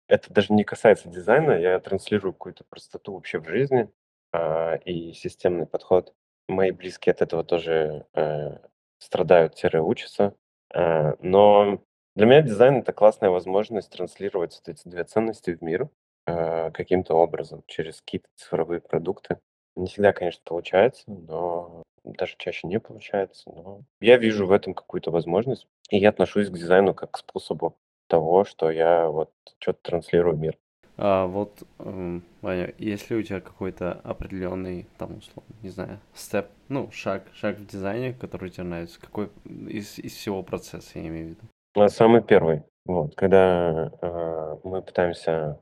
Это 0.07 0.33
даже 0.33 0.53
не 0.53 0.63
касается 0.63 1.09
дизайна, 1.09 1.51
я 1.51 1.79
транслирую 1.79 2.31
какую-то 2.31 2.63
простоту 2.69 3.13
вообще 3.13 3.39
в 3.39 3.47
жизни 3.47 3.89
а, 4.31 4.75
и 4.85 5.11
системный 5.11 5.65
подход. 5.65 6.13
Мои 6.47 6.71
близкие 6.71 7.11
от 7.11 7.21
этого 7.21 7.43
тоже 7.43 8.05
э, 8.13 8.59
страдают-учатся. 8.99 10.33
Э, 10.73 11.15
но 11.19 11.83
для 12.15 12.25
меня 12.25 12.41
дизайн 12.41 12.77
это 12.77 12.93
классная 12.93 13.31
возможность 13.31 13.91
транслировать 13.91 14.55
вот 14.55 14.69
эти 14.73 14.87
две 14.87 15.03
ценности 15.03 15.51
в 15.51 15.61
мир 15.61 15.89
э, 16.27 16.71
каким-то 16.71 17.15
образом 17.15 17.63
через 17.67 18.01
какие-то 18.01 18.27
цифровые 18.35 18.81
продукты. 18.81 19.39
Не 19.75 19.87
всегда, 19.87 20.13
конечно, 20.13 20.41
получается, 20.43 21.03
но 21.07 21.83
даже 22.03 22.35
чаще 22.37 22.67
не 22.67 22.79
получается. 22.79 23.49
Но 23.49 23.81
я 23.99 24.17
вижу 24.17 24.45
в 24.45 24.51
этом 24.51 24.73
какую-то 24.73 25.11
возможность, 25.11 25.67
и 25.89 25.97
я 25.97 26.09
отношусь 26.09 26.49
к 26.49 26.53
дизайну 26.53 26.93
как 26.93 27.11
к 27.11 27.17
способу 27.17 27.77
того, 28.07 28.45
что 28.45 28.71
я 28.71 29.07
вот 29.07 29.31
что-то 29.59 29.79
транслирую 29.81 30.35
в 30.35 30.39
мир. 30.39 30.57
А 30.99 31.27
вот, 31.27 31.61
эм, 31.77 32.23
Ваня, 32.41 32.73
есть 32.79 33.11
ли 33.11 33.17
у 33.17 33.21
тебя 33.21 33.39
какой-то 33.39 33.93
определенный, 34.03 34.87
там, 34.97 35.17
условно, 35.17 35.53
не 35.61 35.69
знаю, 35.69 35.99
степ, 36.15 36.47
ну, 36.69 36.89
шаг, 36.91 37.23
шаг 37.33 37.57
в 37.57 37.67
дизайне, 37.67 38.13
который 38.13 38.49
тебе 38.49 38.63
нравится? 38.63 38.99
Какой 38.99 39.29
из, 39.45 39.99
из 39.99 40.13
всего 40.13 40.41
процесса, 40.41 40.97
я 40.97 41.07
имею 41.07 41.27
в 41.27 41.29
виду? 41.29 41.89
Самый 41.89 42.23
первый, 42.23 42.63
вот, 42.85 43.13
когда 43.15 43.91
э, 44.01 44.57
мы 44.63 44.81
пытаемся 44.81 45.59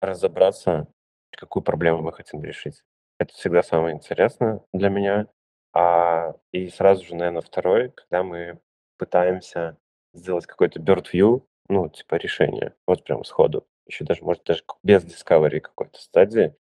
разобраться, 0.00 0.86
какую 1.30 1.62
проблему 1.62 2.02
мы 2.02 2.12
хотим 2.12 2.42
решить. 2.42 2.82
Это 3.18 3.32
всегда 3.34 3.62
самое 3.62 3.94
интересное 3.94 4.60
для 4.72 4.88
меня. 4.88 5.26
А, 5.72 6.34
и 6.52 6.68
сразу 6.68 7.04
же, 7.04 7.14
наверное, 7.14 7.42
второй, 7.42 7.90
когда 7.90 8.22
мы 8.22 8.58
пытаемся 8.98 9.76
сделать 10.14 10.46
какой-то 10.46 10.80
bird 10.80 11.06
view, 11.12 11.44
ну, 11.68 11.88
типа 11.88 12.16
решение, 12.16 12.74
вот 12.86 13.04
прям 13.04 13.24
сходу. 13.24 13.66
Еще 13.86 14.04
даже, 14.04 14.24
может, 14.24 14.44
даже 14.44 14.62
без 14.82 15.04
discovery 15.04 15.60
какой-то 15.60 16.00
стадии, 16.00 16.54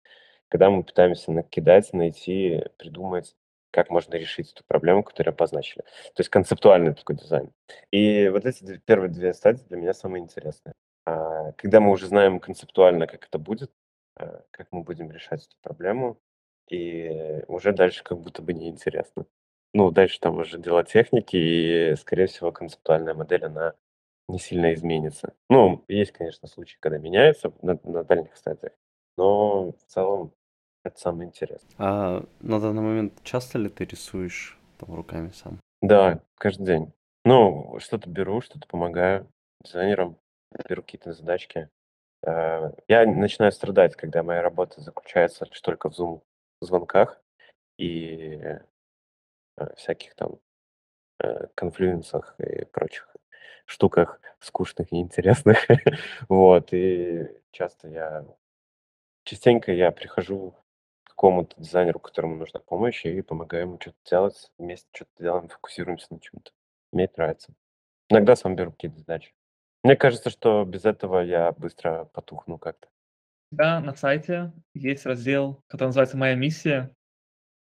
когда 0.49 0.71
мы 0.71 0.83
пытаемся 0.83 1.33
накидать, 1.33 1.93
найти, 1.93 2.65
придумать, 2.79 3.35
как 3.71 3.91
можно 3.91 4.15
решить 4.15 4.53
эту 4.53 4.65
проблему, 4.67 5.03
которую 5.03 5.33
обозначили. 5.33 5.83
То 6.15 6.21
есть 6.21 6.31
концептуальный 6.31 6.95
такой 6.95 7.17
дизайн. 7.17 7.51
И 7.91 8.29
вот 8.29 8.45
эти 8.45 8.79
первые 8.85 9.11
две 9.11 9.33
стадии 9.33 9.65
для 9.69 9.79
меня 9.79 9.95
самые 9.95 10.23
интересные. 10.23 10.75
А, 11.05 11.53
Когда 11.53 11.81
мы 11.81 11.91
уже 11.91 12.07
знаем 12.07 12.41
концептуально, 12.41 13.07
как 13.07 13.27
это 13.27 13.39
будет, 13.39 13.73
а, 14.17 14.43
как 14.51 14.69
мы 14.71 14.83
будем 14.83 15.11
решать 15.11 15.47
эту 15.47 15.57
проблему, 15.63 16.19
и 16.69 17.43
уже 17.49 17.73
дальше 17.73 18.03
как 18.05 18.19
будто 18.19 18.43
бы 18.43 18.53
неинтересно. 18.53 19.27
Ну, 19.75 19.91
дальше 19.91 20.21
там 20.21 20.39
уже 20.39 20.59
дела 20.59 20.85
техники, 20.85 21.37
и, 21.37 21.97
скорее 21.97 22.27
всего, 22.27 22.53
концептуальная 22.53 23.15
модель, 23.15 23.45
она 23.45 23.75
не 24.29 24.39
сильно 24.39 24.73
изменится. 24.75 25.35
Ну, 25.49 25.85
есть, 25.89 26.13
конечно, 26.13 26.47
случаи, 26.47 26.77
когда 26.81 26.99
меняется 26.99 27.53
на, 27.63 27.79
на 27.85 28.05
дальних 28.05 28.37
стадиях, 28.37 28.73
но 29.17 29.73
в 29.73 29.85
целом 29.87 30.33
это 30.85 30.99
самое 30.99 31.29
интересное. 31.29 31.71
А 31.79 32.25
на 32.41 32.61
данный 32.61 32.83
момент 32.83 33.23
часто 33.23 33.59
ли 33.59 33.69
ты 33.69 33.85
рисуешь 33.85 34.59
там 34.79 34.95
руками 34.95 35.31
сам? 35.31 35.59
Да, 35.81 36.21
каждый 36.37 36.67
день. 36.67 36.93
Ну, 37.25 37.79
что-то 37.79 38.09
беру, 38.11 38.41
что-то 38.41 38.67
помогаю 38.67 39.29
дизайнерам, 39.65 40.17
беру 40.69 40.83
какие-то 40.83 41.13
задачки. 41.13 41.69
Э, 42.27 42.73
Я 42.89 43.07
начинаю 43.07 43.53
страдать, 43.53 43.97
когда 43.97 44.23
моя 44.23 44.43
работа 44.43 44.81
заключается 44.81 45.47
лишь 45.47 45.61
только 45.61 45.91
в 45.91 45.95
зум-звонках 45.97 47.21
и 47.79 48.41
э, 49.57 49.75
всяких 49.77 50.15
там 50.15 50.39
э, 51.21 51.49
конфлюенсах 51.55 52.35
и 52.41 52.65
прочих 52.67 53.09
штуках 53.67 54.21
скучных 54.41 54.93
и 54.93 55.01
интересных. 55.01 55.59
Вот, 56.29 56.73
и 56.73 57.29
часто 57.53 57.89
я, 57.89 58.27
частенько 59.25 59.73
я 59.73 59.91
прихожу 59.91 60.55
к 61.05 61.11
какому-то 61.11 61.55
дизайнеру, 61.61 62.01
которому 62.01 62.37
нужна 62.37 62.61
помощь, 62.61 63.05
и 63.07 63.23
помогаю 63.23 63.65
ему 63.65 63.79
что-то 63.81 63.99
делать, 64.09 64.51
вместе 64.59 64.89
что-то 64.93 65.13
делаем, 65.23 65.49
фокусируемся 65.49 66.07
на 66.11 66.21
чем-то. 66.21 66.53
Мне 66.93 67.05
это 67.05 67.15
нравится. 67.19 67.55
Иногда 68.11 68.37
сам 68.37 68.57
беру 68.57 68.73
какие-то 68.73 68.99
задачи. 68.99 69.33
Мне 69.83 69.97
кажется, 69.97 70.31
что 70.31 70.65
без 70.65 70.85
этого 70.85 71.21
я 71.21 71.53
быстро 71.53 72.09
потухну 72.13 72.59
как-то. 72.59 72.89
Тебя 73.51 73.81
на 73.81 73.95
сайте 73.95 74.53
есть 74.75 75.05
раздел, 75.07 75.63
который 75.69 75.89
называется 75.89 76.17
«Моя 76.17 76.35
миссия». 76.35 76.91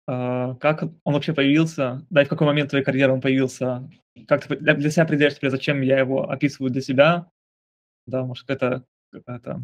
А, 0.07 0.55
Как 0.57 0.83
он 0.83 1.15
вообще 1.15 1.35
появился? 1.35 2.07
Да, 2.11 2.23
и 2.23 2.25
в 2.25 2.29
какой 2.29 2.47
момент 2.47 2.71
твоей 2.71 2.85
карьеры 2.85 3.13
он 3.13 3.21
появился? 3.21 3.89
Как 4.29 4.47
ты 4.47 4.57
для 4.57 4.91
себя 4.91 5.03
определяешь, 5.03 5.35
теперь, 5.35 5.51
зачем 5.51 5.81
я 5.83 5.99
его 5.99 6.31
описываю 6.31 6.71
для 6.71 6.81
себя? 6.81 7.27
Да, 8.07 8.25
может, 8.25 8.49
это 8.51 8.85
какая-то 9.13 9.63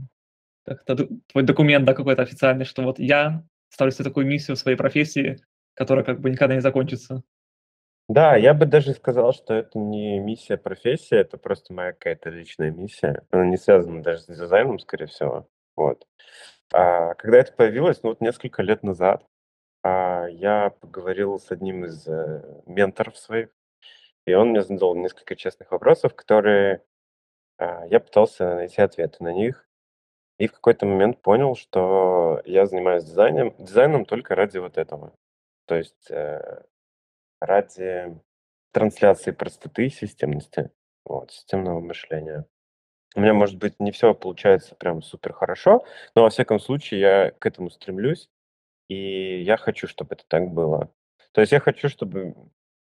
как-то 0.64 1.08
твой 1.28 1.44
документ, 1.44 1.84
да, 1.84 1.94
какой-то 1.94 2.22
официальный, 2.22 2.64
что 2.64 2.82
вот 2.82 2.98
я 2.98 3.44
ставлю 3.70 3.92
себе 3.92 4.04
такую 4.04 4.26
миссию 4.26 4.56
в 4.56 4.60
своей 4.60 4.76
профессии, 4.76 5.38
которая 5.74 6.04
как 6.04 6.20
бы 6.20 6.30
никогда 6.30 6.54
не 6.54 6.60
закончится. 6.60 7.22
Да, 8.08 8.36
я 8.36 8.52
бы 8.52 8.66
даже 8.66 8.92
сказал, 8.94 9.32
что 9.32 9.54
это 9.54 9.78
не 9.78 10.18
миссия, 10.18 10.56
профессия, 10.56 11.16
это 11.18 11.38
просто 11.38 11.72
моя 11.72 11.92
какая-то 11.92 12.30
личная 12.30 12.70
миссия. 12.70 13.22
Она 13.30 13.46
не 13.46 13.56
связана 13.56 14.02
даже 14.02 14.22
с 14.22 14.26
дизайном, 14.26 14.78
скорее 14.78 15.06
всего. 15.06 15.48
Вот. 15.76 16.06
А 16.72 17.14
когда 17.14 17.38
это 17.38 17.52
появилось, 17.52 18.02
ну 18.02 18.10
вот 18.10 18.20
несколько 18.20 18.62
лет 18.62 18.82
назад, 18.82 19.24
а, 19.82 20.26
я 20.28 20.70
поговорил 20.70 21.38
с 21.38 21.50
одним 21.50 21.84
из 21.84 22.06
э, 22.08 22.62
менторов 22.66 23.16
своих, 23.18 23.50
и 24.26 24.34
он 24.34 24.50
мне 24.50 24.62
задал 24.62 24.94
несколько 24.96 25.36
честных 25.36 25.72
вопросов, 25.72 26.14
которые 26.14 26.84
а, 27.58 27.86
я 27.86 28.00
пытался 28.00 28.56
найти 28.56 28.82
ответы 28.82 29.22
на 29.24 29.32
них. 29.32 29.68
И 30.38 30.48
в 30.48 30.52
какой-то 30.52 30.86
момент 30.86 31.22
понял, 31.22 31.54
что 31.56 32.42
я 32.46 32.66
занимаюсь 32.66 33.04
дизайном, 33.04 33.54
дизайном 33.58 34.04
только 34.06 34.34
ради 34.34 34.58
вот 34.58 34.78
этого. 34.78 35.14
То 35.66 35.76
есть 35.76 36.10
э, 36.10 36.62
ради 37.44 38.16
трансляции 38.72 39.32
простоты 39.32 39.86
и 39.86 39.90
системности, 39.90 40.70
вот, 41.04 41.32
системного 41.32 41.80
мышления. 41.80 42.46
У 43.14 43.20
меня, 43.20 43.34
может 43.34 43.58
быть, 43.58 43.78
не 43.78 43.90
все 43.92 44.14
получается 44.14 44.74
прям 44.74 45.02
супер 45.02 45.34
хорошо, 45.34 45.84
но 46.14 46.22
во 46.22 46.30
всяком 46.30 46.58
случае 46.58 47.00
я 47.00 47.30
к 47.32 47.44
этому 47.44 47.70
стремлюсь, 47.70 48.30
и 48.88 49.42
я 49.42 49.56
хочу, 49.56 49.86
чтобы 49.86 50.14
это 50.14 50.24
так 50.26 50.48
было. 50.48 50.90
То 51.32 51.40
есть 51.40 51.52
я 51.52 51.60
хочу, 51.60 51.88
чтобы 51.88 52.34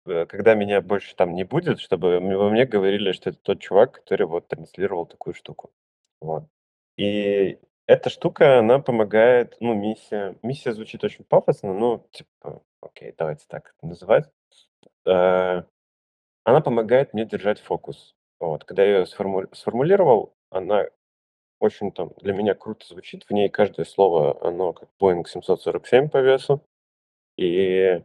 э, 0.07 0.27
когда 0.27 0.55
меня 0.55 0.81
больше 0.81 1.17
там 1.17 1.35
не 1.35 1.45
будет, 1.45 1.81
чтобы 1.81 2.21
во 2.21 2.51
мне 2.51 2.65
говорили, 2.67 3.13
что 3.13 3.31
это 3.31 3.39
тот 3.41 3.61
чувак, 3.61 3.93
который 3.93 4.27
вот 4.27 4.47
транслировал 4.49 5.07
такую 5.07 5.35
штуку. 5.35 5.73
Вот. 6.21 6.49
И 6.97 7.59
эта 7.87 8.11
штука, 8.11 8.61
она 8.61 8.79
помогает, 8.79 9.57
ну, 9.61 9.75
миссия. 9.75 10.37
Миссия 10.43 10.73
звучит 10.73 11.05
очень 11.05 11.25
пафосно, 11.25 11.75
ну, 11.75 12.07
типа, 12.13 12.63
окей, 12.85 13.15
давайте 13.17 13.45
так 13.49 13.75
это 13.77 13.87
называть. 13.87 14.31
Э, 15.07 15.63
она 16.45 16.61
помогает 16.61 17.15
мне 17.15 17.25
держать 17.25 17.61
фокус. 17.61 18.15
Вот. 18.41 18.65
Когда 18.65 18.85
я 18.85 18.99
ее 18.99 19.07
сформу- 19.07 19.53
сформулировал, 19.55 20.35
она 20.51 20.87
очень 21.61 21.93
там 21.93 22.13
для 22.21 22.35
меня 22.35 22.55
круто 22.55 22.87
звучит. 22.87 23.25
В 23.25 23.31
ней 23.31 23.49
каждое 23.49 23.85
слово, 23.87 24.47
оно 24.47 24.73
как 24.73 24.89
Boeing 25.01 25.25
747 25.27 26.09
по 26.11 26.19
весу. 26.19 26.63
И 27.37 28.03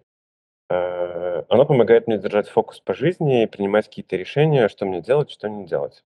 э, 0.69 1.43
она 1.49 1.65
помогает 1.65 2.07
мне 2.07 2.17
держать 2.17 2.47
фокус 2.47 2.80
по 2.80 2.93
жизни 2.93 3.43
и 3.43 3.47
принимать 3.47 3.86
какие-то 3.88 4.15
решения, 4.15 4.69
что 4.69 4.86
мне 4.86 5.01
делать, 5.01 5.30
что 5.30 5.49
не 5.49 5.65
делать. 5.65 6.03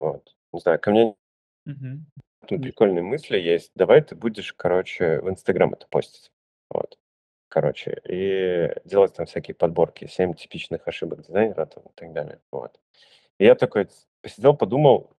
Вот. 0.00 0.34
Не 0.52 0.60
знаю, 0.60 0.78
ко 0.80 0.90
мне 0.90 1.14
там 2.48 2.60
прикольные 2.60 3.02
мысли 3.02 3.38
есть. 3.38 3.70
Давай 3.74 4.02
ты 4.02 4.14
будешь, 4.16 4.52
короче, 4.52 5.20
в 5.20 5.30
Инстаграм 5.30 5.72
это 5.72 5.86
постить. 5.88 6.30
Вот. 6.70 6.98
Короче, 7.52 8.00
и 8.08 8.72
делать 8.86 9.12
там 9.12 9.26
всякие 9.26 9.54
подборки, 9.54 10.06
7 10.06 10.32
типичных 10.32 10.88
ошибок 10.88 11.20
дизайнера 11.20 11.66
там, 11.66 11.84
и 11.84 11.92
так 11.94 12.10
далее. 12.14 12.40
Вот. 12.50 12.80
И 13.36 13.44
я 13.44 13.54
такой 13.54 13.88
посидел, 14.22 14.56
подумал, 14.56 15.10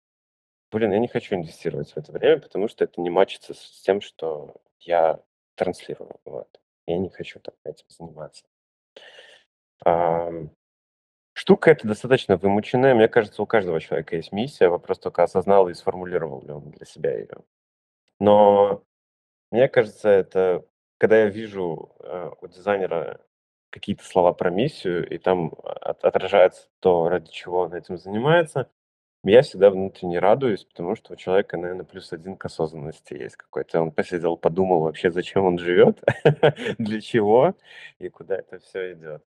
блин, 0.72 0.94
я 0.94 0.98
не 0.98 1.08
хочу 1.08 1.36
инвестировать 1.36 1.92
в 1.92 1.98
это 1.98 2.12
время, 2.12 2.42
потому 2.42 2.68
что 2.68 2.86
это 2.86 3.00
не 3.02 3.12
мачится 3.12 3.54
с 3.54 3.82
тем, 3.84 4.02
что 4.02 4.56
я 4.80 5.22
транслирую. 5.54 6.10
Вот. 6.26 6.60
Я 6.88 6.98
не 6.98 7.10
хочу 7.10 7.40
так 7.40 7.54
этим 7.66 7.86
заниматься. 7.90 8.46
Ам, 9.86 10.50
штука 11.34 11.70
эта 11.70 11.88
достаточно 11.88 12.38
вымученная. 12.38 12.96
Мне 12.96 13.10
кажется, 13.10 13.44
у 13.44 13.46
каждого 13.46 13.80
человека 13.80 14.16
есть 14.16 14.32
миссия. 14.32 14.70
Вопрос 14.70 14.98
только 14.98 15.22
осознал 15.22 15.70
и 15.70 15.76
сформулировал 15.76 16.42
ли 16.42 16.52
он 16.52 16.72
для 16.72 16.88
себя 16.88 17.16
ее. 17.16 17.38
Но 18.20 18.84
мне 19.52 19.68
кажется, 19.68 20.10
это 20.10 20.66
когда 21.04 21.18
я 21.20 21.28
вижу 21.28 21.92
э, 22.00 22.30
у 22.40 22.48
дизайнера 22.48 23.20
какие-то 23.72 24.06
слова 24.06 24.32
про 24.32 24.50
миссию, 24.50 25.06
и 25.14 25.18
там 25.18 25.52
от- 25.62 26.02
отражается 26.06 26.70
то, 26.80 27.10
ради 27.10 27.30
чего 27.30 27.60
он 27.64 27.74
этим 27.74 27.98
занимается, 27.98 28.70
я 29.26 29.42
всегда 29.42 29.70
внутренне 29.70 30.20
радуюсь, 30.20 30.64
потому 30.64 30.96
что 30.96 31.12
у 31.12 31.16
человека, 31.18 31.58
наверное, 31.58 31.84
плюс 31.84 32.14
один 32.14 32.38
к 32.38 32.46
осознанности 32.46 33.16
есть 33.16 33.36
какой-то. 33.36 33.82
Он 33.82 33.92
посидел, 33.92 34.38
подумал 34.38 34.80
вообще, 34.80 35.12
зачем 35.12 35.44
он 35.44 35.58
живет, 35.58 36.02
для 36.78 37.02
чего 37.02 37.54
и 38.00 38.08
куда 38.08 38.38
это 38.38 38.60
все 38.60 38.94
идет. 38.94 39.26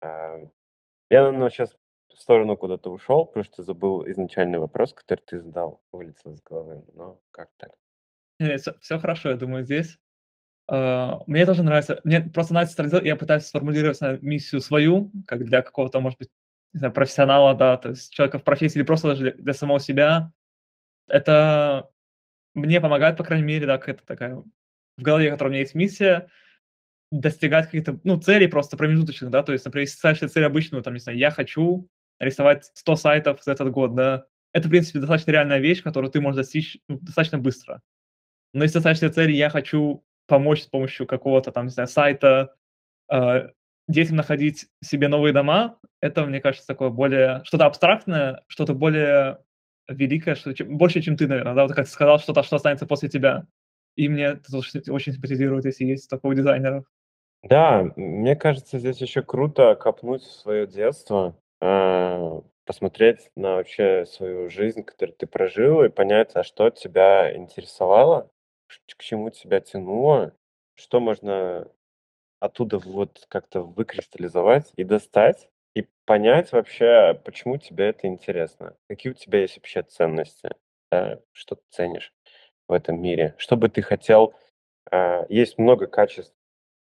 А, 0.00 0.38
Я, 1.10 1.22
наверное, 1.22 1.50
сейчас 1.50 1.76
в 2.12 2.20
сторону 2.20 2.56
куда-то 2.56 2.90
ушел, 2.90 3.26
потому 3.26 3.44
что 3.44 3.62
забыл 3.62 4.04
изначальный 4.10 4.58
вопрос, 4.58 4.92
который 4.92 5.20
ты 5.20 5.38
задал, 5.38 5.80
вылетел 5.92 6.32
из 6.32 6.42
головы. 6.42 6.82
Но 6.92 7.20
как 7.30 7.50
так? 7.56 7.70
Нет, 8.40 8.62
всё 8.80 8.98
хорошо, 8.98 9.30
я 9.30 9.36
думаю, 9.36 9.62
здесь. 9.62 9.96
А, 10.68 11.20
мне 11.26 11.44
тоже 11.46 11.62
нравится. 11.62 12.00
Мне 12.04 12.20
просто 12.20 12.54
нравится 12.54 12.72
стратегия. 12.74 13.08
Я 13.08 13.16
пытаюсь 13.16 13.44
сформулировать 13.44 14.00
на 14.00 14.18
миссию 14.20 14.60
свою, 14.60 15.10
как 15.26 15.44
для 15.44 15.62
какого-то, 15.62 16.00
может 16.00 16.18
быть, 16.18 16.28
не 16.72 16.78
знаю, 16.78 16.92
профессионала, 16.92 17.54
да, 17.54 17.76
то 17.76 17.90
есть 17.90 18.12
человека 18.12 18.38
в 18.38 18.44
профессии 18.44 18.78
или 18.78 18.84
просто 18.84 19.08
даже 19.08 19.22
для 19.22 19.32
для 19.32 19.52
самого 19.54 19.78
себя. 19.80 20.32
Это 21.08 21.90
мне 22.54 22.80
помогает, 22.80 23.16
по 23.18 23.24
крайней 23.24 23.46
мере, 23.46 23.66
да, 23.66 23.78
какая-то 23.78 24.06
такая 24.06 24.36
в 24.98 25.02
голове, 25.02 25.30
которая 25.30 25.50
у 25.50 25.52
меня 25.52 25.62
есть 25.62 25.74
миссия, 25.76 26.28
достигать 27.12 27.66
каких-то, 27.66 28.00
ну, 28.04 28.20
целей 28.20 28.48
просто 28.48 28.76
промежуточных, 28.76 29.30
да. 29.30 29.42
То 29.44 29.52
есть, 29.52 29.64
например, 29.66 29.84
если 29.84 29.96
ставишь 29.98 30.20
цель 30.32 30.44
обычную, 30.46 30.82
там, 30.84 30.94
не 30.94 31.00
знаю, 31.00 31.18
я 31.18 31.30
хочу 31.32 31.88
рисовать 32.20 32.70
100 32.74 32.96
сайтов 32.96 33.42
за 33.44 33.52
этот 33.52 33.70
год, 33.72 33.94
да. 33.96 34.26
Это, 34.52 34.68
в 34.68 34.70
принципе, 34.70 35.00
достаточно 35.00 35.32
реальная 35.32 35.58
вещь, 35.60 35.82
которую 35.82 36.10
ты 36.12 36.20
можешь 36.20 36.38
достичь, 36.38 36.78
ну, 36.88 36.98
достаточно 37.00 37.38
быстро. 37.38 37.82
Но 38.54 38.64
если 38.64 38.80
ставишь 38.80 38.98
себе 39.00 39.10
цель: 39.10 39.32
я 39.32 39.50
хочу 39.50 40.04
помочь 40.26 40.62
с 40.62 40.66
помощью 40.66 41.06
какого-то 41.06 41.52
там, 41.52 41.66
не 41.66 41.70
знаю, 41.70 41.88
сайта, 41.88 42.54
а, 43.08 43.48
детям 43.88 44.16
находить 44.16 44.66
себе 44.82 45.08
новые 45.08 45.32
дома, 45.32 45.78
это, 46.00 46.24
мне 46.24 46.40
кажется, 46.40 46.66
такое 46.66 46.90
более 46.90 47.42
что-то 47.44 47.66
абстрактное, 47.66 48.42
что-то 48.48 48.74
более 48.74 49.38
великое, 49.88 50.34
что 50.34 50.52
чем 50.54 50.76
больше, 50.76 51.00
чем 51.02 51.16
ты, 51.16 51.26
наверное, 51.26 51.54
да. 51.54 51.62
Вот 51.62 51.74
как 51.74 51.86
ты 51.86 51.90
сказал, 51.90 52.18
что-то, 52.18 52.42
что 52.42 52.56
останется 52.56 52.86
после 52.86 53.08
тебя. 53.08 53.46
И 53.96 54.08
мне 54.08 54.24
это 54.24 54.56
очень 54.56 55.12
симпатизирует, 55.12 55.64
если 55.66 55.84
есть 55.84 56.08
такого 56.10 56.34
дизайнера. 56.34 56.84
Да, 57.42 57.86
мне 57.96 58.36
кажется, 58.36 58.78
здесь 58.78 59.00
еще 59.00 59.22
круто 59.22 59.74
копнуть 59.74 60.22
в 60.22 60.32
свое 60.32 60.66
детство, 60.66 61.36
а, 61.60 62.40
посмотреть 62.64 63.30
на 63.36 63.56
вообще 63.56 64.06
свою 64.06 64.48
жизнь, 64.48 64.82
которую 64.82 65.14
ты 65.14 65.26
прожил, 65.26 65.82
и 65.84 65.90
понять, 65.90 66.30
а 66.34 66.42
что 66.42 66.70
тебя 66.70 67.36
интересовало, 67.36 68.30
к 68.66 69.02
чему 69.02 69.30
тебя 69.30 69.60
тянуло, 69.60 70.34
что 70.74 71.00
можно 71.00 71.68
оттуда 72.40 72.78
вот 72.78 73.24
как-то 73.28 73.62
выкристаллизовать 73.62 74.72
и 74.76 74.84
достать, 74.84 75.48
и 75.74 75.88
понять 76.04 76.52
вообще, 76.52 77.20
почему 77.24 77.56
тебе 77.56 77.88
это 77.88 78.06
интересно. 78.06 78.76
Какие 78.88 79.12
у 79.12 79.16
тебя 79.16 79.40
есть 79.40 79.56
вообще 79.56 79.82
ценности, 79.82 80.50
да, 80.90 81.20
что 81.32 81.56
ты 81.56 81.62
ценишь 81.70 82.12
в 82.68 82.72
этом 82.72 83.00
мире, 83.00 83.34
что 83.38 83.56
бы 83.56 83.68
ты 83.68 83.82
хотел. 83.82 84.34
А, 84.90 85.26
есть 85.28 85.58
много 85.58 85.86
качеств, 85.86 86.34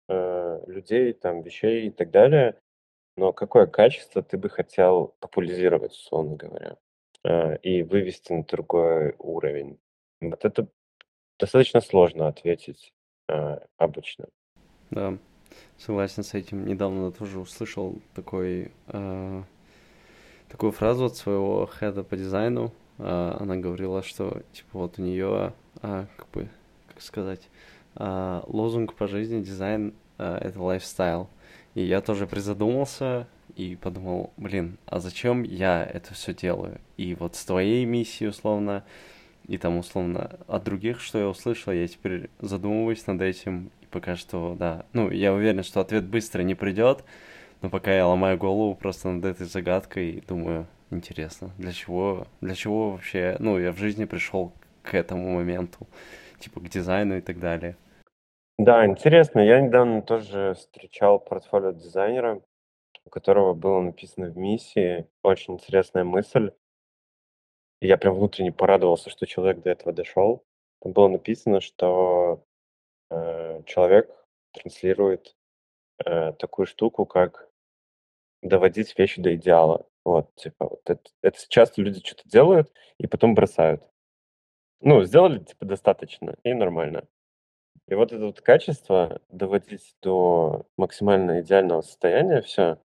э, 0.09 0.61
людей, 0.67 1.13
там, 1.13 1.41
вещей 1.41 1.87
и 1.87 1.91
так 1.91 2.11
далее, 2.11 2.59
но 3.17 3.33
какое 3.33 3.65
качество 3.67 4.21
ты 4.21 4.37
бы 4.37 4.49
хотел 4.49 5.15
популяризировать, 5.19 5.93
условно 5.93 6.35
говоря, 6.35 6.77
а, 7.23 7.55
и 7.55 7.83
вывести 7.83 8.33
на 8.33 8.43
другой 8.43 9.15
уровень? 9.19 9.79
Вот 10.21 10.45
это 10.45 10.67
достаточно 11.39 11.81
сложно 11.81 12.27
ответить, 12.27 12.93
а, 13.27 13.61
обычно. 13.77 14.25
Да, 14.91 15.17
согласен 15.77 16.23
с 16.23 16.33
этим. 16.33 16.65
Недавно 16.65 17.11
тоже 17.11 17.39
услышал 17.39 18.01
такой, 18.13 18.71
а, 18.87 19.43
такую 20.49 20.71
фразу 20.71 21.05
от 21.05 21.15
своего 21.15 21.69
head 21.79 21.98
а 21.98 22.03
по 22.03 22.15
дизайну. 22.15 22.73
А, 22.97 23.37
она 23.39 23.57
говорила, 23.57 24.03
что 24.03 24.41
типа 24.53 24.79
вот 24.79 24.99
у 24.99 25.01
нее, 25.01 25.53
а, 25.81 26.07
как 26.17 26.29
бы, 26.29 26.49
как 26.87 27.01
сказать, 27.01 27.49
а, 27.95 28.43
лозунг 28.47 28.93
по 28.93 29.07
жизни 29.07 29.41
дизайн 29.41 29.93
а, 30.17 30.37
это 30.37 30.61
lifestyle. 30.61 31.29
И 31.73 31.83
я 31.83 32.01
тоже 32.01 32.25
призадумался 32.27 33.27
и 33.55 33.75
подумал, 33.75 34.31
блин, 34.37 34.77
а 34.85 34.99
зачем 34.99 35.43
я 35.43 35.83
это 35.83 36.13
все 36.13 36.33
делаю? 36.33 36.79
И 36.97 37.15
вот 37.15 37.35
с 37.35 37.45
твоей 37.45 37.85
миссией 37.85 38.29
условно 38.29 38.83
и 39.47 39.57
там 39.57 39.77
условно 39.77 40.39
от 40.47 40.63
других, 40.63 40.99
что 40.99 41.19
я 41.19 41.27
услышал, 41.27 41.73
я 41.73 41.87
теперь 41.87 42.29
задумываюсь 42.39 43.05
над 43.07 43.21
этим 43.21 43.71
и 43.81 43.85
пока 43.85 44.15
что, 44.15 44.55
да, 44.57 44.85
ну 44.93 45.09
я 45.09 45.33
уверен, 45.33 45.63
что 45.63 45.81
ответ 45.81 46.05
быстро 46.05 46.41
не 46.41 46.55
придет, 46.55 47.03
но 47.61 47.69
пока 47.69 47.93
я 47.93 48.07
ломаю 48.07 48.37
голову 48.37 48.75
просто 48.75 49.09
над 49.09 49.25
этой 49.25 49.45
загадкой 49.45 50.11
и 50.11 50.21
думаю, 50.21 50.67
интересно, 50.91 51.51
для 51.57 51.71
чего, 51.71 52.27
для 52.41 52.55
чего 52.55 52.91
вообще, 52.91 53.37
ну 53.39 53.57
я 53.59 53.71
в 53.71 53.77
жизни 53.77 54.05
пришел 54.05 54.51
к 54.83 54.93
этому 54.93 55.35
моменту, 55.35 55.87
типа 56.39 56.59
к 56.59 56.69
дизайну 56.69 57.17
и 57.17 57.21
так 57.21 57.39
далее. 57.39 57.75
Да, 58.57 58.85
интересно. 58.85 59.41
Я 59.41 59.59
недавно 59.59 60.01
тоже 60.01 60.53
встречал 60.57 61.19
портфолио 61.19 61.71
дизайнера, 61.71 62.41
у 63.03 63.09
которого 63.09 63.53
было 63.53 63.81
написано 63.81 64.27
в 64.27 64.37
миссии. 64.37 65.07
Очень 65.23 65.55
интересная 65.55 66.05
мысль. 66.05 66.51
И 67.85 67.87
я 67.87 67.97
прям 67.97 68.15
внутренне 68.15 68.51
порадовался, 68.51 69.11
что 69.11 69.27
человек 69.27 69.61
до 69.61 69.69
этого 69.69 69.93
дошел. 69.93 70.43
Там 70.81 70.91
было 70.91 71.07
написано, 71.07 71.61
что 71.61 72.43
э, 73.11 73.61
человек 73.67 74.09
транслирует 74.53 75.35
э, 76.03 76.33
такую 76.33 76.65
штуку, 76.65 77.05
как 77.05 77.47
доводить 78.41 78.97
вещи 78.97 79.21
до 79.21 79.35
идеала. 79.35 79.87
Вот, 80.03 80.33
типа, 80.33 80.67
вот 80.67 80.81
это, 80.85 81.11
это 81.21 81.37
часто 81.47 81.83
люди 81.83 82.03
что-то 82.03 82.27
делают 82.27 82.73
и 82.97 83.05
потом 83.05 83.35
бросают. 83.35 83.83
Ну, 84.81 85.03
сделали, 85.03 85.43
типа, 85.43 85.65
достаточно, 85.65 86.35
и 86.41 86.55
нормально. 86.55 87.07
И 87.87 87.93
вот 87.93 88.13
это 88.13 88.25
вот 88.25 88.41
качество 88.41 89.21
доводить 89.29 89.95
до 90.01 90.65
максимально 90.75 91.41
идеального 91.41 91.81
состояния, 91.81 92.41
все 92.41 92.79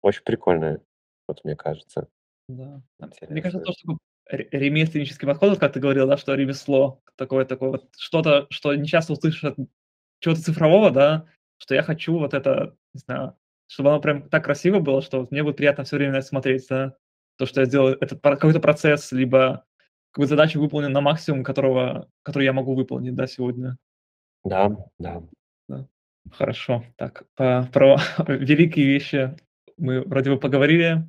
очень 0.00 0.24
прикольное, 0.24 0.80
вот 1.28 1.44
мне 1.44 1.56
кажется. 1.56 2.08
Да. 2.48 2.80
Мне 3.28 3.42
кажется, 3.42 3.60
такой 3.60 3.74
ре 3.86 3.98
ремесленнический 4.30 5.26
подход, 5.26 5.58
как 5.58 5.72
ты 5.72 5.80
говорил, 5.80 6.06
да, 6.06 6.16
что 6.16 6.34
ремесло 6.34 7.02
такое 7.16 7.44
такое 7.44 7.70
вот 7.70 7.88
что-то, 7.96 8.46
что 8.50 8.74
не 8.74 8.86
часто 8.86 9.12
услышишь 9.12 9.44
от 9.44 9.56
чего-то 10.20 10.42
цифрового, 10.42 10.90
да, 10.90 11.26
что 11.58 11.74
я 11.74 11.82
хочу 11.82 12.18
вот 12.18 12.34
это, 12.34 12.76
не 12.94 13.00
знаю, 13.00 13.36
чтобы 13.66 13.90
оно 13.90 14.00
прям 14.00 14.28
так 14.28 14.44
красиво 14.44 14.80
было, 14.80 15.02
что 15.02 15.20
вот 15.20 15.30
мне 15.30 15.42
будет 15.42 15.56
приятно 15.56 15.84
все 15.84 15.96
время 15.96 16.12
на 16.12 16.16
это 16.18 16.26
смотреть, 16.26 16.66
да. 16.68 16.96
То, 17.38 17.46
что 17.46 17.60
я 17.60 17.66
сделал 17.66 17.88
этот 17.88 18.20
какой-то 18.20 18.60
процесс, 18.60 19.12
либо 19.12 19.64
какую 20.10 20.28
задачу 20.28 20.60
выполнил 20.60 20.90
на 20.90 21.00
максимум, 21.00 21.44
которого, 21.44 22.08
который 22.22 22.44
я 22.44 22.52
могу 22.52 22.74
выполнить, 22.74 23.14
да, 23.14 23.26
сегодня. 23.26 23.76
Да, 24.44 24.70
да. 24.98 25.22
Да. 25.68 25.86
Хорошо. 26.32 26.84
Так, 26.96 27.24
по, 27.36 27.68
про 27.72 27.96
великие 28.28 28.86
вещи 28.86 29.36
мы 29.76 30.02
вроде 30.02 30.30
бы 30.30 30.38
поговорили. 30.38 31.08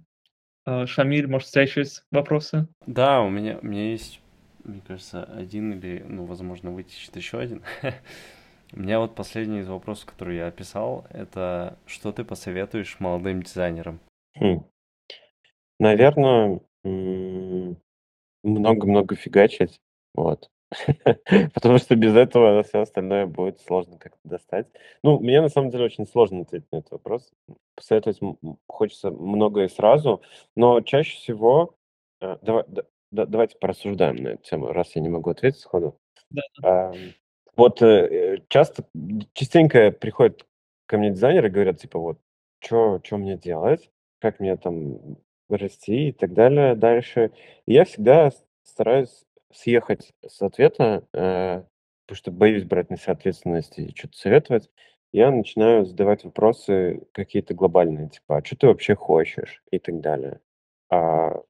А, 0.66 0.86
Шамиль, 0.86 1.28
может, 1.28 1.50
у 1.50 1.52
тебя 1.52 1.64
еще 1.64 1.82
есть 1.82 2.06
вопросы? 2.12 2.68
Да, 2.86 3.22
у 3.22 3.30
меня, 3.30 3.58
у 3.62 3.66
меня 3.66 3.92
есть, 3.92 4.22
мне 4.64 4.82
кажется, 4.88 5.24
один 5.24 5.74
или, 5.74 6.04
ну, 6.08 6.26
возможно, 6.26 6.72
вытечет 6.72 7.16
еще 7.16 7.40
один. 7.40 7.64
У 8.74 8.80
меня 8.80 9.00
вот 9.00 9.16
последний 9.16 9.60
из 9.60 9.68
вопросов, 9.68 10.06
который 10.06 10.38
я 10.38 10.48
описал, 10.48 11.06
это 11.10 11.78
что 11.86 12.14
ты 12.14 12.24
посоветуешь 12.24 13.02
молодым 13.02 13.44
дизайнерам? 13.44 14.00
Хм. 14.40 14.64
Наверное, 15.78 16.62
много-много 18.44 19.16
фигачить, 19.16 19.82
вот. 20.14 20.50
Потому 21.54 21.78
что 21.78 21.96
без 21.96 22.16
этого 22.16 22.64
все 22.64 22.82
остальное 22.82 23.26
будет 23.26 23.60
сложно 23.60 23.98
как-то 23.98 24.20
достать. 24.24 24.68
Ну, 25.04 25.20
мне 25.20 25.42
на 25.42 25.50
самом 25.50 25.70
деле 25.70 25.86
очень 25.86 26.08
сложно 26.08 26.42
ответить 26.42 26.72
на 26.72 26.78
этот 26.78 26.92
вопрос. 26.92 27.30
Посоветовать 27.76 28.20
хочется 28.68 29.12
многое 29.12 29.68
сразу, 29.68 30.22
но 30.56 30.82
чаще 30.82 31.18
всего... 31.18 31.76
э, 32.22 32.38
Давай, 32.42 32.64
да- 32.68 32.84
да- 33.12 33.26
давайте 33.26 33.58
порассуждаем 33.58 34.16
на 34.18 34.30
эту 34.30 34.44
тему, 34.44 34.72
раз 34.72 34.96
я 34.96 35.02
не 35.02 35.10
могу 35.10 35.30
ответить 35.30 35.60
сходу. 35.60 35.98
Да. 36.62 36.94
Вот 37.58 37.82
э, 37.82 38.38
часто, 38.48 38.86
частенько 39.34 39.92
приходят 39.92 40.46
ко 40.86 40.98
мне 40.98 41.10
дизайнеры 41.12 41.50
и 41.50 41.52
говорят, 41.52 41.80
типа, 41.80 42.00
вот, 42.00 42.20
что 42.62 43.02
мне 43.12 43.38
делать, 43.38 43.92
как 44.20 44.40
мне 44.40 44.56
там 44.56 45.18
расти 45.50 46.10
и 46.10 46.12
так 46.14 46.34
далее 46.34 46.76
дальше. 46.76 47.32
И 47.66 47.74
я 47.74 47.84
всегда 47.84 48.32
стараюсь 48.64 49.26
съехать 49.54 50.14
с 50.26 50.42
ответа, 50.42 51.06
э, 51.14 51.64
потому 52.06 52.18
что 52.18 52.32
боюсь 52.32 52.64
брать 52.64 52.90
на 52.90 52.98
себя 52.98 53.14
ответственность 53.14 53.78
и 53.80 53.94
что-то 53.96 54.18
советовать. 54.18 54.70
Я 55.14 55.32
начинаю 55.32 55.86
задавать 55.86 56.24
вопросы 56.24 57.04
какие-то 57.12 57.54
глобальные, 57.54 58.10
типа, 58.10 58.38
а 58.38 58.46
что 58.46 58.56
ты 58.56 58.68
вообще 58.68 58.96
хочешь 58.96 59.62
и 59.72 59.80
так 59.80 60.00
далее. 60.00 60.40
А, 60.90 61.42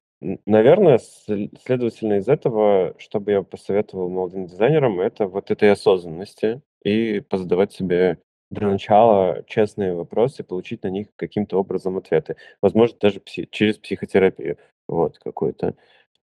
наверное, 0.46 0.98
следовательно 0.98 2.14
из 2.14 2.28
этого, 2.28 2.94
чтобы 2.98 3.32
я 3.32 3.42
посоветовал 3.42 4.08
молодым 4.08 4.46
дизайнерам, 4.46 5.00
это 5.00 5.26
вот 5.26 5.50
этой 5.50 5.70
осознанности 5.70 6.60
и 6.84 7.20
позадавать 7.20 7.72
себе 7.72 8.18
для 8.50 8.68
начала 8.68 9.42
честные 9.46 9.94
вопросы, 9.94 10.44
получить 10.44 10.82
на 10.82 10.88
них 10.88 11.08
каким-то 11.16 11.58
образом 11.58 11.96
ответы. 11.96 12.36
Возможно, 12.60 12.96
даже 13.00 13.20
пси- 13.20 13.48
через 13.50 13.78
психотерапию 13.78 14.58
вот 14.88 15.18
какую-то. 15.18 15.74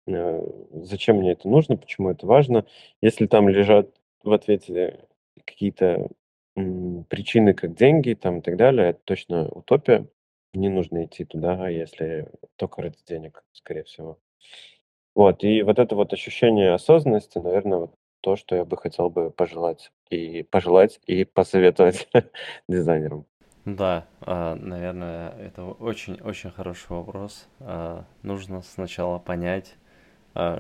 Э, 0.08 0.42
зачем 0.72 1.18
мне 1.18 1.32
это 1.34 1.48
нужно, 1.48 1.78
почему 1.78 2.10
это 2.10 2.26
важно. 2.26 2.66
Если 3.02 3.28
там 3.28 3.50
лежат 3.50 3.90
в 4.24 4.32
ответе 4.32 5.06
какие-то 5.46 6.10
причины, 7.10 7.54
как 7.54 7.76
деньги 7.76 8.14
там 8.14 8.40
и 8.40 8.42
так 8.42 8.58
далее, 8.58 8.90
это 8.90 9.00
точно 9.04 9.48
утопия. 9.48 10.08
Не 10.54 10.70
нужно 10.70 11.06
идти 11.06 11.24
туда, 11.24 11.70
если 11.70 12.32
только 12.56 12.82
ради 12.82 12.98
денег, 13.08 13.44
скорее 13.52 13.84
всего. 13.84 14.18
Вот, 15.14 15.44
и 15.44 15.62
вот 15.62 15.78
это 15.78 15.96
вот 15.96 16.14
ощущение 16.14 16.74
осознанности, 16.74 17.38
наверное, 17.38 17.80
вот 17.80 17.96
то, 18.22 18.36
что 18.36 18.56
я 18.56 18.66
бы 18.66 18.78
хотел 18.78 19.10
бы 19.10 19.30
пожелать 19.30 19.92
и 20.10 20.44
пожелать 20.44 21.00
и 21.06 21.26
посоветовать 21.26 22.08
дизайнерам. 22.68 23.26
Да, 23.66 24.08
а, 24.22 24.56
наверное, 24.56 25.32
это 25.32 25.64
очень-очень 25.64 26.52
хороший 26.52 26.88
вопрос. 26.90 27.48
А, 27.60 28.06
нужно 28.24 28.62
сначала 28.62 29.20
понять, 29.20 29.76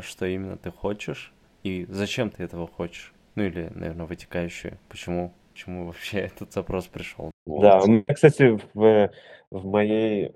что 0.02 0.26
именно 0.26 0.58
ты 0.58 0.72
хочешь 0.72 1.34
и 1.64 1.86
зачем 1.90 2.30
ты 2.30 2.44
этого 2.44 2.68
хочешь. 2.68 3.14
Ну 3.36 3.44
или, 3.44 3.70
наверное, 3.74 4.06
вытекающее, 4.06 4.80
почему, 4.90 5.34
почему 5.52 5.88
вообще 5.88 6.20
этот 6.22 6.54
запрос 6.54 6.88
пришел. 6.88 7.32
Да, 7.46 7.82
у 7.82 7.88
меня, 7.88 8.04
кстати, 8.14 8.60
в, 8.74 9.12
в 9.52 9.66
моей 9.66 10.32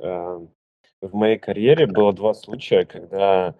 в 1.01 1.15
моей 1.15 1.39
карьере 1.39 1.87
было 1.87 2.13
два 2.13 2.33
случая, 2.33 2.85
когда 2.85 3.55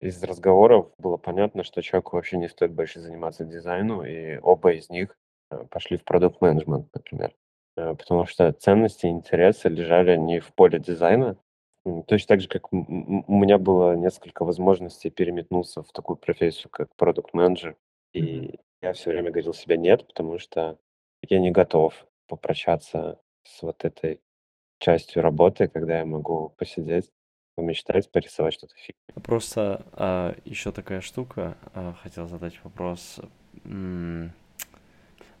из 0.00 0.22
разговоров 0.22 0.90
было 0.98 1.16
понятно, 1.16 1.62
что 1.62 1.82
человеку 1.82 2.16
вообще 2.16 2.38
не 2.38 2.48
стоит 2.48 2.72
больше 2.72 3.00
заниматься 3.00 3.44
дизайну, 3.44 4.02
и 4.02 4.38
оба 4.38 4.72
из 4.72 4.88
них 4.88 5.16
пошли 5.70 5.96
в 5.96 6.04
продукт 6.04 6.40
менеджмент, 6.40 6.88
например. 6.94 7.34
Потому 7.74 8.26
что 8.26 8.52
ценности 8.52 9.06
и 9.06 9.10
интересы 9.10 9.68
лежали 9.68 10.16
не 10.16 10.40
в 10.40 10.52
поле 10.54 10.78
дизайна. 10.78 11.36
Точно 11.84 12.28
так 12.28 12.40
же, 12.40 12.48
как 12.48 12.72
у 12.72 12.76
меня 12.76 13.58
было 13.58 13.94
несколько 13.96 14.44
возможностей 14.44 15.10
переметнуться 15.10 15.82
в 15.82 15.92
такую 15.92 16.16
профессию, 16.16 16.68
как 16.70 16.94
продукт 16.96 17.32
менеджер 17.32 17.76
И 18.12 18.58
я 18.82 18.92
все 18.92 19.10
время 19.10 19.30
говорил 19.30 19.54
себе 19.54 19.78
нет, 19.78 20.06
потому 20.06 20.38
что 20.38 20.78
я 21.22 21.38
не 21.40 21.50
готов 21.50 21.94
попрощаться 22.28 23.18
с 23.44 23.62
вот 23.62 23.84
этой 23.84 24.20
частью 24.78 25.22
работы, 25.22 25.68
когда 25.68 25.98
я 25.98 26.06
могу 26.06 26.50
посидеть 26.56 27.10
помечтать, 27.56 28.10
порисовать 28.10 28.54
что-то 28.54 28.74
фиг. 28.76 28.96
Просто 29.22 29.84
а, 29.92 30.34
еще 30.44 30.72
такая 30.72 31.00
штука, 31.00 31.56
а, 31.74 31.94
хотел 32.02 32.26
задать 32.26 32.58
вопрос. 32.64 33.20
М- 33.64 34.32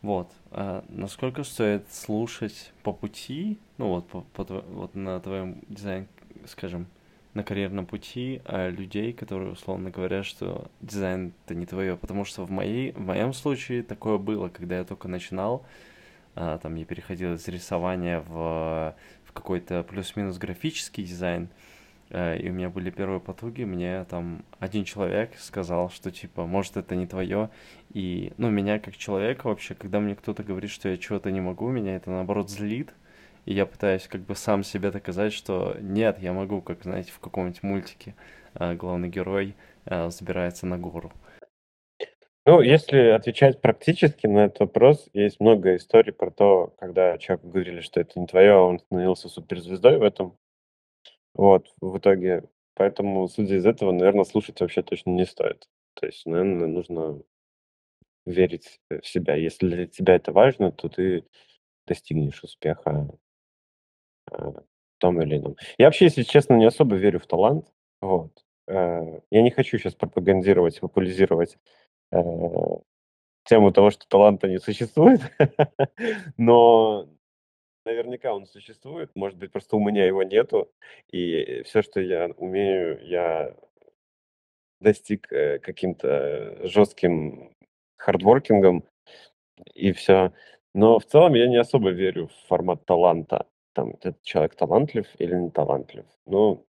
вот, 0.02 0.28
а, 0.50 0.84
насколько 0.88 1.44
стоит 1.44 1.90
слушать 1.92 2.72
по 2.82 2.92
пути, 2.92 3.58
ну 3.78 3.88
вот, 3.88 4.08
по, 4.08 4.22
по, 4.22 4.44
вот 4.44 4.94
на 4.94 5.20
твоем 5.20 5.62
дизайн, 5.68 6.08
скажем, 6.46 6.86
на 7.34 7.44
карьерном 7.44 7.86
пути 7.86 8.42
а, 8.44 8.68
людей, 8.68 9.12
которые 9.12 9.52
условно 9.52 9.90
говорят, 9.90 10.26
что 10.26 10.70
дизайн 10.80 11.32
это 11.44 11.54
не 11.54 11.66
твое, 11.66 11.96
потому 11.96 12.24
что 12.24 12.44
в 12.44 12.50
моей, 12.50 12.92
в 12.92 13.00
моем 13.00 13.32
случае 13.32 13.82
такое 13.82 14.18
было, 14.18 14.48
когда 14.48 14.78
я 14.78 14.84
только 14.84 15.08
начинал, 15.08 15.64
а, 16.34 16.58
там 16.58 16.74
я 16.74 16.84
переходил 16.84 17.34
из 17.34 17.46
рисования 17.48 18.20
в, 18.20 18.94
в 19.24 19.32
какой-то 19.32 19.82
плюс-минус 19.84 20.38
графический 20.38 21.04
дизайн, 21.04 21.48
Э, 22.10 22.36
и 22.36 22.50
у 22.50 22.52
меня 22.52 22.68
были 22.68 22.90
первые 22.90 23.20
потуги, 23.20 23.62
мне 23.62 24.04
там 24.04 24.44
один 24.58 24.84
человек 24.84 25.32
сказал, 25.38 25.90
что 25.90 26.10
типа, 26.10 26.44
может, 26.44 26.76
это 26.76 26.96
не 26.96 27.06
твое. 27.06 27.50
И, 27.92 28.32
ну, 28.36 28.50
меня 28.50 28.78
как 28.78 28.96
человека 28.96 29.46
вообще, 29.46 29.74
когда 29.74 30.00
мне 30.00 30.14
кто-то 30.14 30.42
говорит, 30.42 30.70
что 30.70 30.88
я 30.88 30.96
чего-то 30.96 31.30
не 31.30 31.40
могу, 31.40 31.70
меня 31.70 31.96
это 31.96 32.10
наоборот 32.10 32.50
злит. 32.50 32.92
И 33.50 33.52
я 33.52 33.66
пытаюсь 33.66 34.06
как 34.06 34.20
бы 34.20 34.36
сам 34.36 34.62
себе 34.62 34.92
доказать, 34.92 35.32
что 35.32 35.74
нет, 35.80 36.20
я 36.20 36.32
могу, 36.32 36.62
как, 36.62 36.84
знаете, 36.84 37.10
в 37.10 37.18
каком-нибудь 37.18 37.64
мультике 37.64 38.14
э, 38.54 38.74
главный 38.74 39.08
герой 39.08 39.56
э, 39.86 40.08
забирается 40.10 40.66
на 40.66 40.78
гору. 40.78 41.12
Ну, 42.46 42.60
если 42.60 43.08
отвечать 43.08 43.60
практически 43.60 44.28
на 44.28 44.44
этот 44.44 44.60
вопрос, 44.60 45.08
есть 45.14 45.40
много 45.40 45.74
историй 45.74 46.12
про 46.12 46.30
то, 46.30 46.72
когда 46.78 47.18
человеку 47.18 47.48
говорили, 47.48 47.80
что 47.80 48.00
это 48.00 48.20
не 48.20 48.28
твое, 48.28 48.52
а 48.52 48.62
он 48.62 48.78
становился 48.78 49.28
суперзвездой 49.28 49.98
в 49.98 50.04
этом. 50.04 50.38
Вот, 51.34 51.74
в 51.80 51.98
итоге. 51.98 52.44
Поэтому, 52.74 53.26
судя 53.26 53.56
из 53.56 53.66
этого, 53.66 53.90
наверное, 53.90 54.22
слушать 54.22 54.60
вообще 54.60 54.84
точно 54.84 55.10
не 55.10 55.26
стоит. 55.26 55.68
То 55.94 56.06
есть, 56.06 56.24
наверное, 56.24 56.68
нужно 56.68 57.20
верить 58.26 58.78
в 58.90 59.04
себя. 59.04 59.34
Если 59.34 59.66
для 59.66 59.86
тебя 59.88 60.14
это 60.14 60.30
важно, 60.30 60.70
то 60.70 60.88
ты 60.88 61.24
достигнешь 61.88 62.44
успеха 62.44 62.90
а, 62.90 63.08
том 64.98 65.20
или 65.22 65.36
ином. 65.36 65.56
Я 65.78 65.86
вообще, 65.86 66.06
если 66.06 66.22
честно, 66.22 66.54
не 66.54 66.66
особо 66.66 66.96
верю 66.96 67.18
в 67.18 67.26
талант. 67.26 67.66
Вот. 68.00 68.30
Э, 68.68 69.20
я 69.30 69.42
не 69.42 69.50
хочу 69.50 69.78
сейчас 69.78 69.94
пропагандировать, 69.94 70.80
популяризировать 70.80 71.58
э, 72.12 72.18
тему 73.44 73.72
того, 73.72 73.90
что 73.90 74.06
таланта 74.08 74.48
не 74.48 74.58
существует, 74.58 75.20
но 76.36 77.08
наверняка 77.84 78.34
он 78.34 78.46
существует, 78.46 79.10
может 79.14 79.38
быть, 79.38 79.50
просто 79.52 79.76
у 79.76 79.80
меня 79.80 80.06
его 80.06 80.22
нету, 80.22 80.70
и 81.10 81.62
все, 81.64 81.82
что 81.82 82.00
я 82.00 82.28
умею, 82.36 83.00
я 83.04 83.54
достиг 84.80 85.32
э, 85.32 85.58
каким-то 85.58 86.66
жестким 86.66 87.52
хардворкингом, 87.96 88.84
и 89.74 89.92
все. 89.92 90.32
Но 90.74 90.98
в 90.98 91.04
целом 91.04 91.34
я 91.34 91.48
не 91.48 91.56
особо 91.56 91.90
верю 91.90 92.28
в 92.28 92.48
формат 92.48 92.84
таланта. 92.86 93.46
Там, 93.72 93.90
этот 93.90 94.20
человек 94.22 94.56
талантлив 94.56 95.06
или 95.18 95.34
не 95.34 95.50
талантлив. 95.50 96.06
Ну, 96.26 96.66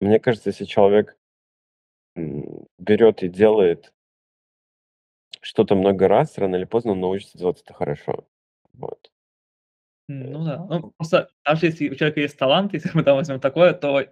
мне 0.00 0.20
кажется, 0.20 0.50
если 0.50 0.64
человек 0.64 1.16
берет 2.14 3.22
и 3.22 3.28
делает 3.28 3.92
что-то 5.42 5.74
много 5.74 6.08
раз, 6.08 6.38
рано 6.38 6.56
или 6.56 6.64
поздно 6.64 6.92
он 6.92 7.00
научится 7.00 7.38
делать 7.38 7.60
это 7.62 7.74
хорошо. 7.74 8.26
Вот. 8.72 9.10
Ну 10.08 10.44
да. 10.44 10.64
Ну, 10.68 10.92
просто 10.96 11.30
даже 11.44 11.66
если 11.66 11.90
у 11.90 11.94
человека 11.94 12.20
есть 12.20 12.38
талант, 12.38 12.72
если 12.74 12.90
мы 12.94 13.02
там 13.02 13.16
возьмем 13.16 13.40
такое, 13.40 13.72
то 13.72 14.06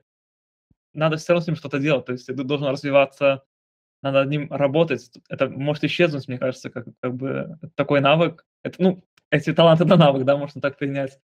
надо 0.93 1.17
все 1.17 1.33
равно 1.33 1.45
с 1.45 1.47
ним 1.47 1.57
что-то 1.57 1.79
делать. 1.79 2.07
То 2.07 2.13
есть 2.13 2.27
ты 2.27 2.35
должен 2.35 2.67
развиваться, 2.69 3.45
надо 4.03 4.21
над 4.21 4.31
ним 4.31 4.53
работать. 4.53 5.11
Это 5.29 5.49
может 5.49 5.85
исчезнуть, 5.85 6.29
мне 6.29 6.39
кажется, 6.39 6.71
как, 6.71 6.87
как 7.01 7.15
бы 7.15 7.59
такой 7.75 8.01
навык. 8.01 8.45
Это, 8.63 8.83
ну, 8.83 9.05
эти 9.31 9.53
таланты 9.53 9.85
это 9.85 9.97
навык, 9.97 10.25
да, 10.25 10.37
можно 10.37 10.61
так 10.61 10.79
принять. 10.79 11.19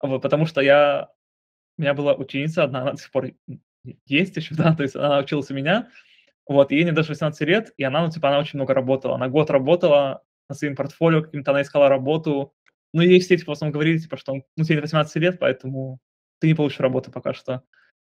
Вот, 0.00 0.22
потому 0.22 0.46
что 0.46 0.60
я 0.60 1.10
у 1.78 1.82
меня 1.82 1.94
была 1.94 2.14
ученица 2.14 2.64
одна, 2.64 2.82
она 2.82 2.92
до 2.92 2.98
сих 2.98 3.10
пор 3.10 3.30
есть 4.06 4.36
еще, 4.36 4.54
да, 4.56 4.74
то 4.74 4.82
есть 4.82 4.96
она 4.96 5.18
училась 5.18 5.50
у 5.50 5.54
меня, 5.54 5.88
вот, 6.46 6.72
ей 6.72 6.84
не 6.84 6.92
даже 6.92 7.10
18 7.10 7.40
лет, 7.42 7.72
и 7.76 7.84
она, 7.84 8.02
ну, 8.04 8.10
типа, 8.10 8.28
она 8.28 8.38
очень 8.38 8.58
много 8.58 8.72
работала. 8.72 9.16
Она 9.16 9.28
год 9.28 9.50
работала 9.50 10.22
над 10.48 10.58
своим 10.58 10.76
портфолио 10.76 11.22
каким-то, 11.22 11.50
она 11.50 11.60
искала 11.60 11.90
работу. 11.90 12.54
Ну, 12.94 13.02
ей 13.02 13.20
все, 13.20 13.36
типа, 13.36 13.52
в 13.52 13.56
основном 13.56 13.74
говорили, 13.74 13.98
типа, 13.98 14.16
что, 14.16 14.32
ну, 14.32 14.64
тебе 14.64 14.80
18 14.80 15.14
лет, 15.16 15.38
поэтому 15.38 16.00
ты 16.40 16.46
не 16.48 16.54
получишь 16.54 16.80
работу 16.80 17.12
пока 17.12 17.34
что. 17.34 17.62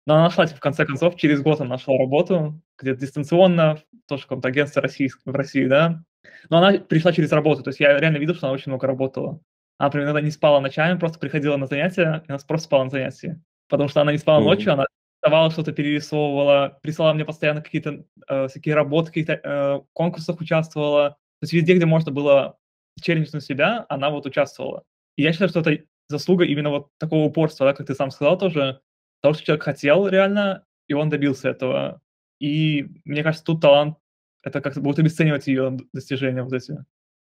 Но 0.07 0.15
она 0.15 0.23
нашла, 0.23 0.45
типа, 0.47 0.57
в 0.57 0.61
конце 0.61 0.86
концов, 0.86 1.17
через 1.17 1.41
год 1.41 1.59
она 1.59 1.71
нашла 1.71 1.97
работу, 1.97 2.61
где-то 2.79 3.01
дистанционно, 3.01 3.79
тоже 4.07 4.23
в 4.23 4.27
каком-то 4.27 4.47
агентстве 4.47 4.82
в 5.25 5.36
России, 5.36 5.65
да. 5.65 6.01
Но 6.49 6.57
она 6.59 6.79
пришла 6.79 7.11
через 7.11 7.34
работу, 7.34 7.63
то 7.63 7.69
есть 7.69 7.82
я 7.82 7.99
реально 7.99 8.17
видел, 8.17 8.36
что 8.36 8.47
она 8.47 8.53
очень 8.53 8.71
много 8.71 8.88
работала. 8.88 9.41
Она, 9.82 9.88
например, 9.88 10.05
иногда 10.05 10.21
не 10.21 10.29
спала 10.29 10.61
ночами, 10.61 10.99
просто 10.99 11.17
приходила 11.17 11.57
на 11.57 11.65
занятия, 11.65 12.23
и 12.27 12.32
она 12.32 12.38
просто 12.47 12.65
спала 12.65 12.84
на 12.84 12.91
занятия. 12.91 13.41
Потому 13.67 13.89
что 13.89 13.99
она 13.99 14.11
не 14.11 14.19
спала 14.19 14.39
ночью, 14.39 14.73
она 14.73 14.86
рисовала, 15.23 15.49
что-то 15.49 15.71
перерисовывала, 15.71 16.77
присылала 16.84 17.13
мне 17.13 17.25
постоянно 17.25 17.63
какие-то 17.63 18.05
э, 18.27 18.47
всякие 18.47 18.75
работы, 18.75 19.07
каких-то 19.07 19.39
э, 19.43 19.82
конкурсах 19.93 20.39
участвовала. 20.39 21.09
То 21.09 21.45
есть 21.45 21.53
везде, 21.53 21.75
где 21.75 21.88
можно 21.88 22.11
было 22.11 22.59
челленджнуть 23.01 23.43
себя, 23.43 23.88
она 23.89 24.11
вот 24.11 24.27
участвовала. 24.27 24.84
И 25.15 25.23
я 25.23 25.34
считаю, 25.34 25.49
что 25.49 25.61
это 25.61 25.84
заслуга 26.09 26.45
именно 26.45 26.69
вот 26.69 26.89
такого 26.99 27.25
упорства, 27.25 27.65
да, 27.65 27.73
как 27.73 27.88
ты 27.88 27.95
сам 27.95 28.11
сказал 28.11 28.38
тоже, 28.38 28.82
того, 29.23 29.34
что 29.34 29.45
человек 29.45 29.63
хотел 29.63 30.07
реально, 30.07 30.63
и 30.89 30.93
он 30.93 31.09
добился 31.09 31.49
этого. 31.49 32.01
И 32.39 32.86
мне 33.03 33.23
кажется, 33.23 33.43
тут 33.43 33.61
талант, 33.61 33.97
это 34.43 34.61
как-то 34.61 34.79
будет 34.79 34.99
обесценивать 34.99 35.47
ее 35.47 35.75
достижения 35.91 36.43
вот 36.43 36.53
эти. 36.53 36.77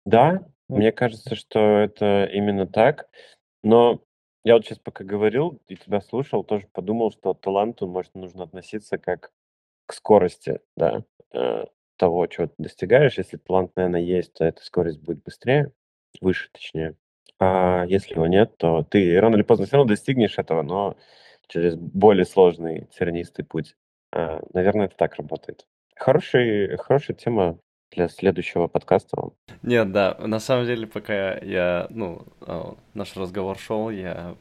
Да. 0.05 0.47
Мне 0.69 0.91
кажется, 0.91 1.35
что 1.35 1.59
это 1.79 2.25
именно 2.31 2.67
так. 2.67 3.09
Но 3.63 4.01
я 4.43 4.55
вот 4.55 4.65
сейчас 4.65 4.79
пока 4.79 5.03
говорил 5.03 5.61
и 5.67 5.75
тебя 5.75 6.01
слушал, 6.01 6.43
тоже 6.43 6.67
подумал, 6.71 7.11
что 7.11 7.33
таланту, 7.33 7.87
может, 7.87 8.15
нужно 8.15 8.43
относиться 8.43 8.97
как 8.97 9.31
к 9.85 9.93
скорости, 9.93 10.59
да, 10.75 11.03
э, 11.33 11.65
того, 11.97 12.27
чего 12.27 12.47
ты 12.47 12.53
достигаешь. 12.57 13.17
Если 13.17 13.37
талант, 13.37 13.71
наверное, 13.75 14.01
есть, 14.01 14.33
то 14.33 14.45
эта 14.45 14.63
скорость 14.63 15.01
будет 15.01 15.23
быстрее, 15.23 15.71
выше, 16.21 16.49
точнее. 16.51 16.95
А 17.39 17.85
если 17.87 18.15
его 18.15 18.27
нет, 18.27 18.57
то 18.57 18.83
ты 18.83 19.19
рано 19.19 19.35
или 19.35 19.43
поздно 19.43 19.65
все 19.65 19.77
равно 19.77 19.89
достигнешь 19.89 20.37
этого, 20.37 20.61
но 20.63 20.95
через 21.47 21.75
более 21.75 22.25
сложный 22.25 22.87
тернистый 22.97 23.45
путь. 23.45 23.75
А, 24.11 24.41
наверное, 24.53 24.85
это 24.85 24.95
так 24.97 25.15
работает. 25.15 25.65
Хороший, 25.95 26.77
хорошая 26.77 27.15
тема 27.15 27.59
для 27.91 28.07
следующего 28.09 28.67
подкаста. 28.67 29.31
Нет, 29.63 29.91
да, 29.91 30.15
на 30.19 30.39
самом 30.39 30.65
деле, 30.65 30.87
пока 30.87 31.37
я, 31.37 31.87
ну, 31.89 32.25
а, 32.41 32.75
наш 32.93 33.15
разговор 33.15 33.57
шел, 33.57 33.89
я 33.89 34.35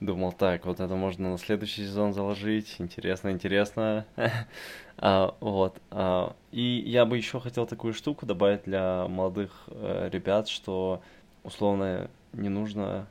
думал, 0.00 0.32
так, 0.32 0.66
вот 0.66 0.80
это 0.80 0.94
можно 0.94 1.30
на 1.30 1.38
следующий 1.38 1.84
сезон 1.84 2.12
заложить, 2.12 2.76
интересно, 2.78 3.30
интересно. 3.30 4.06
а, 4.98 5.34
вот. 5.40 5.80
А, 5.90 6.34
и 6.50 6.82
я 6.86 7.04
бы 7.04 7.16
еще 7.16 7.40
хотел 7.40 7.66
такую 7.66 7.94
штуку 7.94 8.26
добавить 8.26 8.64
для 8.64 9.06
молодых 9.08 9.64
э, 9.68 10.08
ребят, 10.12 10.48
что 10.48 11.02
условно 11.44 12.10
не 12.32 12.48
нужно, 12.48 13.06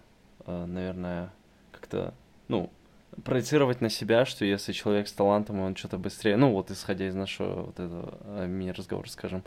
э, 0.45 0.65
наверное, 0.65 1.31
как-то, 1.71 2.13
ну, 2.47 2.69
проецировать 3.23 3.81
на 3.81 3.89
себя, 3.89 4.25
что 4.25 4.45
если 4.45 4.71
человек 4.71 5.07
с 5.07 5.13
талантом, 5.13 5.59
он 5.59 5.75
что-то 5.75 5.97
быстрее, 5.97 6.37
ну 6.37 6.51
вот 6.51 6.71
исходя 6.71 7.07
из 7.07 7.15
нашего 7.15 7.63
вот 7.63 7.79
этого 7.79 8.17
э, 8.23 8.47
мини-разговора, 8.47 9.07
скажем, 9.07 9.43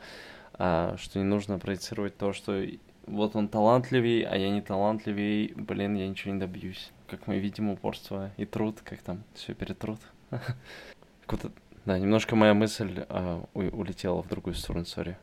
а, 0.55 0.97
что 0.99 1.19
не 1.19 1.25
нужно 1.25 1.59
проецировать 1.59 2.17
то, 2.17 2.33
что 2.33 2.63
вот 3.07 3.37
он 3.37 3.49
талантливее, 3.49 4.27
а 4.27 4.37
я 4.37 4.51
не 4.51 4.63
талантливее, 4.63 5.53
блин, 5.55 5.95
я 5.95 6.09
ничего 6.09 6.33
не 6.33 6.41
добьюсь. 6.41 6.91
Как 7.07 7.27
мы 7.27 7.39
видим, 7.39 7.71
упорство 7.71 8.31
и 8.37 8.47
труд, 8.47 8.81
как 8.83 9.03
там 9.03 9.25
все 9.35 9.55
перетрут. 9.55 10.01
Куда... 11.27 11.51
Да, 11.85 11.99
немножко 11.99 12.35
моя 12.35 12.55
мысль 12.55 13.05
а, 13.09 13.45
у- 13.53 13.61
улетела 13.61 14.23
в 14.23 14.29
другую 14.29 14.55
сторону, 14.55 14.87
сори. 14.87 15.19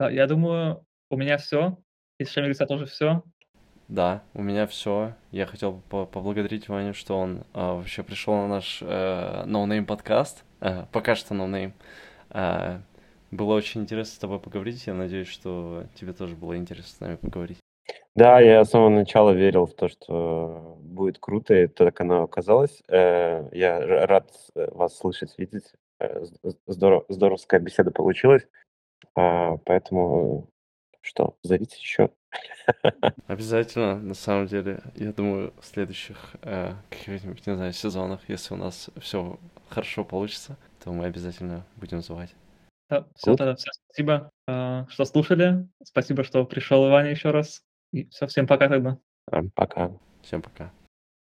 Да, 0.00 0.08
я 0.10 0.26
думаю, 0.26 0.84
у 1.10 1.16
меня 1.16 1.36
все. 1.36 1.76
Из 2.18 2.30
Шамилиса 2.30 2.66
тоже 2.66 2.86
все. 2.86 3.22
Да, 3.88 4.22
у 4.34 4.42
меня 4.42 4.66
все. 4.66 5.14
Я 5.30 5.46
хотел 5.46 5.82
по 5.88 6.06
поблагодарить 6.06 6.68
Ваню, 6.68 6.94
что 6.94 7.18
он 7.18 7.44
а, 7.52 7.74
вообще 7.74 8.02
пришел 8.02 8.34
на 8.34 8.48
наш 8.48 8.78
э, 8.82 9.44
Name 9.46 9.84
подкаст. 9.84 10.44
Э, 10.60 10.86
пока 10.92 11.14
что 11.14 11.34
No 11.34 11.46
Name. 11.46 12.82
Было 13.30 13.54
очень 13.54 13.82
интересно 13.82 14.14
с 14.14 14.18
тобой 14.18 14.40
поговорить. 14.40 14.86
Я 14.86 14.94
надеюсь, 14.94 15.28
что 15.28 15.84
тебе 15.94 16.12
тоже 16.12 16.34
было 16.34 16.56
интересно 16.56 16.88
с 16.88 17.00
нами 17.00 17.16
поговорить. 17.16 17.58
Да, 18.14 18.40
я 18.40 18.64
с 18.64 18.70
самого 18.70 18.88
начала 18.88 19.30
верил 19.30 19.66
в 19.66 19.74
то, 19.74 19.88
что 19.88 20.76
будет 20.80 21.18
круто, 21.18 21.54
и 21.54 21.66
так 21.66 22.00
оно 22.00 22.22
оказалось. 22.22 22.82
Э, 22.88 23.48
я 23.52 23.80
рад 24.06 24.30
э, 24.54 24.68
вас 24.72 24.96
слышать, 24.96 25.34
видеть. 25.38 25.72
Э, 26.00 26.24
здоров, 26.66 27.04
здоровская 27.08 27.60
беседа 27.60 27.90
получилась. 27.90 28.46
А, 29.14 29.56
поэтому 29.58 30.48
что, 31.00 31.36
зовите 31.42 31.76
еще. 31.78 32.10
Обязательно, 33.26 33.98
на 33.98 34.14
самом 34.14 34.46
деле, 34.46 34.82
я 34.96 35.12
думаю, 35.12 35.54
в 35.60 35.64
следующих 35.64 36.36
э, 36.42 36.74
каких-нибудь, 36.90 37.46
не 37.46 37.54
знаю, 37.54 37.72
сезонах, 37.72 38.20
если 38.28 38.54
у 38.54 38.56
нас 38.56 38.90
все 39.00 39.38
хорошо 39.68 40.04
получится, 40.04 40.56
то 40.82 40.92
мы 40.92 41.06
обязательно 41.06 41.64
будем 41.76 42.02
звать. 42.02 42.34
Да, 42.90 43.06
все, 43.16 43.36
тогда 43.36 43.54
все, 43.54 43.70
спасибо, 43.84 44.30
э, 44.46 44.84
что 44.88 45.04
слушали. 45.04 45.68
Спасибо, 45.82 46.24
что 46.24 46.44
пришел, 46.44 46.88
Иваня, 46.88 47.10
еще 47.10 47.30
раз. 47.30 47.62
И 47.92 48.08
все, 48.08 48.26
всем 48.26 48.46
пока 48.46 48.68
тогда. 48.68 48.98
Пока. 49.54 49.92
Всем 50.22 50.42
пока. 50.42 50.72